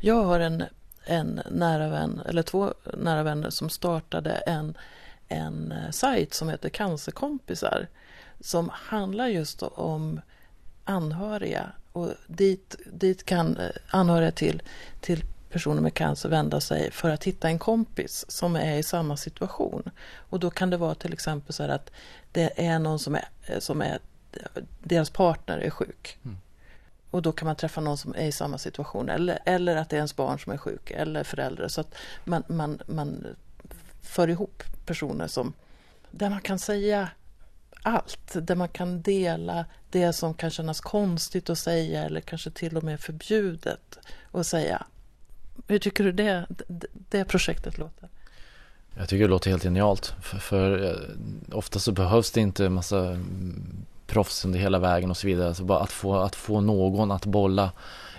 Jag 0.00 0.24
har 0.24 0.40
en, 0.40 0.64
en 1.04 1.40
nära 1.50 1.88
vän, 1.88 2.20
eller 2.26 2.42
två 2.42 2.74
nära 2.96 3.22
vänner 3.22 3.50
som 3.50 3.70
startade 3.70 4.30
en, 4.30 4.76
en 5.28 5.74
sajt 5.90 6.34
som 6.34 6.48
heter 6.48 6.68
Cancerkompisar 6.68 7.86
som 8.40 8.70
handlar 8.72 9.26
just 9.26 9.62
om 9.62 10.20
anhöriga 10.86 11.72
och 11.92 12.10
dit, 12.26 12.76
dit 12.86 13.26
kan 13.26 13.56
eh, 13.56 13.70
anhöriga 13.90 14.30
till, 14.30 14.62
till 15.00 15.24
personer 15.50 15.82
med 15.82 15.94
cancer 15.94 16.28
vända 16.28 16.60
sig 16.60 16.90
för 16.90 17.10
att 17.10 17.24
hitta 17.24 17.48
en 17.48 17.58
kompis 17.58 18.24
som 18.28 18.56
är 18.56 18.76
i 18.76 18.82
samma 18.82 19.16
situation. 19.16 19.90
Och 20.16 20.40
då 20.40 20.50
kan 20.50 20.70
det 20.70 20.76
vara 20.76 20.94
till 20.94 21.12
exempel 21.12 21.52
så 21.52 21.62
att 21.62 21.90
det 22.32 22.52
är 22.66 22.78
någon 22.78 22.98
som 22.98 23.14
är, 23.14 23.28
som 23.58 23.82
är 23.82 23.98
deras 24.82 25.10
partner 25.10 25.58
är 25.58 25.70
sjuk. 25.70 26.18
Mm. 26.24 26.36
Och 27.10 27.22
då 27.22 27.32
kan 27.32 27.46
man 27.46 27.56
träffa 27.56 27.80
någon 27.80 27.98
som 27.98 28.14
är 28.14 28.26
i 28.26 28.32
samma 28.32 28.58
situation 28.58 29.08
eller, 29.08 29.38
eller 29.44 29.76
att 29.76 29.88
det 29.88 29.96
är 29.96 29.98
ens 29.98 30.16
barn 30.16 30.38
som 30.38 30.52
är 30.52 30.56
sjuk 30.56 30.90
eller 30.90 31.24
föräldrar. 31.24 31.68
Så 31.68 31.80
att 31.80 31.94
man, 32.24 32.42
man, 32.46 32.82
man 32.86 33.26
för 34.02 34.28
ihop 34.28 34.62
personer 34.86 35.26
som 35.26 35.52
där 36.10 36.30
man 36.30 36.40
kan 36.40 36.58
säga 36.58 37.08
allt. 37.86 38.36
Där 38.46 38.54
man 38.54 38.68
kan 38.68 39.02
dela 39.02 39.64
det 39.90 40.12
som 40.12 40.34
kan 40.34 40.50
kännas 40.50 40.80
konstigt 40.80 41.50
att 41.50 41.58
säga 41.58 42.04
eller 42.04 42.20
kanske 42.20 42.50
till 42.50 42.76
och 42.76 42.84
med 42.84 43.00
förbjudet 43.00 43.98
att 44.32 44.46
säga. 44.46 44.86
Hur 45.66 45.78
tycker 45.78 46.04
du 46.04 46.12
det, 46.12 46.46
det 47.08 47.24
projektet 47.24 47.78
låter? 47.78 48.08
Jag 48.98 49.08
tycker 49.08 49.24
det 49.24 49.30
låter 49.30 49.50
helt 49.50 49.62
genialt. 49.62 50.14
För, 50.22 50.38
för 50.38 50.96
ofta 51.52 51.78
så 51.78 51.92
behövs 51.92 52.30
det 52.30 52.40
inte 52.40 52.66
en 52.66 52.72
massa 52.72 52.98
mm, 52.98 53.86
proffs 54.06 54.44
under 54.44 54.58
hela 54.58 54.78
vägen 54.78 55.10
och 55.10 55.16
så 55.16 55.26
vidare. 55.26 55.54
Så 55.54 55.64
bara 55.64 55.80
att 55.80 55.92
få, 55.92 56.16
att 56.16 56.36
få 56.36 56.60
någon 56.60 57.10
att 57.10 57.26
bolla 57.26 57.72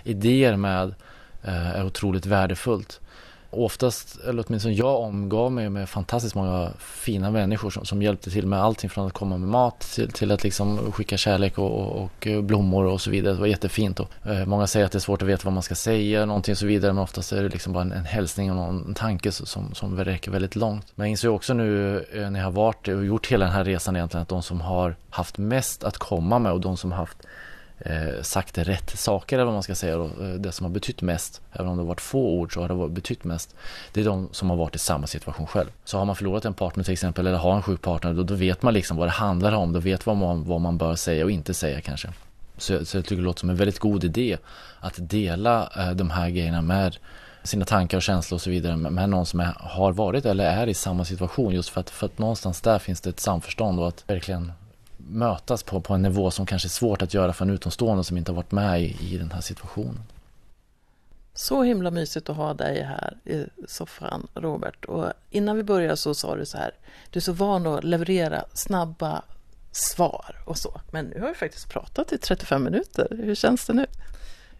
idéer 0.04 0.56
med 0.56 0.94
eh, 1.42 1.70
är 1.70 1.86
otroligt 1.86 2.26
värdefullt 2.26 3.00
oftast, 3.50 4.18
eller 4.28 4.44
åtminstone 4.46 4.74
jag 4.74 5.00
omgav 5.00 5.52
mig 5.52 5.70
med 5.70 5.88
fantastiskt 5.88 6.34
många 6.34 6.70
fina 6.78 7.30
människor 7.30 7.70
som, 7.70 7.84
som 7.84 8.02
hjälpte 8.02 8.30
till 8.30 8.46
med 8.46 8.62
allting 8.62 8.90
från 8.90 9.06
att 9.06 9.12
komma 9.12 9.38
med 9.38 9.48
mat 9.48 9.80
till, 9.80 10.12
till 10.12 10.30
att 10.30 10.44
liksom 10.44 10.92
skicka 10.92 11.16
kärlek 11.16 11.58
och, 11.58 11.78
och, 11.78 12.26
och, 12.26 12.44
blommor 12.44 12.84
och 12.84 13.00
så 13.00 13.10
vidare. 13.10 13.34
Det 13.34 13.40
var 13.40 13.46
jättefint. 13.46 14.00
Och, 14.00 14.26
eh, 14.26 14.46
många 14.46 14.66
säger 14.66 14.86
att 14.86 14.92
det 14.92 14.98
är 14.98 15.00
svårt 15.00 15.22
att 15.22 15.28
veta 15.28 15.44
vad 15.44 15.54
man 15.54 15.62
ska 15.62 15.74
säga, 15.74 16.26
någonting 16.26 16.52
och 16.52 16.58
så 16.58 16.66
vidare. 16.66 16.92
Men 16.92 17.02
oftast 17.02 17.32
är 17.32 17.42
det 17.42 17.48
liksom 17.48 17.72
bara 17.72 17.82
en, 17.82 17.92
en 17.92 18.04
hälsning 18.04 18.50
och 18.50 18.56
någon, 18.56 18.84
en 18.88 18.94
tanke 18.94 19.32
som, 19.32 19.74
som 19.74 19.96
räcker 20.04 20.30
väldigt 20.30 20.56
långt. 20.56 20.86
Men 20.94 21.06
jag 21.06 21.10
inser 21.10 21.28
också 21.28 21.54
nu 21.54 21.98
eh, 22.12 22.30
när 22.30 22.40
jag 22.40 22.46
har 22.46 22.52
varit 22.52 22.88
och 22.88 23.04
gjort 23.04 23.26
hela 23.26 23.44
den 23.44 23.54
här 23.54 23.64
resan 23.64 23.96
egentligen 23.96 24.22
att 24.22 24.28
de 24.28 24.42
som 24.42 24.60
har 24.60 24.96
haft 25.10 25.38
mest 25.38 25.84
att 25.84 25.98
komma 25.98 26.38
med 26.38 26.52
och 26.52 26.60
de 26.60 26.76
som 26.76 26.92
har 26.92 26.98
haft 26.98 27.26
eh, 27.80 28.22
sagt 28.22 28.58
rätt 28.58 28.98
saker 28.98 29.36
eller 29.36 29.44
vad 29.44 29.54
man 29.54 29.62
ska 29.62 29.74
säga. 29.74 29.96
Då. 29.96 30.04
Eh, 30.04 30.34
det 30.38 30.52
som 30.52 30.64
har 30.64 30.70
betytt 30.70 31.02
mest, 31.02 31.42
även 31.52 31.68
om 31.68 31.76
det 31.76 31.82
har 31.82 31.88
varit 31.88 32.00
få 32.00 32.30
ord 32.30 32.54
så 32.54 32.60
har 32.60 32.68
det 32.68 32.88
betytt 32.88 33.24
mest. 33.24 33.54
Det 33.92 34.00
är 34.00 34.04
de 34.04 34.28
som 34.32 34.50
har 34.50 34.56
varit 34.56 34.74
i 34.74 34.78
samma 34.78 35.06
situation 35.06 35.46
själv. 35.46 35.68
Så 35.84 35.98
har 35.98 36.04
man 36.04 36.16
förlorat 36.16 36.44
en 36.44 36.54
partner 36.54 36.84
till 36.84 36.92
exempel 36.92 37.26
eller 37.26 37.38
har 37.38 37.56
en 37.56 37.62
sjuk 37.62 37.82
partner 37.82 38.14
då, 38.14 38.22
då 38.22 38.34
vet 38.34 38.62
man 38.62 38.74
liksom 38.74 38.96
vad 38.96 39.06
det 39.06 39.12
handlar 39.12 39.52
om. 39.52 39.72
Då 39.72 39.80
vet 39.80 40.06
man 40.06 40.44
vad 40.44 40.60
man 40.60 40.78
bör 40.78 40.94
säga 40.94 41.24
och 41.24 41.30
inte 41.30 41.54
säga 41.54 41.80
kanske. 41.80 42.08
Så, 42.56 42.84
så 42.84 42.96
jag 42.96 43.04
tycker 43.04 43.16
det 43.16 43.22
låter 43.22 43.40
som 43.40 43.50
en 43.50 43.56
väldigt 43.56 43.78
god 43.78 44.04
idé 44.04 44.38
att 44.80 44.94
dela 44.98 45.70
eh, 45.76 45.90
de 45.90 46.10
här 46.10 46.30
grejerna 46.30 46.62
med 46.62 46.96
sina 47.42 47.64
tankar 47.64 47.96
och 47.96 48.02
känslor 48.02 48.36
och 48.36 48.42
så 48.42 48.50
vidare 48.50 48.76
med 48.76 49.10
någon 49.10 49.26
som 49.26 49.40
är, 49.40 49.54
har 49.56 49.92
varit 49.92 50.26
eller 50.26 50.44
är 50.44 50.66
i 50.66 50.74
samma 50.74 51.04
situation 51.04 51.54
just 51.54 51.68
för 51.68 51.80
att, 51.80 51.90
för 51.90 52.06
att 52.06 52.18
någonstans 52.18 52.60
där 52.60 52.78
finns 52.78 53.00
det 53.00 53.10
ett 53.10 53.20
samförstånd 53.20 53.80
och 53.80 53.88
att 53.88 54.04
verkligen 54.06 54.52
mötas 55.08 55.62
på, 55.62 55.80
på 55.80 55.94
en 55.94 56.02
nivå 56.02 56.30
som 56.30 56.46
kanske 56.46 56.66
är 56.66 56.70
svårt 56.70 57.02
att 57.02 57.14
göra 57.14 57.32
för 57.32 57.44
en 57.44 57.50
utomstående 57.50 58.04
som 58.04 58.16
inte 58.16 58.32
har 58.32 58.36
varit 58.36 58.52
med 58.52 58.82
i, 58.82 59.14
i 59.14 59.18
den 59.18 59.30
här 59.30 59.40
situationen. 59.40 60.02
Så 61.34 61.62
himla 61.62 61.90
mysigt 61.90 62.30
att 62.30 62.36
ha 62.36 62.54
dig 62.54 62.82
här 62.82 63.16
i 63.24 63.46
soffan, 63.68 64.26
Robert. 64.34 64.84
Och 64.84 65.12
innan 65.30 65.56
vi 65.56 65.62
började 65.62 65.96
så 65.96 66.14
sa 66.14 66.36
du 66.36 66.46
så 66.46 66.58
här, 66.58 66.70
du 67.10 67.18
är 67.18 67.22
så 67.22 67.32
van 67.32 67.66
att 67.66 67.84
leverera 67.84 68.44
snabba 68.52 69.22
svar 69.72 70.36
och 70.44 70.58
så. 70.58 70.80
Men 70.90 71.04
nu 71.04 71.20
har 71.20 71.28
vi 71.28 71.34
faktiskt 71.34 71.68
pratat 71.68 72.12
i 72.12 72.18
35 72.18 72.64
minuter. 72.64 73.08
Hur 73.10 73.34
känns 73.34 73.66
det 73.66 73.72
nu? 73.72 73.86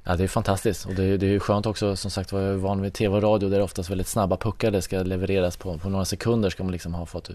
Ja, 0.09 0.17
det 0.17 0.25
är 0.25 0.29
fantastiskt 0.29 0.87
och 0.87 0.95
det 0.95 1.05
är, 1.05 1.19
det 1.19 1.35
är 1.35 1.39
skönt 1.39 1.67
också 1.67 1.97
som 1.97 2.11
sagt 2.11 2.33
var 2.33 2.41
jag 2.41 2.53
är 2.53 2.57
van 2.57 2.83
vid 2.83 2.93
tv 2.93 3.17
och 3.17 3.23
radio 3.23 3.49
där 3.49 3.59
det 3.59 3.65
oftast 3.65 3.91
väldigt 3.91 4.09
snabba 4.09 4.37
puckar 4.37 4.71
det 4.71 4.83
ska 4.83 5.03
levereras 5.03 5.57
på, 5.57 5.79
på 5.79 5.89
några 5.89 6.05
sekunder 6.05 6.51
ska 6.51 6.63
man 6.63 6.73
liksom 6.73 6.95
ha 6.95 7.07
fått 7.07 7.31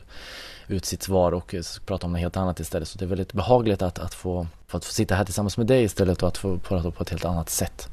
ut 0.67 0.85
sitt 0.85 1.03
svar 1.03 1.31
och 1.31 1.53
eh, 1.53 1.61
prata 1.85 2.05
om 2.05 2.11
något 2.11 2.21
helt 2.21 2.37
annat 2.37 2.59
istället. 2.59 2.87
Så 2.87 2.97
det 2.97 3.05
är 3.05 3.07
väldigt 3.07 3.33
behagligt 3.33 3.81
att, 3.81 3.99
att, 3.99 4.13
få, 4.13 4.47
för 4.67 4.77
att 4.77 4.85
få 4.85 4.93
sitta 4.93 5.15
här 5.15 5.25
tillsammans 5.25 5.57
med 5.57 5.67
dig 5.67 5.83
istället 5.83 6.23
och 6.23 6.27
att 6.27 6.37
få 6.37 6.57
prata 6.57 6.91
på 6.91 7.03
ett 7.03 7.09
helt 7.09 7.25
annat 7.25 7.49
sätt. 7.49 7.89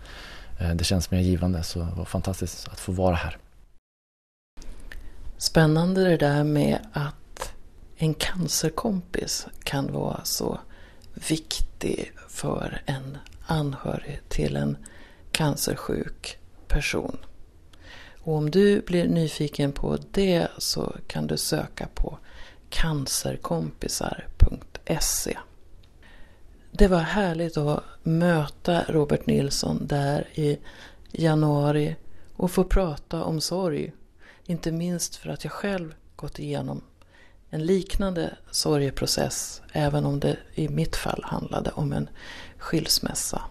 Eh, 0.60 0.74
det 0.74 0.84
känns 0.84 1.10
mer 1.10 1.20
givande 1.20 1.62
så 1.62 1.78
det 1.78 1.94
var 1.96 2.04
fantastiskt 2.04 2.68
att 2.68 2.80
få 2.80 2.92
vara 2.92 3.14
här. 3.14 3.38
Spännande 5.38 6.04
det 6.04 6.16
där 6.16 6.44
med 6.44 6.78
att 6.92 7.52
en 7.96 8.14
cancerkompis 8.14 9.46
kan 9.64 9.92
vara 9.92 10.24
så 10.24 10.58
viktig 11.28 12.12
för 12.28 12.82
en 12.86 13.18
anhörig 13.50 14.20
till 14.28 14.56
en 14.56 14.76
cancersjuk 15.32 16.38
person. 16.68 17.18
Och 18.22 18.34
om 18.34 18.50
du 18.50 18.80
blir 18.80 19.08
nyfiken 19.08 19.72
på 19.72 19.98
det 20.10 20.48
så 20.58 20.96
kan 21.06 21.26
du 21.26 21.36
söka 21.36 21.88
på 21.94 22.18
cancerkompisar.se. 22.68 25.38
det 26.72 26.88
var 26.88 26.98
härligt 26.98 27.56
att 27.56 27.84
möta 28.02 28.84
Robert 28.88 29.26
Nilsson 29.26 29.86
där 29.86 30.28
i 30.34 30.58
januari 31.12 31.96
och 32.36 32.50
få 32.50 32.64
prata 32.64 33.24
om 33.24 33.40
sorg. 33.40 33.92
Inte 34.46 34.72
minst 34.72 35.16
för 35.16 35.30
att 35.30 35.44
jag 35.44 35.52
själv 35.52 35.94
gått 36.16 36.38
igenom 36.38 36.82
en 37.50 37.66
liknande 37.66 38.36
sorgeprocess, 38.50 39.62
även 39.72 40.04
om 40.04 40.20
det 40.20 40.36
i 40.54 40.68
mitt 40.68 40.96
fall 40.96 41.22
handlade 41.24 41.70
om 41.70 41.92
en 41.92 42.08
skilsmässa. 42.58 43.42